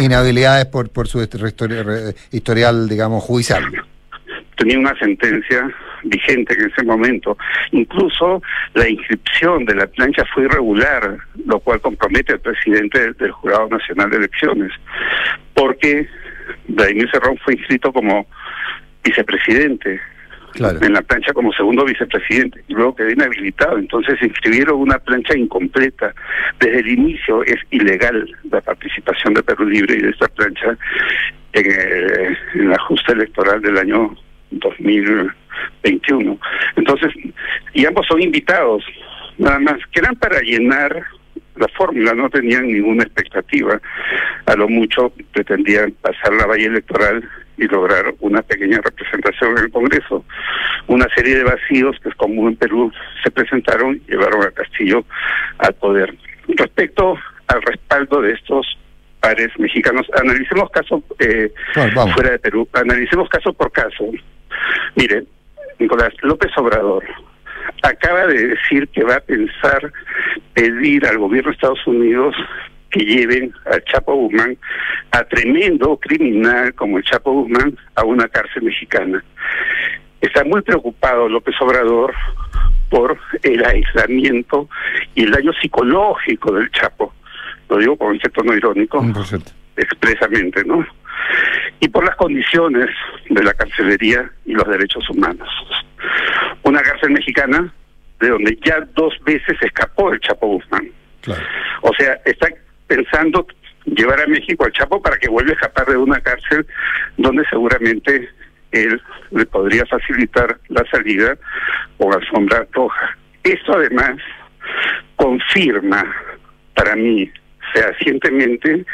inhabilidades 0.00 0.66
por, 0.66 0.90
por 0.90 1.06
su 1.06 1.22
historial, 1.22 2.88
digamos, 2.88 3.22
judicial. 3.22 3.64
Tenía 4.62 4.78
una 4.78 4.96
sentencia 4.96 5.68
vigente 6.04 6.54
en 6.54 6.70
ese 6.70 6.84
momento. 6.84 7.36
Incluso 7.72 8.40
la 8.74 8.88
inscripción 8.88 9.64
de 9.64 9.74
la 9.74 9.88
plancha 9.88 10.24
fue 10.32 10.44
irregular, 10.44 11.18
lo 11.46 11.58
cual 11.58 11.80
compromete 11.80 12.34
al 12.34 12.38
presidente 12.38 13.12
del, 13.14 13.32
Jurado 13.32 13.68
Nacional 13.68 14.10
de 14.10 14.18
Elecciones, 14.18 14.70
porque 15.52 16.06
Vladimir 16.68 17.10
Cerrón 17.10 17.36
fue 17.38 17.54
inscrito 17.54 17.92
como 17.92 18.24
vicepresidente 19.02 20.00
Claro. 20.52 20.78
en 20.82 20.92
la 20.92 21.00
plancha 21.00 21.32
como 21.32 21.50
segundo 21.54 21.82
vicepresidente 21.82 22.62
y 22.68 22.74
luego 22.74 22.94
quedó 22.94 23.10
inhabilitado. 23.10 23.78
Entonces 23.78 24.22
inscribieron 24.22 24.78
una 24.78 24.98
plancha 24.98 25.36
incompleta. 25.36 26.14
Desde 26.60 26.78
el 26.78 26.88
inicio 26.88 27.42
es 27.44 27.56
ilegal 27.70 28.30
la 28.50 28.60
participación 28.60 29.32
de 29.32 29.42
Perú 29.42 29.64
Libre 29.64 29.96
y 29.96 30.02
de 30.02 30.10
esta 30.10 30.28
plancha 30.28 30.76
en, 31.54 31.64
eh, 31.66 32.36
en 32.54 32.68
la 32.68 32.78
justa 32.80 33.12
electoral 33.12 33.62
del 33.62 33.78
año 33.78 34.14
2021. 34.58 36.38
Entonces, 36.76 37.12
y 37.74 37.86
ambos 37.86 38.06
son 38.06 38.22
invitados, 38.22 38.84
nada 39.38 39.58
más, 39.58 39.78
que 39.90 40.00
eran 40.00 40.16
para 40.16 40.40
llenar 40.40 41.04
la 41.56 41.68
fórmula, 41.68 42.14
no 42.14 42.30
tenían 42.30 42.66
ninguna 42.66 43.04
expectativa. 43.04 43.80
A 44.46 44.54
lo 44.56 44.68
mucho 44.68 45.12
pretendían 45.32 45.92
pasar 46.00 46.32
la 46.32 46.46
valla 46.46 46.66
electoral 46.66 47.28
y 47.58 47.66
lograr 47.68 48.14
una 48.20 48.42
pequeña 48.42 48.80
representación 48.82 49.58
en 49.58 49.64
el 49.64 49.70
Congreso. 49.70 50.24
Una 50.86 51.06
serie 51.14 51.36
de 51.36 51.44
vacíos 51.44 51.96
que, 52.02 52.10
como 52.12 52.48
en 52.48 52.56
Perú, 52.56 52.90
se 53.22 53.30
presentaron 53.30 54.00
y 54.06 54.10
llevaron 54.10 54.42
a 54.42 54.50
Castillo 54.50 55.04
al 55.58 55.74
poder. 55.74 56.16
Respecto 56.48 57.18
al 57.48 57.62
respaldo 57.62 58.22
de 58.22 58.32
estos 58.32 58.66
pares 59.20 59.50
mexicanos, 59.58 60.06
analicemos 60.20 60.70
caso 60.70 61.02
eh, 61.20 61.52
Bueno, 61.74 62.08
fuera 62.08 62.30
de 62.30 62.38
Perú, 62.38 62.68
analicemos 62.72 63.28
caso 63.28 63.52
por 63.52 63.70
caso. 63.70 64.10
Mire, 64.96 65.24
Nicolás, 65.78 66.12
López 66.22 66.50
Obrador 66.56 67.04
acaba 67.82 68.26
de 68.26 68.48
decir 68.48 68.88
que 68.88 69.04
va 69.04 69.16
a 69.16 69.20
pensar 69.20 69.92
pedir 70.54 71.06
al 71.06 71.18
gobierno 71.18 71.50
de 71.50 71.54
Estados 71.54 71.86
Unidos 71.86 72.34
que 72.90 73.00
lleven 73.04 73.52
al 73.64 73.82
Chapo 73.84 74.14
Guzmán, 74.14 74.56
a 75.12 75.24
tremendo 75.24 75.96
criminal 75.96 76.74
como 76.74 76.98
el 76.98 77.04
Chapo 77.04 77.32
Guzmán, 77.32 77.76
a 77.94 78.04
una 78.04 78.28
cárcel 78.28 78.64
mexicana. 78.64 79.24
Está 80.20 80.44
muy 80.44 80.60
preocupado 80.60 81.28
López 81.28 81.54
Obrador 81.60 82.14
por 82.90 83.18
el 83.42 83.64
aislamiento 83.64 84.68
y 85.14 85.24
el 85.24 85.32
daño 85.32 85.52
psicológico 85.54 86.52
del 86.52 86.70
Chapo. 86.70 87.14
Lo 87.70 87.78
digo 87.78 87.96
con 87.96 88.08
un 88.08 88.18
tono 88.18 88.54
irónico, 88.54 89.02
expresamente, 89.76 90.62
¿no? 90.64 90.86
Y 91.80 91.88
por 91.88 92.04
las 92.04 92.16
condiciones 92.16 92.88
de 93.28 93.42
la 93.42 93.52
carcelería 93.54 94.30
y 94.44 94.52
los 94.52 94.66
derechos 94.68 95.08
humanos. 95.10 95.48
Una 96.62 96.80
cárcel 96.80 97.10
mexicana 97.10 97.72
de 98.20 98.28
donde 98.28 98.58
ya 98.64 98.80
dos 98.94 99.14
veces 99.24 99.56
escapó 99.60 100.12
el 100.12 100.20
Chapo 100.20 100.46
Guzmán. 100.46 100.88
O 101.82 101.90
sea, 101.98 102.20
está 102.24 102.48
pensando 102.86 103.46
llevar 103.84 104.20
a 104.20 104.26
México 104.26 104.64
al 104.64 104.72
Chapo 104.72 105.02
para 105.02 105.16
que 105.16 105.28
vuelva 105.28 105.50
a 105.50 105.54
escapar 105.54 105.86
de 105.86 105.96
una 105.96 106.20
cárcel 106.20 106.66
donde 107.16 107.44
seguramente 107.50 108.28
él 108.70 109.00
le 109.30 109.46
podría 109.46 109.84
facilitar 109.86 110.58
la 110.68 110.84
salida 110.90 111.36
o 111.98 112.12
alfombra 112.12 112.66
roja. 112.72 113.16
Esto 113.42 113.74
además 113.76 114.16
confirma 115.16 116.04
para 116.74 116.96
mí 116.96 117.30
fehacientemente 117.72 118.84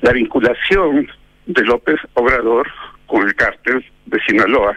la 0.00 0.12
vinculación 0.12 1.08
de 1.46 1.62
López 1.64 1.96
Obrador 2.14 2.68
con 3.06 3.26
el 3.26 3.34
cártel 3.34 3.84
de 4.06 4.20
Sinaloa, 4.26 4.76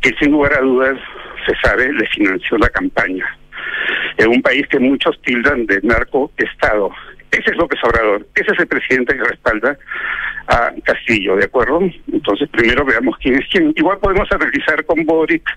que 0.00 0.10
sin 0.18 0.32
lugar 0.32 0.54
a 0.54 0.60
dudas 0.60 0.98
se 1.46 1.54
sabe 1.62 1.92
le 1.92 2.06
financió 2.08 2.58
la 2.58 2.68
campaña. 2.68 3.24
En 4.18 4.28
un 4.28 4.42
país 4.42 4.66
que 4.68 4.78
muchos 4.78 5.20
tildan 5.22 5.66
de 5.66 5.80
narcoestado. 5.82 6.90
Ese 7.30 7.50
es 7.50 7.56
López 7.56 7.80
Obrador, 7.82 8.26
ese 8.34 8.52
es 8.52 8.58
el 8.58 8.66
presidente 8.66 9.16
que 9.16 9.24
respalda 9.24 9.78
a 10.48 10.72
Castillo, 10.84 11.36
¿de 11.36 11.44
acuerdo? 11.44 11.80
Entonces, 12.12 12.48
primero 12.50 12.84
veamos 12.84 13.16
quién 13.18 13.36
es 13.36 13.48
quién. 13.50 13.72
Igual 13.74 13.98
podemos 13.98 14.30
analizar 14.32 14.84
con 14.84 15.04
Boric, 15.06 15.48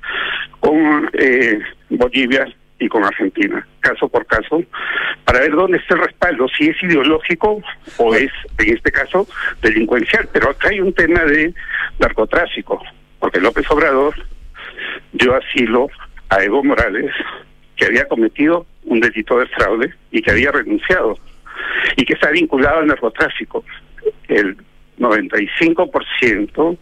con 0.59 1.09
eh, 1.13 1.59
Bolivia 1.89 2.47
y 2.79 2.89
con 2.89 3.03
Argentina, 3.03 3.65
caso 3.79 4.07
por 4.09 4.25
caso, 4.25 4.61
para 5.23 5.39
ver 5.39 5.51
dónde 5.51 5.77
está 5.77 5.95
el 5.95 6.01
respaldo, 6.01 6.47
si 6.49 6.69
es 6.69 6.83
ideológico 6.83 7.61
o 7.97 8.15
es, 8.15 8.31
en 8.57 8.75
este 8.75 8.91
caso, 8.91 9.27
delincuencial. 9.61 10.27
Pero 10.31 10.49
acá 10.49 10.69
hay 10.69 10.81
un 10.81 10.93
tema 10.93 11.23
de 11.23 11.53
narcotráfico, 11.99 12.81
porque 13.19 13.39
López 13.39 13.69
Obrador 13.71 14.15
dio 15.13 15.35
asilo 15.35 15.87
a 16.29 16.43
Evo 16.43 16.63
Morales, 16.63 17.11
que 17.75 17.85
había 17.85 18.07
cometido 18.07 18.65
un 18.83 18.99
delito 18.99 19.39
de 19.39 19.47
fraude 19.47 19.93
y 20.11 20.21
que 20.21 20.31
había 20.31 20.51
renunciado 20.51 21.17
y 21.95 22.05
que 22.05 22.13
está 22.13 22.29
vinculado 22.31 22.79
al 22.79 22.87
narcotráfico. 22.87 23.63
El 24.27 24.57
95% 24.99 26.77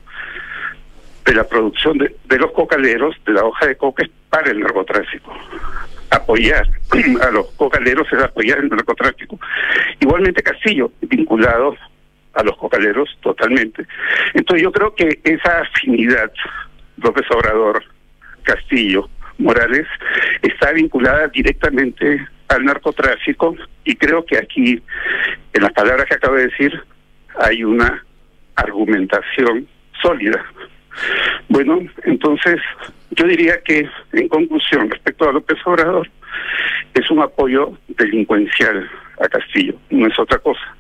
de 1.26 1.34
la 1.34 1.44
producción 1.44 1.98
de, 1.98 2.16
de, 2.26 2.38
los 2.38 2.52
cocaleros, 2.52 3.16
de 3.26 3.34
la 3.34 3.46
hoja 3.46 3.68
de 3.68 3.76
coca, 3.76 4.04
es 4.04 4.10
para 4.30 4.52
el 4.52 4.60
narcotráfico. 4.60 5.34
Apoyar 6.10 6.68
a 7.22 7.32
los 7.32 7.48
cocaleros 7.52 8.08
es 8.12 8.22
apoyar 8.22 8.60
el 8.60 8.70
narcotráfico. 8.70 9.40
Igualmente 10.00 10.44
Castillo, 10.44 10.92
vinculado 11.02 11.76
a 12.34 12.44
los 12.44 12.58
cocaleros 12.58 13.10
totalmente. 13.22 13.86
Entonces 14.34 14.64
yo 14.64 14.72
creo 14.72 14.96
que 14.96 15.20
esa 15.24 15.60
afinidad, 15.62 16.32
López 16.98 17.26
Obrador, 17.32 17.84
Castillo, 18.44 19.10
Morales, 19.38 19.88
está 20.42 20.72
vinculada 20.72 21.28
directamente 21.28 22.26
al 22.50 22.66
narcotráfico 22.66 23.56
y 23.84 23.96
creo 23.96 24.26
que 24.26 24.38
aquí, 24.38 24.82
en 25.54 25.62
las 25.62 25.72
palabras 25.74 26.08
que 26.08 26.16
acabo 26.16 26.36
de 26.36 26.48
decir, 26.48 26.84
hay 27.40 27.64
una 27.64 28.04
argumentación 28.56 29.68
sólida. 30.02 30.44
Bueno, 31.50 31.80
entonces 32.04 32.60
yo 33.12 33.28
diría 33.28 33.62
que 33.62 33.88
en 34.14 34.28
conclusión 34.28 34.90
respecto 34.90 35.30
a 35.30 35.34
López 35.34 35.58
Obrador 35.66 36.10
es 36.94 37.10
un 37.12 37.22
apoyo 37.22 37.78
delincuencial 37.88 38.90
a 39.20 39.28
Castillo, 39.28 39.76
no 39.90 40.08
es 40.08 40.18
otra 40.18 40.40
cosa. 40.40 40.76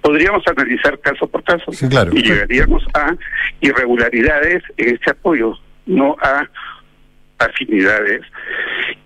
Podríamos 0.00 0.42
analizar 0.46 0.98
caso 1.00 1.26
por 1.26 1.42
caso 1.44 1.70
y 2.12 2.22
llegaríamos 2.22 2.84
a 2.94 3.14
irregularidades 3.60 4.62
en 4.76 4.94
este 4.94 5.10
apoyo, 5.10 5.56
no 5.86 6.16
a 6.20 6.48
afinidades 7.38 8.22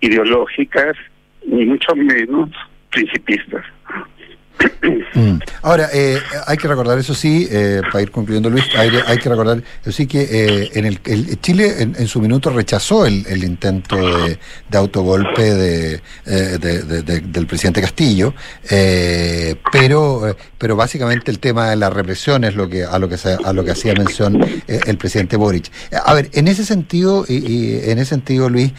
ideológicas, 0.01 0.95
ni 1.45 1.65
mucho 1.65 1.95
menos 1.95 2.49
principistas. 2.91 3.65
Mm. 5.13 5.39
Ahora, 5.61 5.89
eh, 5.93 6.19
hay 6.47 6.57
que 6.57 6.67
recordar, 6.67 6.97
eso 6.97 7.13
sí, 7.13 7.47
eh, 7.51 7.81
para 7.91 8.01
ir 8.01 8.11
concluyendo 8.11 8.49
Luis, 8.49 8.65
hay, 8.75 8.89
que 9.17 9.29
recordar, 9.29 9.61
eso 9.81 9.91
sí 9.91 10.07
que 10.07 10.21
eh, 10.21 10.71
en 10.73 10.85
el, 10.85 11.01
Chile 11.41 11.75
en, 11.79 12.07
su 12.07 12.21
minuto 12.21 12.49
rechazó 12.49 13.05
el, 13.05 13.43
intento 13.43 13.95
de, 13.95 14.37
autogolpe 14.77 15.53
de, 15.53 16.01
del 16.25 17.47
presidente 17.47 17.81
Castillo, 17.81 18.33
pero 19.71 20.35
pero 20.57 20.75
básicamente 20.75 21.31
el 21.31 21.39
tema 21.39 21.69
de 21.69 21.75
la 21.75 21.89
represión 21.89 22.43
es 22.43 22.55
lo 22.55 22.69
que 22.69 22.83
a 22.83 22.97
lo 22.99 23.09
que 23.09 23.15
a 23.43 23.53
lo 23.53 23.63
que 23.63 23.71
hacía 23.71 23.93
mención 23.93 24.39
el 24.67 24.97
presidente 24.97 25.35
Boric. 25.37 25.71
A 26.05 26.13
ver, 26.13 26.29
en 26.33 26.47
ese 26.47 26.65
sentido, 26.65 27.25
y, 27.27 27.79
en 27.83 27.99
ese 27.99 28.09
sentido, 28.09 28.49
Luis, 28.49 28.71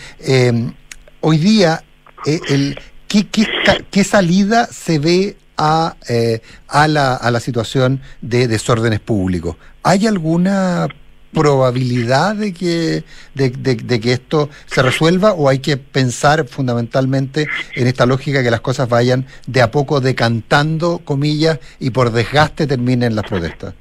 hoy 1.21 1.39
día 1.39 1.83
el 2.25 2.79
¿Qué, 3.11 3.27
qué, 3.27 3.45
qué 3.91 4.05
salida 4.05 4.69
se 4.69 5.01
ve 5.01 5.37
a, 5.63 5.95
eh, 6.09 6.41
a, 6.69 6.89
la, 6.89 7.15
a 7.15 7.31
la 7.31 7.39
situación 7.39 8.01
de 8.23 8.49
desórdenes 8.49 9.01
públicos. 9.01 9.57
¿Hay 9.83 10.07
alguna 10.07 10.89
probabilidad 11.35 12.35
de 12.35 12.53
que, 12.55 13.05
de, 13.35 14.01
que 14.01 14.13
esto 14.13 14.49
se 14.67 14.83
resuelva 14.83 15.33
o 15.33 15.49
hay 15.49 15.59
que 15.61 15.77
pensar 15.77 16.47
fundamentalmente 16.49 17.47
en 17.77 17.87
esta 17.87 18.07
lógica 18.07 18.43
que 18.43 18.51
las 18.51 18.63
cosas 18.63 18.89
vayan 18.89 19.27
de 19.47 19.63
a 19.63 19.71
poco 19.71 20.01
decantando, 20.01 21.03
comillas, 21.05 21.61
y 21.79 21.91
por 21.91 22.11
desgaste 22.11 22.67
terminen 22.67 23.15
las 23.15 23.29
protestas? 23.29 23.75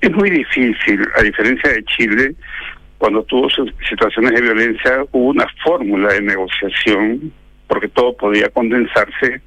Es 0.00 0.12
muy 0.12 0.30
difícil, 0.30 1.00
a 1.16 1.22
diferencia 1.22 1.72
de 1.72 1.84
Chile, 1.84 2.34
cuando 2.98 3.22
tuvo 3.24 3.48
situaciones 3.88 4.32
de 4.32 4.42
violencia, 4.42 5.04
hubo 5.12 5.30
una 5.30 5.46
fórmula 5.64 6.12
de 6.12 6.20
negociación 6.22 7.32
porque 7.68 7.88
todo 7.88 8.16
podía 8.16 8.48
condensarse 8.48 9.40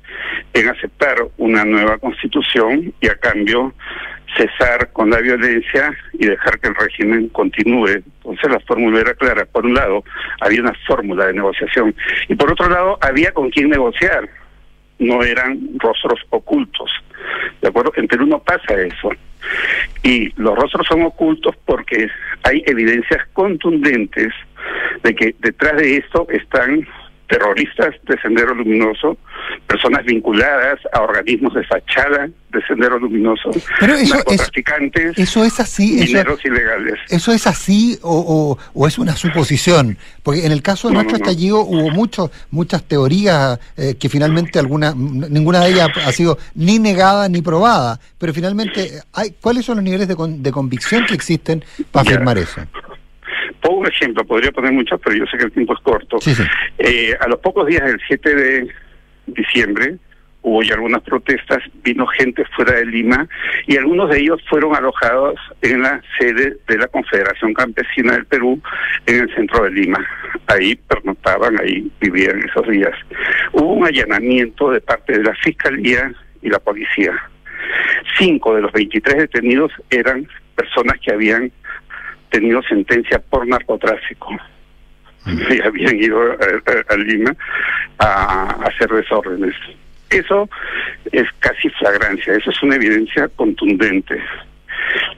en 0.54 0.70
aceptar 0.70 1.18
una 1.38 1.66
nueva 1.66 1.98
constitución 1.98 2.94
y 3.02 3.08
a 3.08 3.16
cambio 3.16 3.74
cesar 4.38 4.92
con 4.94 5.10
la 5.10 5.20
violencia 5.20 5.94
y 6.14 6.26
dejar 6.26 6.60
que 6.60 6.70
el 6.70 6.76
régimen 6.76 7.28
continúe. 7.30 8.04
Entonces 8.24 8.50
la 8.50 8.60
fórmula 8.62 9.02
era 9.02 9.14
clara. 9.16 9.46
Por 9.46 9.66
un 9.66 9.74
lado, 9.74 10.04
había 10.40 10.62
una 10.62 10.74
fórmula 10.88 11.28
de 11.28 11.34
negociación 11.34 11.94
y 12.30 12.36
por 12.36 12.52
otro 12.52 12.70
lado, 12.70 12.98
había 13.02 13.32
con 13.34 13.50
quién 13.50 13.70
negociar. 13.70 14.30
No 15.00 15.24
eran 15.24 15.60
rostros 15.80 16.20
ocultos. 16.30 16.92
¿De 17.60 17.70
acuerdo? 17.70 17.92
En 17.96 18.08
Perú 18.08 18.28
no 18.28 18.40
pasa 18.40 18.80
eso. 18.80 19.10
Y 20.04 20.32
los 20.40 20.56
rostros 20.56 20.86
son 20.88 21.02
ocultos 21.02 21.56
porque 21.66 22.08
hay 22.44 22.64
evidencias 22.68 23.26
contundentes 23.34 24.32
de 25.04 25.16
que 25.16 25.36
detrás 25.40 25.78
de 25.78 25.98
esto 25.98 26.28
están 26.30 26.88
terroristas 27.32 27.96
de 28.04 28.20
Sendero 28.22 28.54
Luminoso, 28.54 29.18
personas 29.66 30.04
vinculadas 30.04 30.80
a 30.92 31.02
organismos 31.02 31.54
de 31.54 31.64
fachada 31.64 32.30
de 32.50 32.62
Sendero 32.68 33.00
Luminoso, 33.00 33.52
Pero 33.80 33.94
eso 33.94 34.16
narcotraficantes, 34.16 35.18
eso 35.18 35.46
es 35.46 35.58
así, 35.62 35.96
dineros 35.96 36.44
ilegales. 36.44 37.00
¿Eso 37.10 37.32
es 37.32 37.48
así 37.48 37.98
o, 38.02 38.58
o, 38.74 38.88
es 38.88 39.00
una 39.00 39.16
suposición? 39.16 39.98
Porque 40.24 40.46
en 40.46 40.52
el 40.52 40.62
caso 40.62 40.90
de 40.90 40.96
nuestro 40.96 41.16
estallido 41.16 41.62
hubo 41.62 41.90
mucho, 41.92 42.32
muchas 42.50 42.84
teorías 42.84 43.58
eh, 43.78 43.96
que 43.98 44.10
finalmente 44.10 44.60
alguna, 44.60 44.94
ninguna 44.94 45.62
de 45.62 45.72
ellas 45.72 45.90
ha 46.06 46.12
sido 46.12 46.38
ni 46.54 46.80
negada 46.80 47.30
ni 47.30 47.42
probada, 47.42 48.02
pero 48.18 48.34
finalmente, 48.34 49.02
hay, 49.14 49.32
¿cuáles 49.40 49.64
son 49.64 49.78
los 49.78 49.86
niveles 49.86 50.10
de, 50.10 50.16
de 50.18 50.52
convicción 50.52 51.06
que 51.06 51.14
existen 51.14 51.64
para 51.94 52.10
afirmar 52.10 52.38
eso? 52.38 52.62
Pongo 53.62 53.82
un 53.82 53.88
ejemplo, 53.88 54.26
podría 54.26 54.52
poner 54.52 54.72
muchos, 54.72 55.00
pero 55.04 55.16
yo 55.16 55.26
sé 55.28 55.38
que 55.38 55.46
el 55.46 55.52
tiempo 55.52 55.74
es 55.74 55.80
corto. 55.82 56.18
Eh, 56.80 57.16
a 57.20 57.28
los 57.28 57.40
pocos 57.40 57.68
días 57.68 57.84
del 57.84 58.00
7 58.08 58.36
de 58.36 58.68
diciembre 59.28 59.98
hubo 60.44 60.64
ya 60.64 60.74
algunas 60.74 61.02
protestas, 61.04 61.60
vino 61.84 62.06
gente 62.08 62.44
fuera 62.56 62.74
de 62.74 62.86
Lima 62.86 63.28
y 63.68 63.78
algunos 63.78 64.10
de 64.10 64.20
ellos 64.20 64.42
fueron 64.50 64.76
alojados 64.76 65.40
en 65.62 65.84
la 65.84 66.02
sede 66.18 66.58
de 66.68 66.78
la 66.78 66.88
Confederación 66.88 67.54
Campesina 67.54 68.14
del 68.14 68.26
Perú 68.26 68.60
en 69.06 69.22
el 69.22 69.36
centro 69.36 69.64
de 69.64 69.72
Lima. 69.72 70.06
Ahí 70.48 70.76
pernotaban, 70.76 71.60
ahí 71.60 71.92
vivían 72.00 72.42
esos 72.44 72.68
días. 72.68 72.94
Hubo 73.54 73.74
un 73.74 73.86
allanamiento 73.86 74.72
de 74.72 74.82
parte 74.82 75.14
de 75.14 75.24
la 75.24 75.36
Fiscalía 75.36 76.12
y 76.42 76.50
la 76.50 76.60
Policía. 76.60 77.14
Cinco 78.18 78.56
de 78.56 78.62
los 78.62 78.72
23 78.72 79.18
detenidos 79.18 79.72
eran 79.90 80.28
personas 80.56 81.00
que 81.00 81.12
habían 81.12 81.52
tenido 82.32 82.62
sentencia 82.64 83.20
por 83.20 83.48
narcotráfico. 83.48 84.30
Y 85.52 85.62
habían 85.62 85.98
ido 86.02 86.20
a, 86.20 86.34
a- 86.36 86.94
a 86.94 86.98
Lima 86.98 87.36
a, 88.00 88.50
hacer 88.66 88.90
desórdenes. 88.90 89.54
Eso 90.10 90.50
es 91.12 91.28
casi 91.40 91.70
flagrancia, 91.70 92.34
eso 92.34 92.50
es 92.50 92.64
una 92.64 92.76
evidencia 92.76 93.28
contundente. 93.36 94.20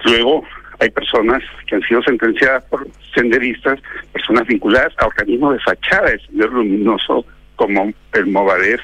Luego 0.04 0.46
hay 0.82 0.90
personas 0.90 1.42
que 1.68 1.76
han 1.76 1.82
sido 1.84 2.04
sentenciadas 2.04 2.64
por 2.66 2.86
senderistas, 3.16 3.80
personas 4.12 4.46
vinculadas 4.46 4.94
a 4.98 5.08
organismos 5.08 5.54
de 5.54 5.60
fachada 5.62 6.10
de 6.12 6.20
Sendero 6.20 6.52
Luminoso 6.52 7.26
como 7.56 7.94
el 8.14 8.26
Movadef, 8.28 8.82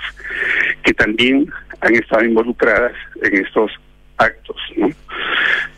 que 0.83 0.93
también 0.93 1.51
han 1.81 1.95
estado 1.95 2.23
involucradas 2.23 2.93
en 3.23 3.45
estos 3.45 3.71
actos, 4.17 4.55
¿no? 4.77 4.89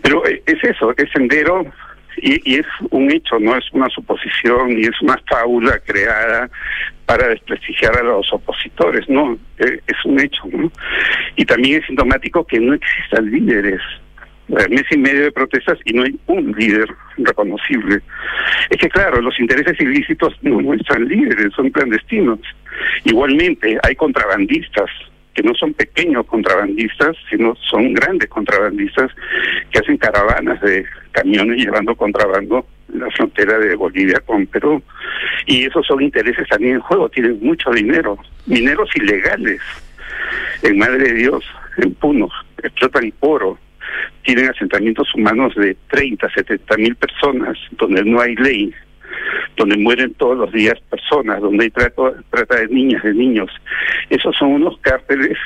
Pero 0.04 0.24
eh, 0.28 0.42
es 0.46 0.64
eso, 0.64 0.94
es 0.98 1.10
sendero 1.12 1.66
y, 2.18 2.54
y 2.54 2.60
es 2.60 2.66
un 2.90 3.12
hecho, 3.12 3.40
no 3.40 3.56
es 3.56 3.66
una 3.74 3.90
suposición 3.90 4.78
y 4.78 4.84
es 4.84 5.02
una 5.02 5.18
fábula 5.30 5.80
creada 5.86 6.50
para 7.06 7.28
desprestigiar 7.28 7.98
a 7.98 8.04
los 8.04 8.32
opositores, 8.32 9.08
no, 9.10 9.38
Eh, 9.60 9.80
es 9.86 10.06
un 10.06 10.20
hecho, 10.20 10.44
¿no? 10.52 10.72
Y 11.36 11.46
también 11.46 11.82
es 11.82 11.88
sintomático 11.88 12.46
que 12.46 12.60
no 12.60 12.74
existan 12.74 13.30
líderes. 13.30 13.82
Mes 14.48 14.84
y 14.92 14.98
medio 14.98 15.24
de 15.24 15.32
protestas 15.32 15.78
y 15.86 15.94
no 15.94 16.04
hay 16.04 16.20
un 16.28 16.52
líder 16.58 16.88
reconocible. 17.18 18.02
Es 18.70 18.78
que 18.78 18.90
claro, 18.90 19.22
los 19.22 19.40
intereses 19.40 19.80
ilícitos 19.80 20.34
no 20.42 20.60
muestran 20.60 21.08
líderes, 21.08 21.54
son 21.54 21.70
clandestinos. 21.70 22.40
Igualmente, 23.06 23.78
hay 23.84 23.96
contrabandistas 23.96 24.90
que 25.34 25.44
no 25.44 25.54
son 25.56 25.74
pequeños 25.74 26.26
contrabandistas, 26.26 27.16
sino 27.30 27.56
son 27.70 27.94
grandes 27.94 28.28
contrabandistas 28.28 29.12
que 29.72 29.80
hacen 29.80 29.98
caravanas 29.98 30.60
de 30.62 30.86
camiones 31.12 31.58
llevando 31.58 31.96
contrabando 31.96 32.66
en 32.94 33.00
la 33.00 33.12
frontera 33.12 33.58
de 33.58 33.76
Bolivia 33.76 34.20
con 34.26 34.46
Perú. 34.48 34.82
Y 35.46 35.66
esos 35.66 35.86
son 35.86 36.02
intereses 36.02 36.48
también 36.48 36.76
en 36.76 36.82
juego, 36.82 37.10
tienen 37.10 37.40
mucho 37.42 37.72
dinero, 37.72 38.18
mineros 38.46 38.90
ilegales 38.96 39.62
en 40.64 40.78
Madre 40.78 41.10
de 41.10 41.14
Dios, 41.14 41.44
en 41.78 41.94
Puno, 41.96 42.30
explotan 42.62 43.12
oro, 43.20 43.58
tienen 44.24 44.50
asentamientos 44.50 45.08
humanos 45.16 45.54
de 45.56 45.76
30, 45.90 46.30
70 46.30 46.78
mil 46.78 46.96
personas, 46.96 47.58
donde 47.72 48.04
no 48.04 48.22
hay 48.22 48.36
ley, 48.36 48.74
donde 49.58 49.78
mueren 49.78 50.14
todos 50.16 50.38
los 50.38 50.52
días 50.52 50.80
personas, 50.90 51.42
donde 51.42 51.66
hay 51.66 51.70
trato, 51.72 52.14
trata 52.30 52.58
de 52.58 52.68
niñas, 52.68 53.04
de 53.04 53.14
niños. 53.14 53.50
Esos 54.10 54.36
son 54.38 54.50
unos 54.50 54.78
cárteles 54.80 55.38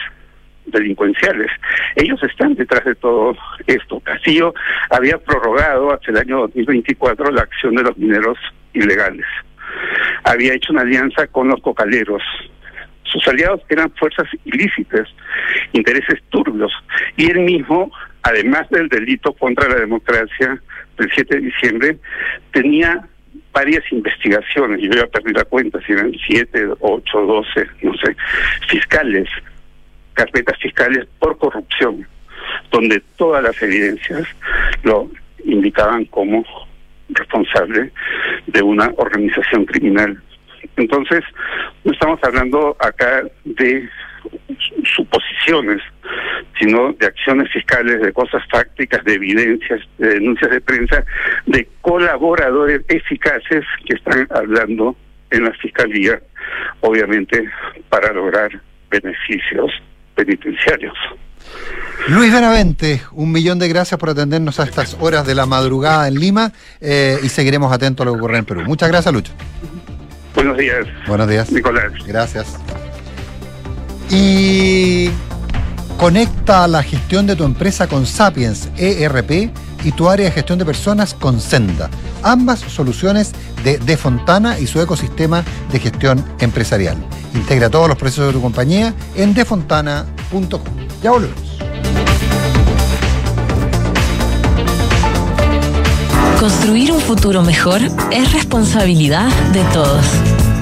delincuenciales. 0.68 1.51
Ellos 1.95 2.22
están 2.24 2.55
detrás 2.55 2.84
de 2.86 2.95
todo 2.95 3.36
esto. 3.68 3.99
Castillo 3.99 4.53
había 4.89 5.18
prorrogado 5.18 5.93
hasta 5.93 6.11
el 6.11 6.18
año 6.18 6.41
2024 6.41 7.32
la 7.32 7.41
acción 7.41 7.76
de 7.76 7.84
los 7.84 7.97
mineros 7.97 8.38
ilegales. 8.74 9.26
Había 10.24 10.53
hecho 10.53 10.74
una 10.74 10.82
alianza 10.82 11.28
con 11.28 11.47
los 11.47 11.61
cocaleros. 11.61 12.22
Sus 13.03 13.28
aliados 13.28 13.61
eran 13.70 13.91
fuerzas 13.91 14.28
ilícitas, 14.43 15.07
intereses 15.74 16.22
turbios. 16.30 16.72
Y 17.16 17.32
él 17.32 17.39
mismo, 17.39 17.91
además 18.24 18.70
del 18.70 18.89
delito 18.89 19.34
contra 19.34 19.70
la 19.70 19.76
democracia 19.76 20.61
del 20.97 21.11
7 21.13 21.36
de 21.36 21.41
diciembre, 21.41 21.97
tenía 22.51 23.07
varias 23.55 23.84
investigaciones, 23.91 24.82
yo 24.82 24.91
ya 24.91 25.07
perdí 25.07 25.32
la 25.32 25.45
cuenta, 25.45 25.80
si 25.86 25.93
eran 25.93 26.11
7, 26.28 26.68
8, 26.80 27.20
12, 27.22 27.68
no 27.84 27.93
sé, 27.93 28.16
fiscales, 28.68 29.30
carpetas 30.16 30.57
fiscales 30.59 31.05
por 31.20 31.38
corrupción, 31.38 32.07
donde 32.72 33.01
todas 33.18 33.43
las 33.43 33.61
evidencias 33.61 34.28
lo 34.84 35.09
indicaban 35.43 36.05
como 36.05 36.43
responsable 37.09 37.91
de 38.47 38.61
una 38.63 38.91
organización 38.97 39.66
criminal. 39.66 40.22
Entonces, 40.78 41.22
no 41.84 41.91
estamos 41.91 42.20
hablando 42.24 42.76
acá 42.80 43.24
de 43.43 43.88
suposiciones, 44.95 45.82
sino 46.59 46.93
de 46.93 47.05
acciones 47.05 47.51
fiscales, 47.51 48.01
de 48.01 48.11
cosas 48.11 48.41
fácticas, 48.49 49.03
de 49.03 49.13
evidencias, 49.13 49.82
de 49.97 50.16
denuncias 50.16 50.49
de 50.51 50.61
prensa, 50.61 51.05
de 51.45 51.68
colaboradores 51.82 52.82
eficaces 52.88 53.63
que 53.86 53.95
están 53.95 54.28
hablando 54.32 54.95
en 55.30 55.43
la 55.45 55.53
fiscalía, 55.53 56.20
obviamente 56.82 57.49
para 57.89 58.11
lograr 58.13 58.49
beneficios 58.89 59.72
penitenciarios. 60.16 60.95
Luis 62.07 62.32
Benavente, 62.32 63.01
un 63.13 63.32
millón 63.32 63.59
de 63.59 63.68
gracias 63.68 63.99
por 63.99 64.09
atendernos 64.09 64.59
a 64.59 64.63
estas 64.63 64.95
horas 64.99 65.26
de 65.26 65.36
la 65.36 65.45
madrugada 65.45 66.07
en 66.07 66.16
Lima 66.16 66.51
eh, 66.80 67.18
y 67.24 67.30
seguiremos 67.30 67.72
atentos 67.72 68.05
a 68.05 68.05
lo 68.05 68.13
que 68.13 68.20
ocurre 68.20 68.38
en 68.38 68.45
Perú. 68.45 68.61
Muchas 68.66 68.89
gracias, 68.89 69.13
Lucho. 69.13 69.34
Buenos 70.36 70.57
días. 70.57 70.86
Buenos 71.07 71.28
días. 71.28 71.51
Nicolás. 71.51 71.91
Gracias. 72.05 72.57
Y 74.09 75.09
conecta 75.97 76.67
la 76.67 76.83
gestión 76.83 77.27
de 77.27 77.35
tu 77.35 77.43
empresa 77.43 77.87
con 77.87 78.05
Sapiens 78.05 78.69
ERP 78.77 79.51
y 79.83 79.91
tu 79.91 80.09
área 80.09 80.25
de 80.25 80.31
gestión 80.31 80.59
de 80.59 80.65
personas 80.65 81.13
con 81.13 81.39
Senda. 81.39 81.89
Ambas 82.23 82.59
soluciones 82.59 83.33
de 83.63 83.77
De 83.77 83.97
Fontana 83.97 84.59
y 84.59 84.67
su 84.67 84.81
ecosistema 84.81 85.43
de 85.71 85.79
gestión 85.79 86.23
empresarial. 86.39 86.97
Integra 87.33 87.69
todos 87.69 87.87
los 87.87 87.97
procesos 87.97 88.27
de 88.27 88.33
tu 88.33 88.41
compañía 88.41 88.93
en 89.15 89.33
defontana.com. 89.33 90.61
Ya 91.03 91.11
volvemos. 91.11 91.39
Construir 96.39 96.91
un 96.91 96.99
futuro 96.99 97.41
mejor 97.43 97.81
es 98.11 98.33
responsabilidad 98.33 99.29
de 99.53 99.63
todos. 99.73 100.34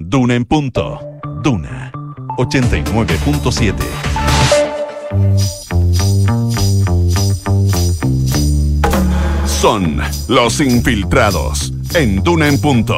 Duna 0.00 0.36
en 0.36 0.44
punto. 0.44 1.00
Duna 1.42 1.90
89.7. 2.38 3.74
Son 9.44 10.00
los 10.28 10.60
infiltrados 10.60 11.72
en 11.94 12.22
Duna 12.22 12.46
en 12.46 12.60
punto. 12.60 12.96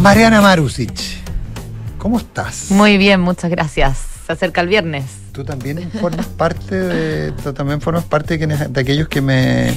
Mariana 0.00 0.40
Marusic, 0.40 0.94
¿cómo 1.98 2.18
estás? 2.18 2.70
Muy 2.70 2.98
bien, 2.98 3.20
muchas 3.20 3.50
gracias. 3.50 3.98
Se 4.26 4.32
acerca 4.32 4.60
el 4.60 4.68
viernes. 4.68 5.19
Tú 5.40 5.44
también 5.46 5.90
formas 5.92 6.26
parte 6.26 6.74
de, 6.78 7.32
tú 7.32 7.52
también 7.54 7.80
formas 7.80 8.04
parte 8.04 8.34
de, 8.34 8.38
quienes- 8.38 8.70
de 8.70 8.80
aquellos 8.80 9.08
que 9.08 9.22
me 9.22 9.72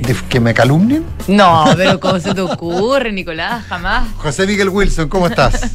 de- 0.00 0.16
que 0.28 0.38
me 0.38 0.54
calumnian. 0.54 1.02
No, 1.26 1.64
pero 1.76 1.98
¿cómo 1.98 2.20
se 2.20 2.32
te 2.34 2.40
ocurre, 2.40 3.10
Nicolás? 3.10 3.64
Jamás. 3.66 4.06
José 4.18 4.46
Miguel 4.46 4.68
Wilson, 4.68 5.08
¿cómo 5.08 5.26
estás? 5.26 5.72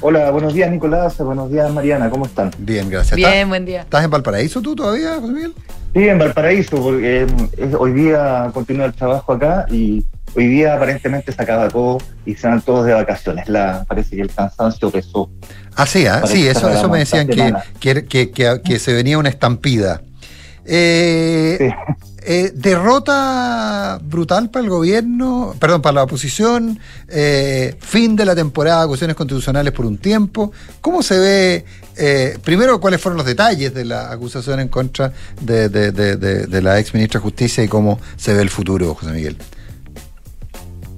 Hola, 0.00 0.30
buenos 0.30 0.54
días 0.54 0.70
Nicolás, 0.70 1.18
buenos 1.18 1.50
días 1.50 1.72
Mariana, 1.72 2.08
¿cómo 2.08 2.26
están? 2.26 2.52
Bien, 2.58 2.88
gracias. 2.88 3.16
Bien, 3.16 3.30
¿Estás- 3.30 3.48
buen 3.48 3.64
día. 3.64 3.80
¿Estás 3.82 4.04
en 4.04 4.10
Valparaíso 4.10 4.60
tú 4.62 4.76
todavía, 4.76 5.16
José 5.20 5.32
Miguel? 5.32 5.54
Sí, 5.94 6.08
en 6.08 6.18
Valparaíso, 6.18 6.82
porque 6.82 7.22
eh, 7.56 7.72
hoy 7.78 7.92
día 7.92 8.50
continúa 8.52 8.86
el 8.86 8.94
trabajo 8.94 9.32
acá 9.32 9.64
y 9.70 10.04
hoy 10.34 10.48
día 10.48 10.74
aparentemente 10.74 11.30
se 11.30 11.40
acaba 11.40 11.68
todo 11.68 11.98
y 12.26 12.34
se 12.34 12.48
van 12.48 12.60
todos 12.62 12.84
de 12.86 12.94
vacaciones. 12.94 13.48
La, 13.48 13.84
parece 13.86 14.16
que 14.16 14.22
el 14.22 14.30
cansancio 14.32 14.90
pesó. 14.90 15.30
Ah, 15.76 15.86
sí, 15.86 16.04
ah, 16.06 16.18
Parece 16.20 16.36
sí, 16.36 16.48
eso, 16.48 16.68
eso 16.68 16.88
me 16.88 16.98
decían 16.98 17.28
que, 17.28 18.04
que, 18.06 18.30
que- 18.32 18.60
que 18.64 18.78
se 18.80 18.92
venía 18.92 19.18
una 19.18 19.28
estampida. 19.28 20.02
Eh, 20.66 21.70
eh, 22.26 22.52
derrota 22.54 24.00
brutal 24.02 24.50
para 24.50 24.64
el 24.64 24.70
gobierno, 24.70 25.54
perdón, 25.58 25.82
para 25.82 25.96
la 25.96 26.02
oposición, 26.04 26.78
eh, 27.08 27.76
fin 27.80 28.16
de 28.16 28.24
la 28.24 28.34
temporada 28.34 28.78
de 28.78 28.84
acusaciones 28.84 29.16
constitucionales 29.16 29.72
por 29.72 29.84
un 29.84 29.98
tiempo. 29.98 30.50
¿Cómo 30.80 31.02
se 31.02 31.18
ve, 31.18 31.64
eh, 31.96 32.38
primero, 32.42 32.80
cuáles 32.80 33.00
fueron 33.00 33.18
los 33.18 33.26
detalles 33.26 33.74
de 33.74 33.84
la 33.84 34.10
acusación 34.10 34.60
en 34.60 34.68
contra 34.68 35.12
de, 35.40 36.60
la 36.62 36.78
ex 36.78 36.94
ministra 36.94 37.20
de 37.20 37.22
Justicia 37.22 37.62
y 37.62 37.68
cómo 37.68 37.98
se 38.16 38.32
ve 38.32 38.42
el 38.42 38.50
futuro, 38.50 38.94
José 38.94 39.12
Miguel? 39.12 39.36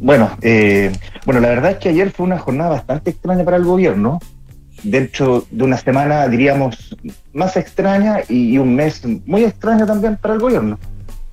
Bueno, 0.01 0.31
eh, 0.43 0.93
bueno, 1.25 1.41
la 1.41 1.49
verdad 1.49 1.73
es 1.73 1.79
que 1.79 1.89
ayer 1.89 2.13
fue 2.13 2.27
una 2.27 2.39
jornada 2.39 2.71
bastante 2.71 3.11
extraña 3.11 3.45
para 3.45 3.57
el 3.57 3.65
gobierno. 3.65 4.21
Dentro 4.85 5.45
de 5.51 5.65
una 5.65 5.79
semana, 5.79 6.29
diríamos, 6.29 6.97
más 7.33 7.57
extraña 7.57 8.21
y 8.29 8.59
un 8.59 8.77
mes 8.77 9.03
muy 9.25 9.43
extraño 9.43 9.87
también 9.87 10.19
para 10.19 10.35
el 10.35 10.41
gobierno. 10.41 10.79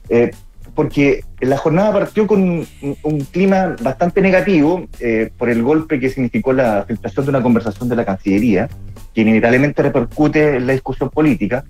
Eh, 0.10 0.32
porque 0.76 1.24
la 1.40 1.58
jornada 1.58 1.94
partió 1.94 2.26
con 2.26 2.42
un, 2.42 2.68
un 3.04 3.20
clima 3.26 3.76
bastante 3.82 4.22
negativo 4.22 4.88
eh, 5.00 5.30
por 5.38 5.50
el 5.50 5.62
golpe 5.62 6.00
que 6.00 6.10
significó 6.10 6.52
la 6.52 6.84
filtración 6.88 7.26
de 7.26 7.30
una 7.30 7.44
conversación 7.44 7.90
de 7.90 7.96
la 7.96 8.06
Cancillería, 8.06 8.68
que 9.14 9.22
inevitablemente 9.22 9.84
repercute 9.84 10.56
en 10.56 10.66
la 10.66 10.74
discusión 10.74 11.10
política. 11.12 11.64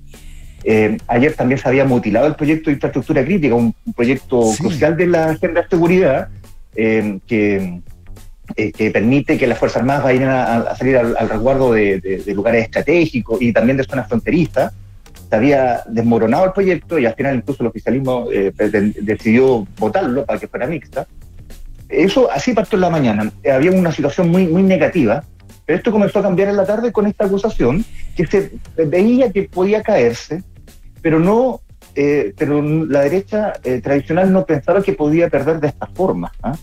Eh, 0.63 0.97
ayer 1.07 1.33
también 1.33 1.59
se 1.59 1.67
había 1.67 1.83
mutilado 1.83 2.27
el 2.27 2.35
proyecto 2.35 2.69
de 2.69 2.75
infraestructura 2.75 3.25
crítica, 3.25 3.55
un, 3.55 3.75
un 3.85 3.93
proyecto 3.93 4.43
Sí. 4.53 4.63
crucial 4.63 4.95
de 4.95 5.07
la 5.07 5.31
agenda 5.31 5.61
de 5.63 5.67
seguridad, 5.67 6.29
eh, 6.73 7.19
que, 7.27 7.81
eh, 8.55 8.71
que 8.71 8.89
permite 8.91 9.37
que 9.37 9.47
las 9.47 9.57
Fuerzas 9.57 9.81
Armadas 9.81 10.03
vayan 10.05 10.29
a, 10.29 10.55
a 10.59 10.75
salir 10.77 10.95
al, 10.97 11.17
al 11.19 11.27
resguardo 11.27 11.73
de, 11.73 11.99
de- 11.99 12.17
de 12.19 12.33
lugares 12.33 12.63
estratégicos 12.63 13.41
y 13.41 13.51
también 13.51 13.75
de 13.75 13.83
zonas 13.83 14.07
fronterizas. 14.07 14.71
Se 15.33 15.37
había 15.37 15.81
desmoronado 15.87 16.45
el 16.45 16.51
proyecto 16.51 16.99
y 16.99 17.07
al 17.07 17.15
final 17.15 17.37
incluso 17.37 17.63
el 17.63 17.69
oficialismo 17.69 18.27
eh, 18.31 18.53
decidió 19.01 19.65
votarlo 19.79 20.27
para 20.27 20.37
que 20.37 20.47
fuera 20.47 20.67
mixta. 20.67 21.07
Eso 21.89 22.29
así 22.31 22.53
partió 22.53 22.77
en 22.77 22.81
la 22.81 22.91
mañana. 22.91 23.31
Había 23.51 23.71
una 23.71 23.91
situación 23.91 24.29
muy, 24.29 24.45
muy 24.45 24.61
negativa, 24.61 25.23
pero 25.65 25.77
esto 25.77 25.91
comenzó 25.91 26.19
a 26.19 26.21
cambiar 26.21 26.49
en 26.49 26.57
la 26.57 26.67
tarde 26.67 26.91
con 26.91 27.07
esta 27.07 27.25
acusación 27.25 27.83
que 28.15 28.27
se 28.27 28.51
veía 28.85 29.31
que 29.31 29.49
podía 29.49 29.81
caerse, 29.81 30.43
pero 31.01 31.19
no, 31.19 31.61
eh, 31.95 32.35
pero 32.37 32.61
la 32.61 33.01
derecha 33.01 33.53
eh, 33.63 33.81
tradicional 33.81 34.31
no 34.31 34.45
pensaba 34.45 34.83
que 34.83 34.93
podía 34.93 35.29
perder 35.29 35.59
de 35.59 35.69
esta 35.69 35.87
forma. 35.87 36.31
¿ah? 36.43 36.55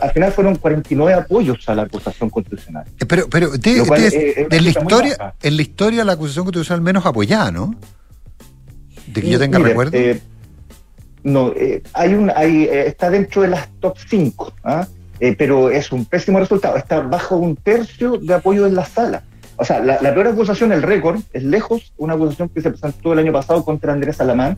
Al 0.00 0.10
final 0.12 0.32
fueron 0.32 0.56
49 0.56 1.12
apoyos 1.14 1.68
a 1.68 1.74
la 1.74 1.82
acusación 1.82 2.30
constitucional. 2.30 2.84
Eh, 3.00 3.06
Pero, 3.06 3.28
pero 3.28 3.50
cual, 3.86 4.02
es 4.02 4.14
una 4.14 4.48
de 4.48 4.60
la 4.60 4.68
historia, 4.68 5.34
en 5.42 5.56
la 5.56 5.62
historia 5.62 6.04
la 6.04 6.12
acusación 6.12 6.44
constitucional 6.44 6.80
menos 6.82 7.04
apoyada, 7.04 7.50
¿no? 7.50 7.74
De 9.06 9.20
que 9.20 9.28
yo 9.30 9.38
tenga 9.38 9.58
Mire, 9.58 9.70
recuerdo. 9.70 9.96
eh, 9.96 10.20
no, 11.24 11.52
eh, 11.56 11.82
hay 11.92 12.14
un, 12.14 12.30
hay, 12.34 12.64
eh, 12.64 12.86
está 12.86 13.10
dentro 13.10 13.42
de 13.42 13.48
las 13.48 13.68
top 13.80 13.96
5, 14.08 14.52
¿ah? 14.64 14.86
Eh, 15.20 15.34
pero 15.38 15.70
es 15.70 15.92
un 15.92 16.04
pésimo 16.04 16.40
resultado. 16.40 16.76
Está 16.76 17.00
bajo 17.00 17.36
un 17.36 17.54
tercio 17.54 18.18
de 18.18 18.34
apoyo 18.34 18.66
en 18.66 18.74
la 18.74 18.84
sala. 18.84 19.22
O 19.56 19.64
sea, 19.64 19.78
la, 19.78 20.00
la 20.02 20.12
peor 20.14 20.28
acusación, 20.28 20.72
el 20.72 20.82
récord, 20.82 21.20
es 21.32 21.44
lejos 21.44 21.92
una 21.96 22.14
acusación 22.14 22.48
que 22.48 22.60
se 22.60 22.70
presentó 22.70 23.12
el 23.12 23.20
año 23.20 23.32
pasado 23.32 23.64
contra 23.64 23.92
Andrés 23.92 24.16
Salamán, 24.16 24.56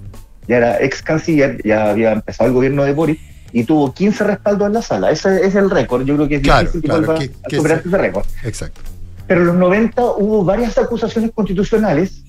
ya 0.48 0.56
era 0.58 0.82
ex 0.82 1.02
canciller, 1.02 1.60
ya 1.64 1.90
había 1.90 2.12
empezado 2.12 2.48
el 2.48 2.54
gobierno 2.54 2.84
de 2.84 2.92
Boris, 2.94 3.18
y 3.54 3.62
tuvo 3.64 3.94
15 3.94 4.24
respaldos 4.24 4.66
en 4.66 4.72
la 4.74 4.82
sala. 4.82 5.10
Ese 5.12 5.46
es 5.46 5.54
el 5.54 5.70
récord. 5.70 6.04
Yo 6.04 6.16
creo 6.16 6.28
que 6.28 6.34
es 6.36 6.42
Claro, 6.42 6.60
difícil 6.62 6.82
que 6.82 6.88
claro, 6.88 7.06
vuelva 7.06 7.20
que- 7.20 7.30
a 7.46 7.56
superar 7.56 7.82
se- 7.82 7.88
ese 7.88 7.98
récord. 7.98 8.26
Exacto. 8.42 8.80
Pero 9.28 9.40
en 9.42 9.46
los 9.46 9.56
90 9.56 10.02
hubo 10.04 10.44
varias 10.44 10.76
acusaciones 10.76 11.30
constitucionales 11.32 12.24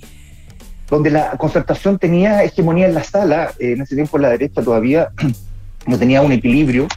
donde 0.88 1.10
la 1.10 1.32
concertación 1.32 1.98
tenía 1.98 2.44
hegemonía 2.44 2.88
en 2.88 2.94
la 2.94 3.04
sala. 3.04 3.52
Eh, 3.60 3.72
en 3.74 3.82
ese 3.82 3.96
tiempo 3.96 4.18
la 4.20 4.30
derecha 4.30 4.62
todavía 4.62 5.10
no 5.88 5.98
tenía 5.98 6.22
un 6.22 6.32
equilibrio 6.32 6.88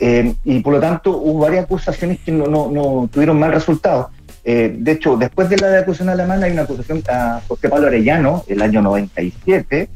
eh, 0.00 0.34
y 0.44 0.60
por 0.60 0.74
lo 0.74 0.80
tanto 0.80 1.16
hubo 1.16 1.38
varias 1.40 1.64
acusaciones 1.64 2.18
que 2.24 2.32
no, 2.32 2.48
no- 2.48 2.70
no 2.70 3.08
tuvieron 3.12 3.38
mal 3.38 3.52
resultado. 3.52 4.10
Eh, 4.44 4.74
de 4.78 4.92
hecho, 4.92 5.16
después 5.16 5.48
de 5.48 5.56
la 5.58 5.68
de 5.68 5.78
acusación 5.78 6.08
alemana 6.08 6.46
hay 6.46 6.52
una 6.52 6.62
acusación 6.62 7.02
a 7.08 7.40
José 7.48 7.68
Pablo 7.68 7.86
Arellano, 7.86 8.44
el 8.48 8.62
año 8.62 8.82
97, 8.82 9.88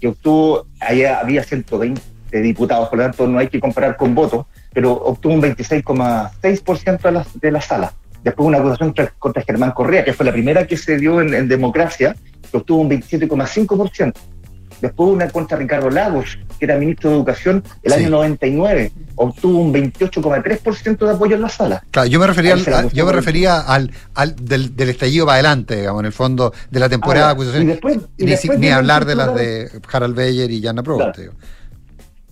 que 0.00 0.08
obtuvo, 0.08 0.66
allá 0.80 1.20
había 1.20 1.42
120 1.42 2.00
diputados, 2.40 2.88
por 2.88 2.98
lo 2.98 3.04
tanto 3.04 3.26
no 3.26 3.38
hay 3.38 3.48
que 3.48 3.60
comparar 3.60 3.96
con 3.96 4.14
votos, 4.14 4.46
pero 4.72 4.92
obtuvo 4.92 5.34
un 5.34 5.42
26,6% 5.42 7.00
de 7.02 7.12
la, 7.12 7.26
de 7.34 7.50
la 7.50 7.60
sala. 7.60 7.92
Después 8.22 8.46
una 8.46 8.58
acusación 8.58 8.94
contra, 9.18 9.42
Germán 9.42 9.70
Correa, 9.72 10.04
que 10.04 10.12
fue 10.12 10.26
la 10.26 10.32
primera 10.32 10.66
que 10.66 10.76
se 10.76 10.96
dio 10.98 11.20
en, 11.20 11.32
en 11.34 11.48
democracia, 11.48 12.16
que 12.50 12.56
obtuvo 12.56 12.80
un 12.80 12.90
27,5%. 12.90 14.12
Después 14.80 15.10
una 15.10 15.28
contra 15.30 15.56
Ricardo 15.56 15.88
Lagos, 15.88 16.38
que 16.58 16.66
era 16.66 16.76
ministro 16.76 17.08
de 17.08 17.16
Educación 17.16 17.64
el 17.82 17.92
Sí. 17.92 18.00
año 18.00 18.10
99, 18.10 18.92
obtuvo 19.14 19.60
un 19.60 19.72
28,3% 19.72 20.98
de 21.06 21.10
apoyo 21.12 21.36
en 21.36 21.42
la 21.42 21.48
sala. 21.48 21.82
Claro, 21.90 22.08
yo 22.08 22.20
me 22.20 22.26
refería, 22.26 22.52
al, 22.54 22.90
yo 22.92 23.06
me 23.06 23.12
refería 23.12 23.60
al, 23.60 23.90
al 24.14 24.36
del, 24.36 24.76
del 24.76 24.90
estallido 24.90 25.24
para 25.24 25.36
adelante, 25.36 25.76
digamos, 25.76 26.00
en 26.00 26.06
el 26.06 26.12
fondo 26.12 26.52
de 26.70 26.80
la 26.80 26.90
temporada 26.90 27.30
Ahora, 27.30 27.34
de 27.36 27.42
acusaciones. 27.42 27.68
y 27.68 27.72
después- 27.72 27.98
y 28.18 28.24
ni, 28.24 28.30
después 28.32 28.54
si- 28.58 28.60
ni 28.60 28.68
hablar 28.68 29.06
de 29.06 29.14
las 29.14 29.34
de 29.34 29.70
Harald 29.90 30.14
Beyer 30.14 30.50
y 30.50 30.60
Jana 30.62 30.82
Provost. 30.82 31.14
Claro. 31.14 31.32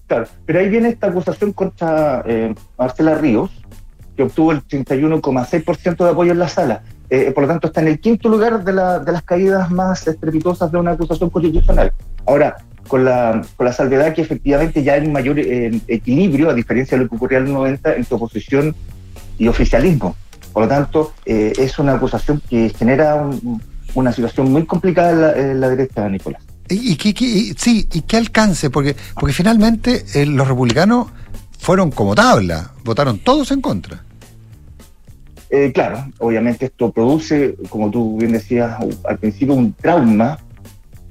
Claro, 0.07 0.27
pero 0.45 0.59
ahí 0.61 0.69
viene 0.69 0.91
esta 0.91 1.07
acusación 1.07 1.53
contra 1.53 2.23
eh, 2.27 2.55
Marcela 2.79 3.15
Ríos, 3.15 3.51
que 4.17 4.23
obtuvo 4.23 4.53
el 4.53 4.63
31,6% 4.67 6.05
de 6.05 6.11
apoyo 6.11 6.33
en 6.33 6.39
la 6.39 6.49
sala. 6.49 6.83
Eh, 7.11 7.33
por 7.35 7.43
lo 7.45 7.49
tanto, 7.49 7.69
está 7.69 7.81
en 7.81 7.89
el 7.89 7.99
quinto 8.01 8.29
lugar 8.29 8.65
de, 8.65 8.73
la- 8.73 8.99
de 8.99 9.13
las 9.13 9.23
caídas 9.23 9.71
más 9.71 10.07
estrepitosas 10.07 10.71
de 10.71 10.79
una 10.79 10.93
acusación 10.93 11.31
constitucional. 11.31 11.93
Ahora, 12.27 12.57
con 12.89 13.05
la, 13.05 13.43
con 13.57 13.67
la 13.67 13.73
salvedad 13.73 14.13
que 14.15 14.23
efectivamente 14.23 14.83
ya 14.83 14.95
hay 14.95 15.07
un 15.07 15.13
mayor 15.13 15.39
eh, 15.39 15.81
equilibrio, 15.89 16.51
a 16.51 16.55
diferencia 16.55 16.97
de 16.99 17.05
lo 17.05 17.11
que 17.11 17.17
ocurría 17.17 17.39
en 17.39 17.47
el 17.47 17.53
90, 17.55 17.95
entre 17.97 18.15
oposición 18.15 18.75
y 19.39 19.49
oficialismo. 19.49 20.17
Por 20.53 20.65
lo 20.65 20.69
tanto, 20.69 21.13
eh, 21.27 21.53
es 21.59 21.79
una 21.79 21.95
acusación 21.95 22.41
que 22.49 22.69
genera 22.71 23.15
un- 23.17 23.61
una 23.95 24.13
situación 24.13 24.51
muy 24.53 24.65
complicada 24.67 25.11
en 25.13 25.21
la, 25.21 25.33
en 25.53 25.61
la 25.61 25.69
derecha, 25.71 26.09
Nicolás. 26.09 26.43
Y, 26.69 26.93
y 26.93 26.99
y- 27.25 27.55
sí, 27.57 27.89
y 27.93 28.03
qué 28.03 28.17
alcance, 28.17 28.71
porque, 28.71 28.97
porque 29.15 29.33
finalmente 29.35 30.05
eh, 30.15 30.27
los 30.27 30.49
republicanos 30.49 31.09
fueron 31.59 31.91
como 31.91 32.15
tabla, 32.15 32.73
votaron 32.85 33.19
todos 33.19 33.51
en 33.51 33.61
contra. 33.61 34.03
Eh, 35.51 35.73
claro, 35.73 36.07
obviamente 36.19 36.67
esto 36.67 36.91
produce, 36.91 37.55
como 37.69 37.91
tú 37.91 38.17
bien 38.19 38.33
decías 38.33 38.77
al 39.05 39.19
principio, 39.19 39.55
un 39.55 39.73
trauma 39.73 40.39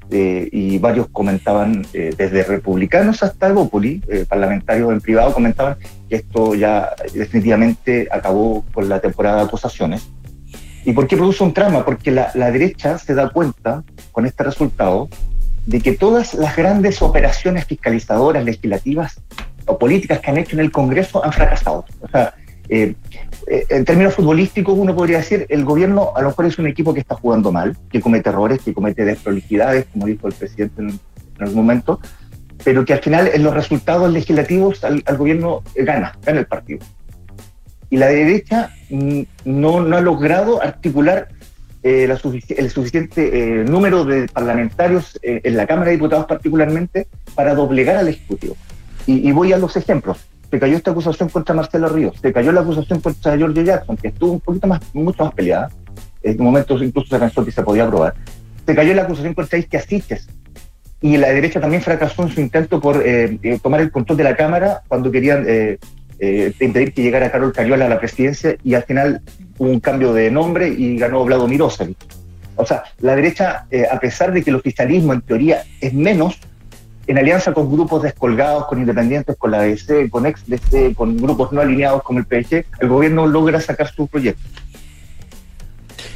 eh, 0.09 0.49
y 0.51 0.77
varios 0.79 1.07
comentaban, 1.11 1.85
eh, 1.93 2.13
desde 2.17 2.43
republicanos 2.43 3.23
hasta 3.23 3.47
Evópoli, 3.47 4.03
eh, 4.09 4.25
parlamentarios 4.27 4.91
en 4.91 5.01
privado, 5.01 5.33
comentaban 5.33 5.77
que 6.09 6.17
esto 6.17 6.55
ya 6.55 6.89
definitivamente 7.13 8.09
acabó 8.11 8.65
con 8.73 8.89
la 8.89 8.99
temporada 8.99 9.37
de 9.37 9.43
acusaciones. 9.43 10.07
¿Y 10.85 10.91
por 10.91 11.07
qué 11.07 11.15
produce 11.15 11.43
un 11.43 11.53
trauma? 11.53 11.85
Porque 11.85 12.11
la 12.11 12.51
derecha 12.51 12.97
se 12.97 13.13
da 13.13 13.29
cuenta 13.29 13.83
con 14.11 14.25
este 14.25 14.43
resultado 14.43 15.07
de 15.65 15.81
que 15.81 15.93
todas 15.93 16.33
las 16.33 16.55
grandes 16.55 17.01
operaciones 17.01 17.65
fiscalizadoras, 17.65 18.43
legislativas 18.43 19.21
o 19.65 19.77
políticas 19.77 20.19
que 20.19 20.31
han 20.31 20.37
hecho 20.37 20.55
en 20.55 20.61
el 20.61 20.71
Congreso 20.71 21.23
han 21.23 21.31
fracasado. 21.31 21.85
O 22.01 22.07
sea, 22.09 22.33
eh, 22.69 22.95
eh, 23.47 23.65
en 23.69 23.85
términos 23.85 24.13
futbolísticos 24.13 24.77
uno 24.77 24.95
podría 24.95 25.17
decir 25.17 25.45
el 25.49 25.65
gobierno 25.65 26.11
a 26.15 26.21
lo 26.21 26.29
mejor 26.29 26.45
es 26.45 26.57
un 26.59 26.67
equipo 26.67 26.93
que 26.93 27.01
está 27.01 27.15
jugando 27.15 27.51
mal, 27.51 27.77
que 27.89 28.01
comete 28.01 28.29
errores, 28.29 28.61
que 28.63 28.73
comete 28.73 29.05
desprolijidades, 29.05 29.85
como 29.91 30.05
dijo 30.05 30.27
el 30.27 30.33
presidente 30.33 30.81
en, 30.81 30.89
en 30.89 30.99
algún 31.39 31.57
momento, 31.57 31.99
pero 32.63 32.85
que 32.85 32.93
al 32.93 32.99
final 32.99 33.29
en 33.33 33.43
los 33.43 33.53
resultados 33.53 34.11
legislativos 34.11 34.83
al, 34.83 35.03
al 35.05 35.17
gobierno 35.17 35.61
gana, 35.75 36.17
gana 36.23 36.39
el 36.39 36.45
partido. 36.45 36.85
Y 37.89 37.97
la 37.97 38.07
derecha 38.07 38.71
mm, 38.89 39.21
no, 39.45 39.81
no 39.81 39.97
ha 39.97 40.01
logrado 40.01 40.61
articular 40.61 41.27
eh, 41.83 42.07
la 42.07 42.17
el 42.57 42.69
suficiente 42.69 43.61
eh, 43.61 43.65
número 43.65 44.05
de 44.05 44.29
parlamentarios 44.29 45.19
eh, 45.21 45.41
en 45.43 45.57
la 45.57 45.67
Cámara 45.67 45.87
de 45.87 45.97
Diputados 45.97 46.25
particularmente 46.25 47.07
para 47.35 47.55
doblegar 47.55 47.97
al 47.97 48.07
Ejecutivo. 48.07 48.55
Y, 49.05 49.29
voy 49.33 49.51
a 49.51 49.57
los 49.57 49.75
ejemplos. 49.75 50.17
Se 50.49 50.59
cayó 50.59 50.77
esta 50.77 50.91
acusación 50.91 51.27
contra 51.27 51.53
Marcelo 51.53 51.89
Ríos, 51.89 52.15
se 52.21 52.31
cayó 52.31 52.53
la 52.53 52.61
acusación 52.61 53.01
contra 53.01 53.35
George 53.37 53.65
Jackson, 53.65 53.97
que 53.97 54.07
estuvo 54.07 54.31
un 54.31 54.39
poquito 54.39 54.65
más, 54.65 54.79
mucho 54.93 55.25
más 55.25 55.33
peleada. 55.33 55.69
En 56.21 56.41
momentos 56.41 56.81
incluso 56.81 57.09
se 57.09 57.19
pensó 57.19 57.43
que 57.43 57.51
se 57.51 57.63
podía 57.63 57.83
aprobar. 57.83 58.13
se 58.65 58.73
cayó 58.73 58.93
la 58.93 59.01
acusación 59.01 59.33
contra 59.33 59.59
Isquia 59.59 59.81
Siches. 59.81 60.29
Y 61.01 61.17
la 61.17 61.31
derecha 61.31 61.59
también 61.59 61.81
fracasó 61.81 62.23
en 62.23 62.29
su 62.29 62.39
intento 62.39 62.79
por 62.79 63.05
eh, 63.05 63.37
eh, 63.43 63.59
tomar 63.61 63.81
el 63.81 63.91
control 63.91 64.17
de 64.17 64.23
la 64.23 64.37
Cámara 64.37 64.83
cuando 64.87 65.11
querían 65.11 65.45
impedir 66.61 66.93
que 66.93 67.03
llegara 67.03 67.29
Carol 67.29 67.51
Cariola 67.51 67.87
a 67.87 67.89
la 67.89 67.99
presidencia 67.99 68.55
y 68.63 68.75
al 68.75 68.83
final 68.83 69.21
hubo 69.57 69.69
un 69.69 69.79
cambio 69.79 70.13
de 70.13 70.31
nombre 70.31 70.67
y 70.67 70.97
ganó 70.97 71.23
Vlado 71.25 71.47
Mirosevic. 71.47 71.97
O 72.55 72.65
sea, 72.65 72.83
la 72.99 73.15
derecha, 73.15 73.65
eh, 73.71 73.85
a 73.91 73.99
pesar 73.99 74.31
de 74.31 74.43
que 74.43 74.49
el 74.49 74.57
oficialismo 74.57 75.13
en 75.13 75.21
teoría 75.21 75.63
es 75.81 75.93
menos, 75.93 76.39
en 77.07 77.17
alianza 77.17 77.53
con 77.53 77.71
grupos 77.71 78.03
descolgados, 78.03 78.67
con 78.67 78.79
independientes, 78.79 79.35
con 79.37 79.51
la 79.51 79.61
DC, 79.61 80.09
con 80.09 80.25
ex-DC, 80.25 80.95
con 80.95 81.17
grupos 81.17 81.51
no 81.51 81.61
alineados 81.61 82.03
como 82.03 82.19
el 82.19 82.25
PSG, 82.25 82.65
el 82.79 82.87
gobierno 82.87 83.27
logra 83.27 83.59
sacar 83.59 83.91
su 83.91 84.07
proyecto. 84.07 84.41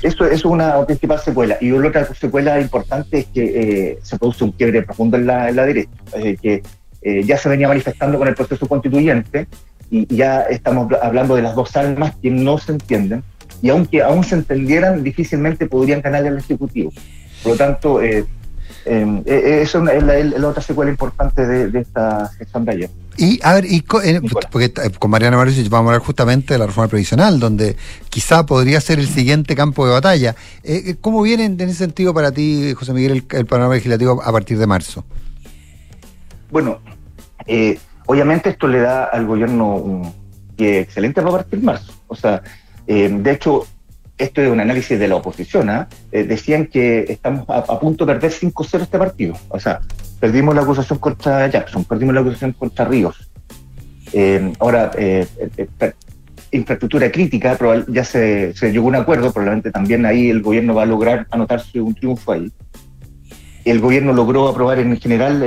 Eso, 0.01 0.25
eso 0.25 0.33
es 0.33 0.45
una 0.45 0.85
principal 0.85 1.19
secuela. 1.19 1.57
Y 1.59 1.71
otra 1.71 2.05
secuela 2.13 2.59
importante 2.61 3.19
es 3.19 3.25
que 3.25 3.43
eh, 3.43 3.99
se 4.01 4.17
produce 4.17 4.43
un 4.43 4.51
quiebre 4.51 4.83
profundo 4.83 5.17
en 5.17 5.25
la, 5.25 5.49
en 5.49 5.55
la 5.55 5.65
derecha, 5.65 5.89
eh, 6.15 6.37
que 6.41 6.61
eh, 7.01 7.23
ya 7.23 7.37
se 7.37 7.49
venía 7.49 7.67
manifestando 7.67 8.17
con 8.17 8.27
el 8.27 8.35
proceso 8.35 8.67
constituyente 8.67 9.47
y, 9.89 10.13
ya 10.15 10.41
estamos 10.41 10.91
hablando 11.01 11.35
de 11.35 11.41
las 11.41 11.55
dos 11.55 11.75
almas 11.75 12.13
que 12.21 12.29
no 12.29 12.57
se 12.57 12.73
entienden 12.73 13.23
y 13.61 13.69
aunque 13.69 14.01
aún 14.03 14.23
se 14.23 14.35
entendieran, 14.35 15.03
difícilmente 15.03 15.67
podrían 15.67 16.01
ganar 16.01 16.25
el 16.25 16.37
Ejecutivo. 16.37 16.91
Por 17.43 17.53
lo 17.53 17.57
tanto, 17.57 18.01
eh, 18.01 18.25
eh, 18.85 19.59
eso 19.61 19.87
es 19.87 20.03
la, 20.03 20.47
otra 20.47 20.61
secuela 20.61 20.91
importante 20.91 21.45
de, 21.45 21.69
de 21.69 21.79
esta 21.81 22.29
gestión 22.37 22.65
de 22.65 22.71
ayer. 22.71 22.89
Y 23.17 23.39
a 23.41 23.55
ver, 23.55 23.65
y 23.65 23.81
co- 23.81 24.01
eh, 24.01 24.21
porque 24.51 24.65
eh, 24.65 24.91
con 24.99 25.09
Mariana 25.09 25.37
Marusic 25.37 25.67
vamos 25.69 25.89
a 25.89 25.93
hablar 25.95 26.05
justamente 26.05 26.53
de 26.53 26.59
la 26.59 26.67
reforma 26.67 26.87
previsional, 26.87 27.39
donde 27.39 27.75
quizá 28.09 28.45
podría 28.45 28.79
ser 28.79 28.99
el 28.99 29.07
siguiente 29.07 29.55
campo 29.55 29.87
de 29.87 29.93
batalla. 29.93 30.35
Eh, 30.63 30.95
¿Cómo 31.01 31.23
viene 31.23 31.45
en 31.45 31.59
ese 31.59 31.73
sentido 31.73 32.13
para 32.13 32.31
ti, 32.31 32.73
José 32.75 32.93
Miguel, 32.93 33.11
el, 33.31 33.37
el 33.37 33.45
panorama 33.47 33.73
legislativo 33.73 34.21
a 34.21 34.31
partir 34.31 34.59
de 34.59 34.67
marzo? 34.67 35.03
Bueno, 36.51 36.79
eh, 37.47 37.79
obviamente 38.07 38.49
esto 38.49 38.67
le 38.67 38.79
da 38.79 39.05
al 39.05 39.25
gobierno 39.25 39.75
un 39.75 40.11
pie 40.55 40.79
excelente 40.79 41.21
para 41.21 41.37
partir 41.37 41.61
marzo. 41.61 41.93
O 42.07 42.15
sea, 42.15 42.41
eh, 42.87 43.09
de 43.09 43.31
hecho, 43.31 43.67
esto 44.17 44.41
es 44.41 44.49
un 44.49 44.59
análisis 44.59 44.97
de 44.97 45.07
la 45.07 45.15
oposición. 45.15 45.69
¿ah? 45.69 45.87
Eh, 46.11 46.23
decían 46.23 46.67
que 46.67 47.05
estamos 47.07 47.45
a, 47.47 47.79
punto 47.79 48.05
de 48.05 48.13
perder 48.13 48.31
5-0 48.31 48.81
este 48.81 48.97
partido. 48.97 49.35
O 49.49 49.59
sea, 49.59 49.81
perdimos 50.19 50.55
la 50.55 50.61
acusación 50.61 50.99
contra 50.99 51.47
Jackson, 51.47 51.85
perdimos 51.85 52.15
la 52.15 52.21
acusación 52.21 52.53
contra 52.53 52.85
Ríos. 52.85 53.29
Eh, 54.13 54.53
ahora, 54.59 54.91
eh, 54.97 55.27
infraestructura 56.51 57.11
crítica, 57.11 57.57
ya 57.89 58.03
se, 58.03 58.53
llegó 58.61 58.85
a 58.85 58.89
un 58.89 58.95
acuerdo, 58.95 59.31
probablemente 59.31 59.69
también 59.69 60.05
ahí 60.05 60.29
el 60.29 60.41
gobierno 60.41 60.73
va 60.73 60.83
a 60.83 60.85
lograr 60.85 61.27
anotarse 61.29 61.79
un 61.79 61.93
triunfo 61.93 62.31
ahí. 62.31 62.51
El 63.65 63.81
gobierno 63.81 64.13
logró 64.13 64.47
aprobar 64.47 64.79
en 64.79 64.97
general 64.97 65.43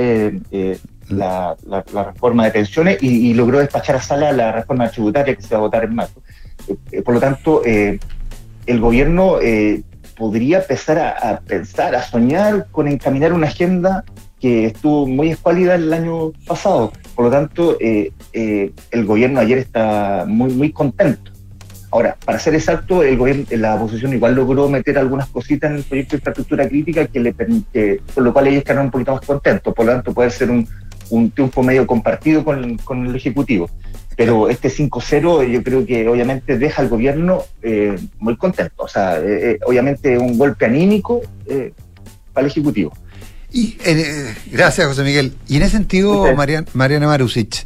la, 1.11 1.55
reforma 1.93 2.45
de 2.45 2.51
pensiones 2.51 2.97
y, 3.01 3.33
logró 3.33 3.59
despachar 3.59 3.95
a 3.95 4.01
sala 4.01 4.31
la 4.31 4.51
reforma 4.51 4.89
tributaria 4.89 5.35
que 5.35 5.41
se 5.41 5.53
va 5.53 5.59
a 5.59 5.61
votar 5.61 5.83
en 5.83 5.95
marzo. 5.95 6.21
Eh, 6.67 6.75
eh, 6.91 7.01
por 7.01 7.15
lo 7.15 7.19
tanto, 7.19 7.61
eh, 7.65 7.99
el 8.65 8.79
gobierno 8.79 9.37
podría 10.17 10.59
empezar 10.59 10.99
a, 10.99 11.39
pensar, 11.39 11.95
a 11.95 12.03
soñar 12.03 12.67
con 12.71 12.87
encaminar 12.87 13.33
una 13.33 13.47
agenda 13.47 14.03
que 14.39 14.67
estuvo 14.67 15.07
muy 15.07 15.31
escuálida 15.31 15.75
el 15.75 15.91
año 15.91 16.31
pasado. 16.45 16.91
Por 17.15 17.25
lo 17.25 17.31
tanto, 17.31 17.77
el 17.79 19.05
gobierno 19.05 19.39
ayer 19.39 19.57
está 19.57 20.25
muy, 20.27 20.53
muy 20.53 20.71
contento. 20.71 21.31
Ahora, 21.93 22.15
para 22.23 22.39
ser 22.39 22.55
exacto, 22.55 23.03
el 23.03 23.17
gobierno, 23.17 23.45
la 23.51 23.75
oposición 23.75 24.13
igual 24.13 24.33
logró 24.35 24.69
meter 24.69 24.97
algunas 24.97 25.27
cositas 25.27 25.71
en 25.71 25.77
el 25.77 25.83
proyecto 25.83 26.11
de 26.11 26.17
infraestructura 26.19 26.69
crítica 26.69 27.05
que 27.07 27.19
le 27.19 27.33
permite, 27.33 28.01
con 28.13 28.23
lo 28.23 28.31
cual 28.31 28.47
ellos 28.47 28.63
quedaron 28.63 28.85
un 28.85 28.91
poquito 28.91 29.13
más 29.13 29.25
contentos. 29.25 29.73
Por 29.73 29.85
lo 29.85 29.91
tanto, 29.91 30.13
puede 30.13 30.29
ser 30.29 30.51
un, 30.51 30.65
un 31.11 31.29
triunfo 31.31 31.61
medio 31.63 31.85
compartido 31.85 32.43
con, 32.43 32.77
con 32.79 33.05
el 33.05 33.15
Ejecutivo. 33.15 33.69
Pero 34.17 34.49
este 34.49 34.69
5-0 34.69 35.47
yo 35.49 35.63
creo 35.63 35.85
que 35.85 36.07
obviamente 36.07 36.57
deja 36.57 36.81
al 36.81 36.89
gobierno 36.89 37.43
eh, 37.63 37.97
muy 38.19 38.35
contento. 38.37 38.73
O 38.83 38.87
sea, 38.87 39.17
eh, 39.19 39.51
eh, 39.53 39.59
obviamente 39.65 40.17
un 40.17 40.37
golpe 40.37 40.65
anímico 40.65 41.21
eh, 41.47 41.73
para 42.33 42.45
el 42.45 42.51
Ejecutivo. 42.51 42.93
Y 43.53 43.77
eh, 43.85 44.33
gracias, 44.51 44.87
José 44.87 45.03
Miguel. 45.03 45.33
Y 45.47 45.57
en 45.57 45.63
ese 45.63 45.71
sentido. 45.77 46.25
Marian- 46.35 46.67
Mariana 46.73 47.07
Marusic, 47.07 47.65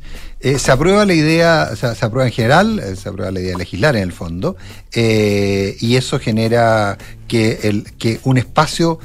se 0.57 0.71
aprueba 0.71 1.05
la 1.05 1.13
idea, 1.13 1.69
o 1.71 1.75
sea, 1.75 1.95
se 1.95 2.05
aprueba 2.05 2.27
en 2.27 2.33
general, 2.33 2.81
se 2.95 3.09
aprueba 3.09 3.31
la 3.31 3.39
idea 3.39 3.53
de 3.53 3.57
legislar 3.57 3.95
en 3.95 4.03
el 4.03 4.11
fondo, 4.11 4.55
y 4.95 5.95
eso 5.95 6.19
genera 6.19 6.97
que, 7.27 7.59
el, 7.63 7.83
que 7.97 8.19
un 8.23 8.37
espacio, 8.37 8.99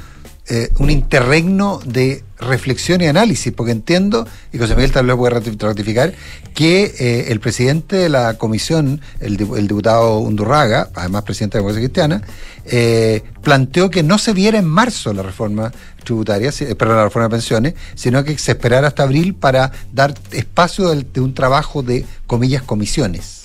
un 0.77 0.89
interregno 0.91 1.79
de 1.85 2.23
reflexión 2.41 3.01
y 3.01 3.05
análisis, 3.07 3.53
porque 3.53 3.71
entiendo, 3.71 4.27
y 4.51 4.57
José 4.57 4.75
Miguel 4.75 4.91
tal 4.91 5.05
vez 5.05 5.15
puede 5.15 5.35
rati- 5.39 5.57
ratificar, 5.59 6.13
que 6.53 6.93
eh, 6.99 7.25
el 7.29 7.39
presidente 7.39 7.95
de 7.95 8.09
la 8.09 8.33
comisión, 8.37 8.99
el, 9.19 9.37
dipu- 9.37 9.57
el 9.57 9.67
diputado 9.67 10.17
Undurraga, 10.19 10.89
además 10.95 11.23
presidente 11.23 11.57
de 11.57 11.63
la 11.63 11.67
Democracia 11.71 11.87
Cristiana, 11.87 12.21
eh, 12.65 13.23
planteó 13.41 13.89
que 13.89 14.03
no 14.03 14.17
se 14.17 14.33
viera 14.33 14.57
en 14.59 14.65
marzo 14.65 15.13
la 15.13 15.23
reforma 15.23 15.71
tributaria, 16.03 16.51
eh, 16.59 16.75
perdón, 16.75 16.97
la 16.97 17.03
reforma 17.05 17.27
de 17.27 17.31
pensiones, 17.31 17.73
sino 17.95 18.23
que 18.23 18.37
se 18.37 18.51
esperara 18.51 18.87
hasta 18.87 19.03
abril 19.03 19.35
para 19.35 19.71
dar 19.93 20.13
espacio 20.31 20.89
de 20.89 21.21
un 21.21 21.33
trabajo 21.33 21.83
de, 21.83 22.05
comillas, 22.27 22.63
comisiones. 22.63 23.40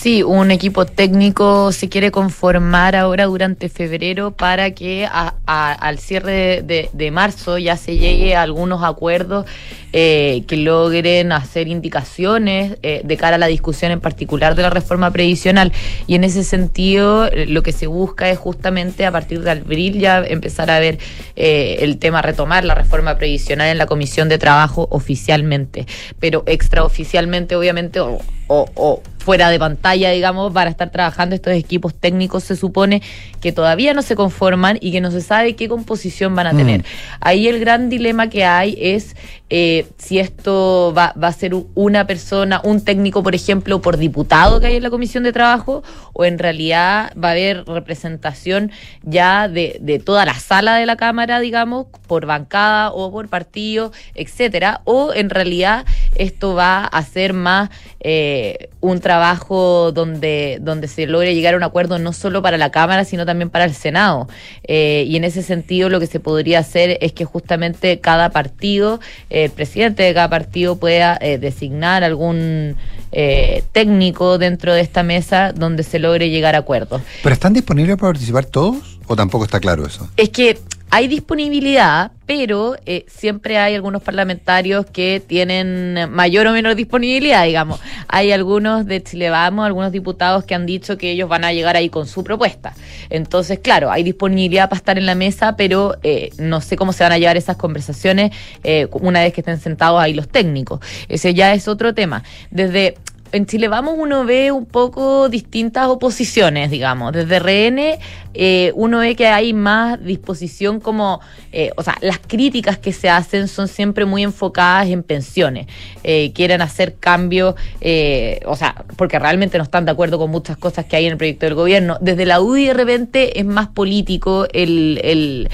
Sí, 0.00 0.22
un 0.22 0.52
equipo 0.52 0.86
técnico 0.86 1.72
se 1.72 1.88
quiere 1.88 2.12
conformar 2.12 2.94
ahora 2.94 3.24
durante 3.24 3.68
febrero 3.68 4.30
para 4.30 4.70
que 4.70 5.06
a- 5.06 5.34
al 5.44 5.98
cierre 5.98 6.62
de 6.62 7.10
marzo 7.10 7.58
ya 7.58 7.76
se 7.76 7.96
llegue 7.96 8.36
a 8.36 8.42
algunos 8.42 8.84
acuerdos 8.84 9.44
eh, 9.92 10.44
que 10.46 10.56
logren 10.56 11.32
hacer 11.32 11.66
indicaciones 11.66 12.76
eh, 12.82 13.00
de 13.02 13.16
cara 13.16 13.36
a 13.36 13.38
la 13.38 13.48
discusión 13.48 13.90
en 13.90 14.00
particular 14.00 14.54
de 14.54 14.62
la 14.62 14.70
reforma 14.70 15.10
previsional. 15.10 15.72
Y 16.06 16.14
en 16.14 16.22
ese 16.22 16.44
sentido, 16.44 17.26
eh, 17.26 17.46
lo 17.46 17.62
que 17.64 17.72
se 17.72 17.86
busca 17.88 18.28
es 18.30 18.38
justamente 18.38 19.04
a 19.04 19.10
partir 19.10 19.40
de 19.42 19.50
abril 19.50 19.98
ya 19.98 20.18
empezar 20.20 20.70
a 20.70 20.78
ver 20.78 20.98
eh, 21.34 21.78
el 21.80 21.98
tema, 21.98 22.22
retomar 22.22 22.64
la 22.64 22.74
reforma 22.76 23.16
previsional 23.16 23.66
en 23.68 23.78
la 23.78 23.86
Comisión 23.86 24.28
de 24.28 24.38
Trabajo 24.38 24.86
oficialmente, 24.92 25.86
pero 26.20 26.44
extraoficialmente, 26.46 27.56
obviamente, 27.56 27.98
o, 27.98 28.18
o- 28.46 28.68
o 28.76 29.02
fuera 29.28 29.50
de 29.50 29.58
pantalla, 29.58 30.10
digamos, 30.10 30.54
para 30.54 30.70
estar 30.70 30.88
trabajando 30.88 31.34
estos 31.34 31.52
equipos 31.52 31.92
técnicos, 31.92 32.44
se 32.44 32.56
supone 32.56 33.02
que 33.42 33.52
todavía 33.52 33.92
no 33.92 34.00
se 34.00 34.16
conforman 34.16 34.78
y 34.80 34.90
que 34.90 35.02
no 35.02 35.10
se 35.10 35.20
sabe 35.20 35.54
qué 35.54 35.68
composición 35.68 36.34
van 36.34 36.46
a 36.46 36.56
tener. 36.56 36.82
Ahí 37.20 37.46
el 37.46 37.60
gran 37.60 37.90
dilema 37.90 38.30
que 38.30 38.46
hay 38.46 38.74
es 38.80 39.16
eh, 39.50 39.86
si 39.98 40.18
esto 40.18 40.94
va, 40.96 41.14
va 41.22 41.28
a 41.28 41.32
ser 41.32 41.54
una 41.74 42.06
persona, 42.06 42.60
un 42.64 42.82
técnico, 42.82 43.22
por 43.22 43.34
ejemplo, 43.34 43.80
por 43.80 43.96
diputado 43.96 44.60
que 44.60 44.66
hay 44.66 44.76
en 44.76 44.82
la 44.82 44.90
Comisión 44.90 45.24
de 45.24 45.32
Trabajo, 45.32 45.82
o 46.12 46.24
en 46.24 46.38
realidad 46.38 47.12
va 47.22 47.28
a 47.28 47.32
haber 47.32 47.64
representación 47.64 48.72
ya 49.02 49.48
de, 49.48 49.78
de 49.80 49.98
toda 49.98 50.24
la 50.24 50.34
sala 50.34 50.76
de 50.76 50.86
la 50.86 50.96
Cámara, 50.96 51.40
digamos, 51.40 51.86
por 52.06 52.26
bancada 52.26 52.92
o 52.92 53.10
por 53.10 53.28
partido, 53.28 53.92
etcétera, 54.14 54.80
o 54.84 55.12
en 55.14 55.30
realidad 55.30 55.86
esto 56.14 56.54
va 56.54 56.84
a 56.84 57.02
ser 57.04 57.32
más 57.32 57.70
eh, 58.00 58.68
un 58.80 59.00
trabajo 59.00 59.92
donde, 59.92 60.58
donde 60.60 60.88
se 60.88 61.06
logre 61.06 61.34
llegar 61.34 61.54
a 61.54 61.56
un 61.56 61.62
acuerdo 61.62 61.98
no 61.98 62.12
solo 62.12 62.42
para 62.42 62.58
la 62.58 62.70
Cámara, 62.70 63.04
sino 63.04 63.26
también 63.26 63.50
para 63.50 63.64
el 63.64 63.74
Senado. 63.74 64.28
Eh, 64.64 65.04
y 65.06 65.16
en 65.16 65.24
ese 65.24 65.42
sentido 65.42 65.88
lo 65.88 66.00
que 66.00 66.06
se 66.06 66.20
podría 66.20 66.60
hacer 66.60 66.98
es 67.00 67.12
que 67.12 67.24
justamente 67.24 68.00
cada 68.00 68.30
partido, 68.30 69.00
eh, 69.30 69.44
el 69.44 69.50
presidente 69.50 70.02
de 70.02 70.14
cada 70.14 70.28
partido 70.28 70.76
pueda 70.76 71.18
eh, 71.20 71.38
designar 71.38 72.04
algún 72.04 72.76
eh, 73.12 73.64
técnico 73.72 74.38
dentro 74.38 74.74
de 74.74 74.80
esta 74.82 75.02
mesa 75.02 75.52
donde 75.52 75.82
se 75.82 75.98
logre 75.98 76.30
llegar 76.30 76.54
a 76.54 76.58
acuerdos. 76.58 77.02
¿Pero 77.22 77.32
están 77.32 77.52
disponibles 77.52 77.96
para 77.96 78.12
participar 78.12 78.44
todos? 78.44 78.97
¿O 79.08 79.16
tampoco 79.16 79.44
está 79.44 79.58
claro 79.58 79.86
eso? 79.86 80.08
Es 80.16 80.28
que 80.28 80.58
hay 80.90 81.06
disponibilidad, 81.06 82.12
pero 82.24 82.76
eh, 82.86 83.04
siempre 83.08 83.58
hay 83.58 83.74
algunos 83.74 84.02
parlamentarios 84.02 84.86
que 84.86 85.22
tienen 85.26 86.10
mayor 86.10 86.46
o 86.46 86.52
menor 86.52 86.76
disponibilidad, 86.76 87.44
digamos. 87.44 87.78
Hay 88.08 88.32
algunos 88.32 88.86
de 88.86 89.02
Chile 89.02 89.28
Vamos, 89.28 89.66
algunos 89.66 89.92
diputados 89.92 90.44
que 90.44 90.54
han 90.54 90.64
dicho 90.64 90.96
que 90.96 91.10
ellos 91.10 91.28
van 91.28 91.44
a 91.44 91.52
llegar 91.52 91.76
ahí 91.76 91.90
con 91.90 92.06
su 92.06 92.24
propuesta. 92.24 92.74
Entonces, 93.10 93.58
claro, 93.58 93.90
hay 93.90 94.02
disponibilidad 94.02 94.70
para 94.70 94.78
estar 94.78 94.96
en 94.98 95.04
la 95.04 95.14
mesa, 95.14 95.56
pero 95.56 95.96
eh, 96.02 96.30
no 96.38 96.62
sé 96.62 96.76
cómo 96.76 96.94
se 96.94 97.02
van 97.02 97.12
a 97.12 97.18
llevar 97.18 97.36
esas 97.36 97.56
conversaciones 97.56 98.32
eh, 98.64 98.88
una 98.92 99.20
vez 99.20 99.34
que 99.34 99.42
estén 99.42 99.60
sentados 99.60 100.00
ahí 100.00 100.14
los 100.14 100.28
técnicos. 100.28 100.80
Ese 101.08 101.34
ya 101.34 101.52
es 101.52 101.68
otro 101.68 101.92
tema. 101.92 102.24
Desde 102.50 102.94
en 103.32 103.46
Chile 103.46 103.68
Vamos 103.68 103.94
uno 103.96 104.24
ve 104.24 104.52
un 104.52 104.66
poco 104.66 105.28
distintas 105.28 105.86
oposiciones, 105.88 106.70
digamos. 106.70 107.12
Desde 107.12 107.38
RN 107.38 107.98
eh, 108.34 108.72
uno 108.74 108.98
ve 108.98 109.16
que 109.16 109.26
hay 109.26 109.52
más 109.52 110.02
disposición 110.04 110.80
como, 110.80 111.20
eh, 111.52 111.70
o 111.76 111.82
sea, 111.82 111.96
las 112.00 112.18
críticas 112.18 112.78
que 112.78 112.92
se 112.92 113.08
hacen 113.08 113.48
son 113.48 113.68
siempre 113.68 114.04
muy 114.04 114.22
enfocadas 114.22 114.88
en 114.88 115.02
pensiones. 115.02 115.66
Eh, 116.04 116.32
quieren 116.34 116.62
hacer 116.62 116.94
cambios, 116.94 117.54
eh, 117.80 118.40
o 118.46 118.56
sea, 118.56 118.84
porque 118.96 119.18
realmente 119.18 119.58
no 119.58 119.64
están 119.64 119.84
de 119.84 119.90
acuerdo 119.90 120.18
con 120.18 120.30
muchas 120.30 120.56
cosas 120.56 120.86
que 120.86 120.96
hay 120.96 121.06
en 121.06 121.12
el 121.12 121.18
proyecto 121.18 121.46
del 121.46 121.54
gobierno. 121.54 121.98
Desde 122.00 122.26
la 122.26 122.40
UDI 122.40 122.66
de 122.66 122.74
repente 122.74 123.38
es 123.38 123.44
más 123.44 123.68
político 123.68 124.46
el, 124.52 125.00
el, 125.02 125.48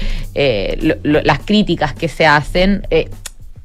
las 1.03 1.39
críticas 1.39 1.93
que 1.93 2.07
se 2.07 2.25
hacen. 2.25 2.85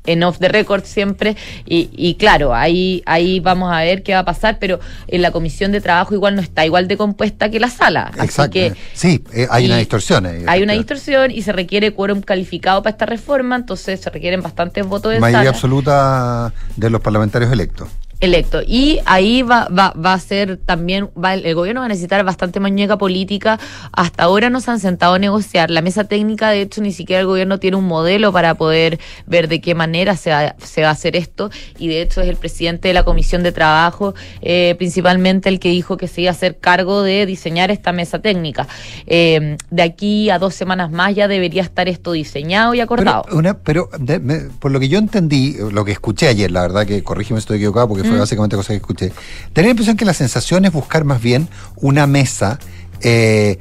En 0.07 0.23
off 0.23 0.39
the 0.39 0.49
record 0.49 0.85
siempre 0.85 1.37
y, 1.67 1.91
y 1.93 2.15
claro, 2.15 2.55
ahí, 2.55 3.03
ahí 3.07 3.41
vamos 3.41 3.73
a 3.73 3.81
ver 3.81 4.03
qué 4.03 4.15
va 4.15 4.21
a 4.21 4.25
pasar, 4.25 4.59
pero 4.59 4.81
en 5.09 5.23
la 5.23 5.31
comisión 5.31 5.73
de 5.73 5.81
trabajo 5.81 6.15
igual 6.15 6.37
no 6.37 6.43
está 6.43 6.65
igual 6.65 6.89
de 6.89 6.97
compuesta 6.97 7.51
que 7.51 7.61
la 7.61 7.71
sala. 7.71 8.11
Así 8.15 8.25
Exacto. 8.25 8.53
que 8.53 8.75
sí, 8.95 9.23
eh, 9.33 9.47
hay 9.51 9.67
una 9.67 9.77
distorsión 9.77 10.27
ahí. 10.27 10.45
hay 10.47 10.63
una 10.63 10.73
distorsión 10.73 11.31
y 11.31 11.43
se 11.43 11.53
requiere 11.53 11.93
quórum 11.93 12.23
calificado 12.23 12.83
para 12.83 12.93
esta 12.93 13.07
reforma, 13.07 13.57
entonces 13.57 14.01
se 14.01 14.11
requieren 14.11 14.43
bastantes 14.43 14.87
votos 14.87 15.13
de 15.13 15.21
Mayoría 15.21 15.41
sala 15.41 15.51
absoluta 15.51 16.53
de 16.77 16.91
los 16.91 17.01
parlamentarios 17.01 17.53
electos. 17.53 17.89
Electo. 18.21 18.61
Y 18.67 19.01
ahí 19.07 19.43
va, 19.43 19.69
va, 19.69 19.93
va 19.93 20.13
a 20.13 20.19
ser 20.21 20.59
también, 20.59 21.09
va, 21.23 21.35
el, 21.35 21.55
gobierno 21.55 21.81
va 21.81 21.87
a 21.87 21.89
necesitar 21.89 22.23
bastante 22.25 22.61
muñeca 22.61 22.99
política. 22.99 23.59
Hasta 23.93 24.25
ahora 24.25 24.51
no 24.51 24.61
se 24.61 24.71
han 24.71 24.79
sentado 24.81 25.15
a 25.15 25.19
negociar. 25.19 25.71
La 25.71 25.83
mesa 25.83 26.05
técnica, 26.05 26.51
de 26.51 26.63
hecho, 26.63 26.81
ni 26.83 26.93
siquiera 26.93 27.21
el 27.21 27.27
gobierno 27.27 27.59
tiene 27.59 27.77
un 27.77 27.87
modelo 27.87 28.33
para 28.33 28.55
poder 28.55 28.99
ver 29.27 29.49
de 29.49 29.61
qué 29.61 29.75
manera 29.75 30.17
se 30.17 30.31
va, 30.31 30.55
se 30.63 30.83
va 30.83 30.89
a 30.89 30.93
hacer 30.93 31.17
esto. 31.17 31.51
Y 31.79 31.89
de 31.89 32.03
hecho 32.03 32.21
es 32.21 32.29
el 32.29 32.37
presidente 32.37 32.89
de 32.89 32.95
la 32.95 33.05
Comisión 33.05 33.43
de 33.43 33.53
Trabajo, 33.53 34.15
eh, 34.43 34.75
principalmente 34.79 35.49
el 35.49 35.59
que 35.59 35.71
dijo 35.71 35.97
que 35.97 36.09
se 36.09 36.21
iba 36.23 36.31
a 36.31 36.35
hacer 36.35 36.59
cargo 36.59 37.03
de 37.03 37.25
diseñar 37.27 37.71
esta 37.71 37.93
mesa 37.93 38.19
técnica. 38.21 38.69
Eh, 39.07 39.57
de 39.71 39.83
aquí 39.83 40.29
a 40.31 40.39
dos 40.39 40.55
semanas 40.55 40.91
más 40.91 41.15
ya 41.15 41.27
debería 41.29 41.63
estar 41.63 41.89
esto 41.89 42.13
diseñado 42.13 42.75
y 42.75 42.81
acordado. 42.81 43.23
Pero, 43.25 43.37
una, 43.39 43.55
pero 43.59 43.89
de- 43.99 44.19
me- 44.21 44.41
por 44.59 44.71
lo 44.71 44.79
que 44.81 44.89
yo 44.89 44.99
entendí, 44.99 45.57
lo 45.73 45.85
que 45.85 45.93
escuché 45.93 46.29
ayer, 46.29 46.51
la 46.51 46.63
verdad 46.63 46.87
que 46.87 47.03
corrígeme 47.03 47.41
si 47.41 47.45
estoy 47.45 47.57
equivocado, 47.59 47.89
porque 47.89 48.10
fue 48.11 48.19
básicamente 48.19 48.57
cosa 48.57 48.73
que 48.73 48.77
escuché, 48.77 49.13
tenía 49.53 49.69
la 49.69 49.71
impresión 49.71 49.97
que 49.97 50.05
la 50.05 50.15
sensación 50.15 50.65
es 50.65 50.73
buscar 50.73 51.05
más 51.05 51.21
bien 51.21 51.49
una 51.77 52.07
mesa 52.07 52.59
eh, 53.01 53.59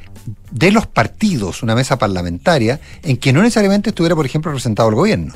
de 0.51 0.71
los 0.71 0.87
partidos, 0.87 1.63
una 1.63 1.75
mesa 1.75 1.97
parlamentaria, 1.97 2.79
en 3.03 3.17
que 3.17 3.33
no 3.33 3.41
necesariamente 3.41 3.89
estuviera, 3.89 4.15
por 4.15 4.25
ejemplo, 4.25 4.51
representado 4.51 4.89
el 4.89 4.95
gobierno. 4.95 5.33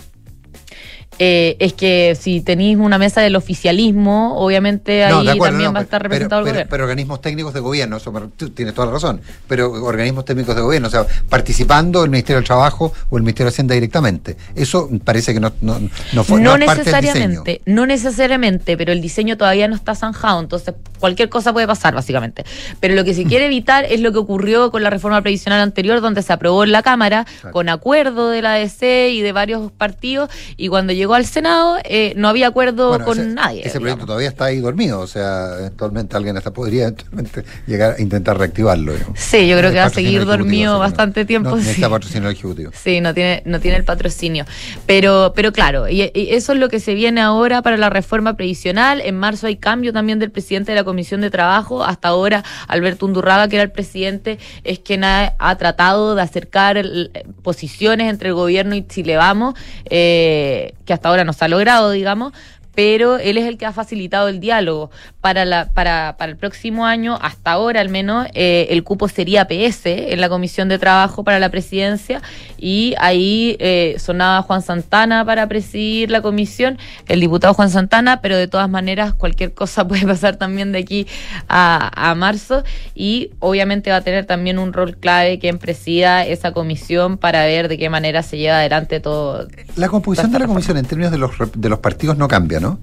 Eh, 1.20 1.56
es 1.60 1.74
que 1.74 2.18
si 2.20 2.42
tenéis 2.42 2.78
una 2.78 2.98
mesa 2.98 3.22
del 3.22 3.36
oficialismo, 3.36 4.38
obviamente 4.38 5.04
ahí 5.04 5.12
No, 5.12 5.20
acuerdo, 5.20 5.44
también 5.46 5.70
no, 5.70 5.74
va 5.74 5.80
a 5.80 5.84
estar 5.84 6.02
pero- 6.02 6.10
representado 6.10 6.40
el 6.42 6.46
pero, 6.46 6.54
gobierno. 6.56 6.70
pero 6.72 6.84
organismos 6.84 7.22
técnicos 7.22 7.54
de 7.54 7.60
gobierno, 7.60 7.98
eso 7.98 8.32
tú 8.36 8.50
tienes 8.50 8.74
toda 8.74 8.88
la 8.88 8.94
razón, 8.94 9.22
pero 9.48 9.72
organismos 9.72 10.26
técnicos 10.26 10.56
de 10.56 10.62
gobierno, 10.62 10.88
o 10.88 10.92
sea, 10.92 11.06
participando 11.30 12.04
el 12.04 12.10
Ministerio 12.10 12.38
del 12.38 12.46
Trabajo 12.46 12.94
o 13.10 13.18
el 13.18 13.24
Ministerio 13.24 13.50
de 13.50 13.54
Hacienda 13.54 13.74
directamente. 13.76 14.38
Eso 14.56 14.90
parece 15.04 15.34
que 15.34 15.40
no, 15.40 15.52
no, 15.62 15.80
no 16.14 16.24
fue 16.24 16.40
no 16.42 16.58
no 16.58 16.64
es 16.64 16.66
parte 16.66 16.84
del 16.84 16.94
necesariamente, 16.94 17.62
no 17.66 17.86
necesariamente, 17.86 18.78
pero 18.78 18.92
el 18.92 19.02
diseño 19.02 19.38
todavía 19.38 19.68
no 19.68 19.76
está 19.76 19.96
zanjado, 19.96 20.40
entonces 20.40 20.74
cualquier 21.00 21.30
cosa 21.30 21.52
puede 21.54 21.68
pasar, 21.68 21.94
básicamente. 21.94 22.44
Pero 22.80 22.96
lo 22.96 23.04
que 23.04 23.14
se 23.14 23.26
quiere 23.26 23.46
evitar 23.54 23.86
es 23.86 24.00
lo 24.00 24.12
que 24.12 24.20
ocurrió 24.20 24.72
con 24.72 24.84
la 24.84 24.90
reforma 24.90 25.22
previsional 25.22 25.60
anterior, 25.62 26.02
donde 26.02 26.22
se 26.22 26.32
aprobó 26.34 26.64
en 26.64 26.72
la 26.72 26.82
Cámara 26.82 27.26
con 27.52 27.70
acuerdo 27.70 28.30
de 28.30 28.42
la 28.42 28.54
ADC 28.54 29.10
y 29.12 29.22
de 29.22 29.32
varios 29.32 29.72
partidos, 29.72 30.30
y 30.58 30.70
cuando 30.70 30.94
llegó 30.94 31.03
al 31.14 31.26
Senado 31.26 31.78
eh, 31.84 32.14
no 32.16 32.28
había 32.28 32.48
acuerdo 32.48 32.90
Bueno, 32.90 33.06
con 33.06 33.20
ese, 33.20 33.28
nadie. 33.30 33.60
Ese 33.62 33.70
digamos. 33.70 33.82
proyecto 33.82 34.06
todavía 34.06 34.30
está 34.30 34.46
ahí 34.46 34.60
dormido, 34.60 35.00
o 35.00 35.08
sea, 35.08 35.56
eventualmente 35.60 36.16
alguien 36.16 36.38
hasta 36.38 36.52
podría 36.52 36.84
eventualmente 36.84 37.44
llegar 37.68 37.96
a 37.98 38.02
intentar 38.02 38.38
reactivarlo. 38.38 38.94
digamos. 38.94 39.20
Sí, 39.20 39.48
yo 39.48 39.58
creo 39.58 39.72
que 39.72 39.78
va 39.80 39.86
a 39.86 39.90
seguir 39.90 40.26
dormido 40.26 40.74
no. 40.74 40.80
bastante 40.80 41.26
tiempo. 41.26 41.50
No, 41.50 41.56
sí. 41.58 41.62
necesita 41.64 41.90
patrocinio 41.90 42.30
ejecutivo. 42.30 42.72
Sí, 42.74 43.02
no 43.02 43.14
tiene, 43.14 43.42
no 43.46 43.60
tiene 43.60 43.78
el 43.78 43.84
patrocinio. 43.84 44.46
Pero, 44.86 45.34
pero 45.36 45.52
claro, 45.52 45.90
y, 45.90 46.04
y 46.14 46.30
eso 46.34 46.54
es 46.54 46.60
lo 46.60 46.70
que 46.70 46.80
se 46.80 46.94
viene 46.94 47.22
ahora 47.22 47.62
para 47.62 47.78
la 47.78 47.90
reforma 47.90 48.36
previsional. 48.36 49.02
En 49.02 49.18
marzo 49.18 49.48
hay 49.48 49.56
cambio 49.58 49.92
también 49.94 50.20
del 50.20 50.32
presidente 50.32 50.72
de 50.72 50.76
la 50.78 50.84
Comisión 50.84 51.22
de 51.22 51.30
Trabajo. 51.32 51.84
Hasta 51.84 52.10
ahora, 52.10 52.44
Alberto 52.68 53.06
Undurraga, 53.06 53.48
que 53.48 53.56
era 53.56 53.64
el 53.64 53.72
presidente, 53.72 54.38
es 54.64 54.80
quien 54.80 55.04
ha, 55.04 55.34
ha 55.40 55.58
tratado 55.58 56.16
de 56.16 56.22
acercar 56.22 56.78
el- 56.78 57.12
posiciones 57.42 58.10
entre 58.10 58.30
el 58.30 58.36
gobierno 58.36 58.76
y 58.76 58.86
Chile 58.88 59.18
Vamos, 59.18 59.56
eh, 59.90 60.74
que 60.86 60.93
hasta 60.94 61.10
ahora 61.10 61.24
no 61.24 61.34
se 61.34 61.46
ha 61.46 61.48
logrado, 61.48 61.92
digamos. 61.92 62.34
Pero 62.76 63.18
él 63.18 63.38
es 63.38 63.46
el 63.46 63.58
que 63.58 63.66
ha 63.66 63.74
facilitado 63.74 64.28
el 64.28 64.40
diálogo. 64.40 64.92
Para, 65.22 65.46
la, 65.46 65.72
para, 65.74 66.16
para 66.18 66.32
el 66.32 66.38
próximo 66.38 66.86
año, 66.86 67.18
hasta 67.22 67.52
ahora 67.52 67.82
al 67.82 67.90
menos, 67.90 68.28
eh, 68.34 68.68
el 68.70 68.84
cupo 68.84 69.08
sería 69.08 69.48
PS 69.48 69.86
en 69.86 70.20
la 70.20 70.30
Comisión 70.30 70.70
de 70.70 70.80
Trabajo 70.80 71.24
para 71.24 71.40
la 71.40 71.50
presidencia 71.50 72.22
y 72.58 72.96
ahí 72.98 73.58
eh, 73.60 73.96
sonaba 74.00 74.42
Juan 74.42 74.62
Santana 74.62 75.26
para 75.26 75.48
presidir 75.48 76.12
la 76.12 76.22
comisión, 76.22 76.78
el 77.08 77.20
diputado 77.20 77.54
Juan 77.54 77.70
Santana, 77.70 78.22
pero 78.22 78.38
de 78.38 78.48
todas 78.48 78.70
maneras 78.70 79.14
cualquier 79.14 79.54
cosa 79.54 79.88
puede 79.88 80.06
pasar 80.06 80.38
también 80.38 80.72
de 80.72 80.80
aquí 80.80 81.08
a, 81.50 82.10
a 82.10 82.16
marzo 82.16 82.64
y 82.96 83.32
obviamente 83.40 83.92
va 83.92 83.98
a 83.98 84.02
tener 84.02 84.26
también 84.26 84.60
un 84.60 84.74
rol 84.74 84.96
clave 84.98 85.40
quien 85.40 85.58
presida 85.58 86.26
esa 86.26 86.54
comisión 86.54 87.18
para 87.18 87.46
ver 87.46 87.68
de 87.68 87.78
qué 87.78 87.90
manera 87.90 88.24
se 88.24 88.38
lleva 88.38 88.58
adelante 88.58 89.00
todo. 89.00 89.48
La 89.76 89.90
composición 89.90 90.32
de 90.32 90.40
la 90.40 90.48
comisión 90.48 90.78
en 90.78 90.86
términos 90.86 91.12
de 91.12 91.18
los, 91.18 91.32
de 91.56 91.70
los 91.70 91.80
partidos 91.80 92.18
no 92.18 92.28
cambia, 92.28 92.60
¿no? 92.64 92.80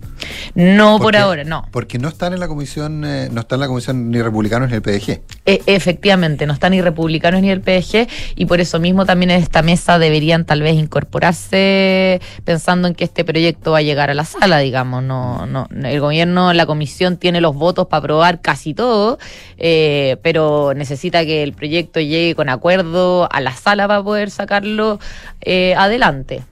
No 0.55 0.99
por 0.99 1.17
ahora, 1.17 1.43
no. 1.45 1.67
Porque 1.73 1.99
no 1.99 2.09
están 2.09 2.33
en 2.35 2.41
la 2.41 2.47
comisión, 2.49 3.05
eh, 3.05 3.29
no 3.33 3.41
están 3.41 3.57
en 3.57 3.61
la 3.63 3.67
comisión 3.69 4.11
ni 4.11 4.21
republicanos 4.21 4.69
ni 4.69 4.77
el 4.77 4.83
PDG. 4.83 5.23
E- 5.47 5.63
efectivamente, 5.67 6.47
no 6.47 6.53
están 6.53 6.73
ni 6.73 6.83
republicanos 6.83 7.41
ni 7.41 7.51
el 7.51 7.63
PDG 7.63 8.07
y 8.37 8.47
por 8.47 8.61
eso 8.61 8.79
mismo 8.79 9.07
también 9.07 9.31
en 9.31 9.43
esta 9.43 9.63
mesa 9.63 9.99
deberían 9.99 10.45
tal 10.45 10.63
vez 10.63 10.75
incorporarse 10.75 12.21
pensando 12.45 12.89
en 12.89 12.95
que 12.95 13.05
este 13.05 13.25
proyecto 13.25 13.73
va 13.73 13.79
a 13.79 13.83
llegar 13.83 14.11
a 14.11 14.15
la 14.15 14.25
sala, 14.25 14.59
digamos. 14.59 15.03
No, 15.03 15.47
no, 15.47 15.67
el 15.85 16.01
gobierno, 16.01 16.53
la 16.53 16.67
comisión 16.67 17.17
tiene 17.17 17.41
los 17.41 17.55
votos 17.55 17.87
para 17.87 18.01
aprobar 18.01 18.41
casi 18.41 18.75
todo, 18.75 19.19
eh, 19.57 20.19
pero 20.23 20.75
necesita 20.75 21.25
que 21.25 21.43
el 21.43 21.53
proyecto 21.55 22.01
llegue 22.01 22.35
con 22.35 22.49
acuerdo 22.49 23.29
a 23.33 23.41
la 23.41 23.53
sala 23.55 23.89
para 23.89 24.03
poder 24.03 24.31
sacarlo 24.31 24.99
eh, 25.41 25.75
adelante. 25.77 26.43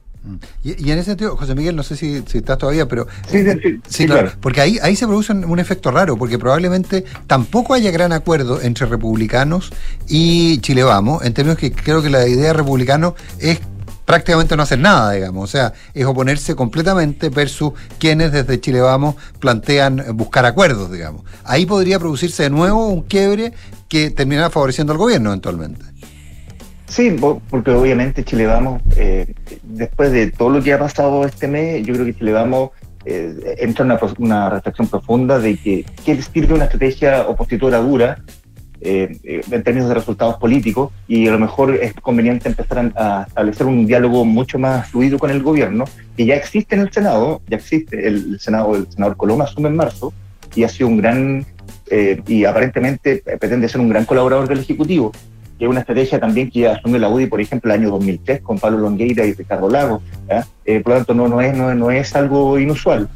Y, 0.63 0.87
y 0.87 0.93
en 0.93 0.99
ese 0.99 1.11
sentido, 1.11 1.37
José 1.37 1.55
Miguel, 1.55 1.77
no 1.77 1.83
sé 1.83 1.97
si, 1.97 2.23
si 2.27 2.39
estás 2.39 2.59
todavía, 2.59 2.87
pero. 2.87 3.07
Sí, 3.31 3.45
sí, 3.45 3.61
sí, 3.63 3.81
sí, 3.89 4.07
claro. 4.07 4.33
Porque 4.41 4.61
ahí, 4.61 4.79
ahí 4.83 4.97
se 4.97 5.07
produce 5.07 5.33
un, 5.33 5.59
efecto 5.59 5.91
raro, 5.91 6.17
porque 6.17 6.39
probablemente 6.39 7.05
tampoco 7.27 7.75
haya 7.75 7.91
gran 7.91 8.13
acuerdo 8.13 8.61
entre 8.63 8.87
republicanos 8.87 9.71
y 10.09 10.59
Chile 10.61 10.85
Vamos, 10.85 11.25
en 11.25 11.35
términos 11.35 11.59
que 11.59 11.73
creo 11.73 12.03
que 12.03 12.11
la 12.11 12.27
idea 12.27 12.49
de 12.49 12.53
republicano 12.53 13.15
es 13.39 13.61
prácticamente 14.05 14.57
no 14.57 14.63
hacer 14.63 14.79
nada, 14.79 15.13
digamos. 15.13 15.45
O 15.45 15.47
sea, 15.47 15.75
es 15.93 16.07
oponerse 16.07 16.55
completamente 16.55 17.29
versus 17.29 17.73
quienes 17.99 18.33
desde 18.33 18.59
Chile 18.59 18.81
Vamos 18.81 19.17
plantean 19.39 20.03
buscar 20.15 20.47
acuerdos, 20.47 20.91
digamos. 20.91 21.25
Ahí 21.45 21.67
podría 21.67 21.99
producirse 21.99 22.45
de 22.45 22.51
nuevo 22.51 22.89
un 22.89 23.03
quiebre 23.03 23.53
que 23.89 24.11
terminara 24.11 24.49
favoreciendo 24.49 24.93
al 24.93 24.99
gobierno 24.99 25.29
eventualmente. 25.29 25.85
Sí, 26.89 27.15
porque 27.51 27.71
obviamente 27.71 28.25
Chile 28.25 28.47
Vamos, 28.47 28.83
eh, 28.97 29.35
después 29.63 30.11
de 30.11 30.31
todo 30.31 30.51
lo 30.51 30.63
que 30.63 30.73
ha 30.73 30.79
pasado 30.79 31.25
este 31.25 31.47
mes, 31.47 31.87
yo 31.87 31.95
creo 31.95 32.07
que 32.07 32.15
Chile 32.15 32.33
Vamos 32.33 32.71
eh, 33.05 33.57
entra 33.59 33.85
en 33.85 33.93
una, 33.93 34.01
una 34.19 34.51
reflexión 34.51 34.89
profunda 34.89 35.39
de 35.39 35.57
que 35.57 35.85
qué 36.05 36.21
sirve 36.23 36.55
una 36.55 36.65
estrategia 36.65 37.29
opositora 37.29 37.79
dura 37.79 38.19
eh, 38.81 39.19
eh, 39.25 39.41
en 39.51 39.63
términos 39.65 39.89
de 39.89 39.95
resultados 39.97 40.37
políticos 40.37 40.93
y 41.09 41.27
a 41.27 41.33
lo 41.33 41.41
mejor 41.41 41.75
es 41.75 41.95
conveniente 41.95 42.49
empezar 42.49 42.93
a, 42.95 43.23
a 43.23 43.25
establecer 43.25 43.67
un 43.67 43.87
diálogo 43.87 44.25
mucho 44.25 44.57
más 44.57 44.89
fluido 44.89 45.19
con 45.19 45.31
el 45.31 45.43
gobierno, 45.43 45.85
que 46.17 46.25
ya 46.25 46.37
existe 46.37 46.77
en 46.77 46.83
el 46.83 46.93
Senado, 46.93 47.43
ya 47.49 47.57
existe, 47.57 48.07
el, 48.07 48.35
el 48.35 48.41
Senado, 48.41 48.77
el 48.77 48.87
senador 48.89 49.17
Coloma 49.17 49.45
asume 49.45 49.69
en 49.69 49.75
marzo 49.77 50.13
y 50.55 50.63
ha 50.63 50.69
sido 50.69 50.89
un 50.89 50.99
gran, 50.99 51.45
eh, 51.91 52.23
y 52.29 52.45
aparentemente 52.45 53.23
pretende 53.41 53.69
ser 53.69 53.81
un 53.81 53.89
gran 53.89 54.05
colaborador 54.05 54.49
del 54.49 54.61
Ejecutivo 54.61 55.11
que 55.59 55.65
es 55.65 55.71
una 55.71 55.81
estrategia 55.81 56.21
también 56.21 56.51
que 56.51 56.69
asume 56.69 56.99
la 56.99 57.09
UDI, 57.09 57.27
por 57.27 57.41
ejemplo, 57.41 57.73
el 57.73 57.81
año 57.81 57.91
2003 57.91 58.41
con 58.43 58.59
Pablo 58.59 58.79
Longueira 58.79 59.25
y 59.27 59.33
Ricardo 59.33 59.69
Lago. 59.69 60.03
Eh, 60.65 60.81
por 60.81 60.93
lo 60.93 60.97
tanto, 60.99 61.15
no, 61.15 61.29
no, 61.29 61.41
es, 61.41 61.57
no, 61.57 61.75
no 61.75 61.91
es 61.91 62.15
algo 62.15 62.59
inusual. 62.59 63.09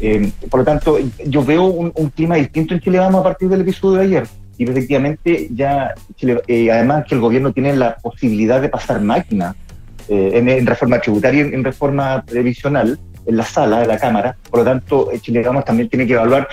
Eh, 0.00 0.30
por 0.48 0.60
lo 0.60 0.64
tanto, 0.64 0.96
yo 1.26 1.44
veo 1.44 1.64
un, 1.64 1.92
un 1.94 2.10
clima 2.10 2.36
distinto 2.36 2.72
en 2.74 2.80
Chile 2.80 2.98
Vamos 2.98 3.20
a 3.20 3.24
partir 3.24 3.48
del 3.48 3.62
episodio 3.62 3.98
de 3.98 4.04
ayer. 4.04 4.26
Y 4.56 4.64
efectivamente, 4.68 5.48
ya, 5.52 5.94
Chile- 6.16 6.40
eh, 6.46 6.70
además 6.70 7.04
que 7.08 7.14
el 7.16 7.20
gobierno 7.20 7.52
tiene 7.52 7.74
la 7.76 7.96
posibilidad 7.96 8.60
de 8.60 8.68
pasar 8.68 9.00
máquina 9.00 9.54
eh, 10.08 10.30
en, 10.34 10.48
en 10.48 10.66
reforma 10.66 11.00
tributaria, 11.00 11.42
en, 11.42 11.54
en 11.54 11.64
reforma 11.64 12.22
previsional, 12.26 12.98
en 13.26 13.36
la 13.36 13.44
sala 13.44 13.80
de 13.80 13.86
la 13.86 13.98
Cámara. 13.98 14.36
Por 14.50 14.60
lo 14.60 14.64
tanto, 14.64 15.10
eh, 15.12 15.18
Chile 15.20 15.42
Vamos 15.44 15.64
también 15.64 15.88
tiene 15.88 16.06
que 16.06 16.12
evaluar, 16.14 16.48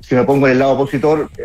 si 0.00 0.14
me 0.14 0.24
pongo 0.24 0.46
en 0.46 0.52
el 0.52 0.58
lado 0.58 0.72
opositor, 0.72 1.28
eh, 1.38 1.44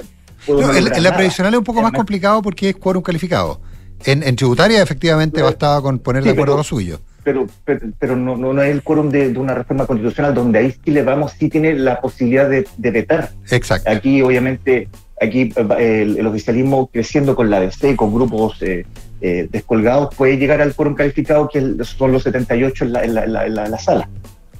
No, 0.50 0.74
en, 0.74 1.04
la 1.04 1.16
previsional 1.16 1.54
es 1.54 1.58
un 1.60 1.64
poco 1.64 1.82
más 1.82 1.91
complicado 1.91 2.41
porque 2.41 2.70
es 2.70 2.76
quórum 2.76 3.02
calificado. 3.04 3.62
En, 4.06 4.24
en 4.24 4.36
tributaria, 4.36 4.82
efectivamente, 4.82 5.41
bastaba 5.41 5.82
con 5.82 6.00
poner 6.00 6.24
de 6.24 6.30
sí, 6.30 6.34
acuerdo 6.34 6.54
pero- 6.54 6.58
lo 6.58 6.64
suyo. 6.64 7.00
pero, 7.24 7.47
pero, 7.66 7.80
pero 8.00 8.16
no, 8.16 8.38
no, 8.38 8.54
no 8.54 8.62
es 8.62 8.72
el 8.72 8.82
quórum 8.82 9.10
de, 9.10 9.34
de 9.34 9.38
una 9.39 9.54
reforma 9.54 9.86
constitucional 9.86 10.34
donde 10.34 10.60
ahí 10.60 10.72
sí 10.84 10.91
le 10.91 11.04
vamos, 11.04 11.34
sí 11.38 11.50
tiene 11.50 11.74
la 11.74 12.00
posibilidad 12.00 12.50
de, 12.50 12.66
de 12.78 12.91
vetar. 12.91 13.32
Exacto. 13.52 13.89
Aquí, 13.91 14.22
obviamente, 14.22 14.88
aquí 15.22 15.54
eh, 15.56 16.02
el, 16.02 16.18
el 16.18 16.28
oficialismo 16.28 16.89
creciendo 16.91 17.36
con 17.36 17.50
la 17.50 17.60
DC, 17.60 17.97
con 17.97 18.14
grupos 18.14 18.62
eh, 18.62 18.86
eh, 19.20 19.50
descolgados, 19.52 20.16
puede 20.16 20.38
llegar 20.38 20.62
al 20.62 20.74
quórum 20.74 20.95
calificado 20.95 21.50
que 21.50 21.76
son 21.84 22.14
los 22.14 22.24
78 22.24 22.86
en 22.86 22.93
la, 22.93 23.04
en 23.04 23.14
la, 23.16 23.24
en 23.26 23.34
la, 23.34 23.45
en 23.66 23.72
la- 23.72 23.80
sala. 23.80 24.08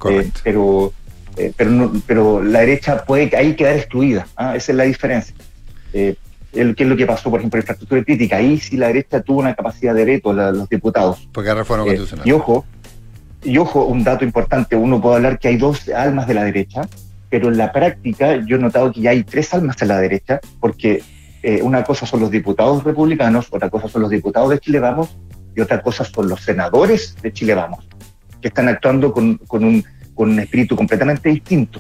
Eh, 0.10 0.30
pero, 0.44 0.92
eh, 1.38 1.54
pero, 1.56 1.72
no- 1.72 1.94
pero 2.06 2.44
la 2.44 2.60
derecha 2.60 3.06
puede 3.06 3.34
ahí 3.38 3.56
quedar 3.56 3.78
excluida. 3.78 4.28
¿ah? 4.36 4.56
Esa 4.58 4.74
es 4.74 4.78
la 4.78 4.84
diferencia. 4.84 5.34
Eh, 5.94 6.16
el, 6.54 6.76
¿Qué 6.76 6.84
es 6.84 6.90
lo 6.90 6.98
que 6.98 7.06
pasó, 7.06 7.30
por 7.30 7.40
ejemplo, 7.40 7.58
en 7.58 7.62
infraestructura 7.64 8.04
crítica? 8.04 8.38
Ahí 8.38 8.60
sí 8.60 8.78
la 8.78 8.88
derecha 8.88 9.22
tuvo 9.22 9.40
una 9.40 9.54
capacidad 9.54 9.94
de 9.94 10.06
veto, 10.06 10.34
los 10.34 10.68
diputados. 10.70 11.28
Porque 11.32 11.54
reforma 11.54 11.84
Eh, 11.84 11.88
constitucional. 11.88 12.28
y 12.28 12.32
ojo, 12.32 12.66
y 13.44 13.58
ojo, 13.58 13.86
un 13.86 14.04
dato 14.04 14.26
importante, 14.26 14.76
uno 14.76 15.00
puede 15.00 15.18
hablar 15.18 15.40
que 15.40 15.48
hay 15.50 15.58
dos 15.58 15.88
almas 15.90 16.28
de 16.28 16.34
la 16.34 16.44
derecha, 16.44 16.82
pero 17.30 17.50
en 17.50 17.58
la 17.58 17.72
práctica 17.72 18.36
yo 18.48 18.56
he 18.58 18.60
notado 18.60 18.92
que 18.92 19.02
ya 19.02 19.12
hay 19.12 19.24
tres 19.24 19.54
almas 19.54 19.80
en 19.82 19.88
la 19.90 20.00
derecha, 20.00 20.40
porque 20.60 21.04
eh, 21.44 21.62
una 21.62 21.84
cosa 21.84 22.06
son 22.06 22.20
los 22.22 22.32
diputados 22.32 22.84
republicanos, 22.84 23.48
otra 23.52 23.70
cosa 23.70 23.88
son 23.88 24.02
los 24.02 24.10
diputados 24.12 24.50
de 24.50 24.60
Chile 24.60 24.80
Vamos, 24.80 25.16
y 25.56 25.62
otra 25.62 25.82
cosa 25.82 26.04
son 26.04 26.28
los 26.28 26.42
senadores 26.42 27.16
de 27.22 27.32
Chile 27.32 27.54
Vamos, 27.54 27.88
que 28.42 28.48
están 28.48 28.68
actuando 28.68 29.14
con, 29.14 29.38
con 29.48 29.64
un, 29.64 29.84
con 30.16 30.32
un 30.32 30.40
espíritu 30.40 30.76
completamente 30.76 31.30
distinto. 31.30 31.80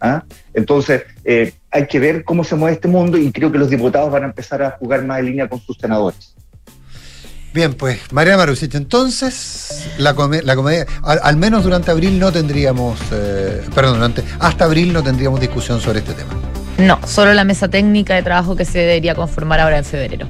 ¿ah? 0.00 0.22
Entonces, 0.52 1.04
eh, 1.24 1.52
hay 1.70 1.86
que 1.86 1.98
ver 1.98 2.24
cómo 2.24 2.44
se 2.44 2.54
mueve 2.54 2.74
este 2.76 2.88
mundo 2.88 3.18
y 3.18 3.30
creo 3.32 3.52
que 3.52 3.58
los 3.58 3.70
diputados 3.70 4.10
van 4.10 4.22
a 4.22 4.26
empezar 4.26 4.62
a 4.62 4.70
jugar 4.72 5.04
más 5.04 5.18
en 5.20 5.26
línea 5.26 5.48
con 5.48 5.60
sus 5.60 5.76
senadores. 5.76 6.34
Bien, 7.52 7.72
pues, 7.74 8.12
María 8.12 8.36
Marusich, 8.36 8.74
entonces, 8.74 9.88
la, 9.98 10.14
come- 10.14 10.42
la 10.42 10.54
comedia, 10.54 10.86
al, 11.02 11.18
al 11.22 11.36
menos 11.36 11.64
durante 11.64 11.90
abril 11.90 12.18
no 12.18 12.30
tendríamos, 12.30 12.98
eh, 13.10 13.62
perdón, 13.74 13.94
durante, 13.94 14.22
hasta 14.38 14.64
abril 14.66 14.92
no 14.92 15.02
tendríamos 15.02 15.40
discusión 15.40 15.80
sobre 15.80 16.00
este 16.00 16.12
tema. 16.12 16.30
No, 16.76 17.00
solo 17.06 17.32
la 17.32 17.44
mesa 17.44 17.68
técnica 17.68 18.14
de 18.14 18.22
trabajo 18.22 18.54
que 18.54 18.64
se 18.64 18.78
debería 18.78 19.14
conformar 19.14 19.60
ahora 19.60 19.78
en 19.78 19.84
febrero. 19.84 20.28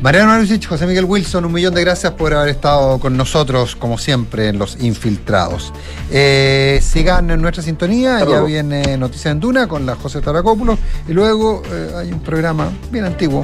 Mariano 0.00 0.28
Marusich, 0.30 0.68
José 0.68 0.86
Miguel 0.86 1.06
Wilson, 1.06 1.44
un 1.44 1.52
millón 1.52 1.74
de 1.74 1.80
gracias 1.80 2.12
por 2.12 2.32
haber 2.32 2.50
estado 2.50 3.00
con 3.00 3.16
nosotros, 3.16 3.74
como 3.74 3.98
siempre, 3.98 4.46
en 4.46 4.56
Los 4.56 4.80
Infiltrados. 4.80 5.72
Eh, 6.12 6.78
sigan 6.80 7.28
en 7.30 7.42
nuestra 7.42 7.64
sintonía, 7.64 8.24
ya 8.24 8.40
viene 8.42 8.96
Noticias 8.96 9.32
en 9.32 9.40
Duna 9.40 9.66
con 9.66 9.86
la 9.86 9.96
José 9.96 10.20
Taracópulos, 10.20 10.78
y 11.08 11.12
luego 11.12 11.64
eh, 11.68 11.94
hay 11.96 12.12
un 12.12 12.20
programa 12.20 12.70
bien 12.92 13.06
antiguo, 13.06 13.36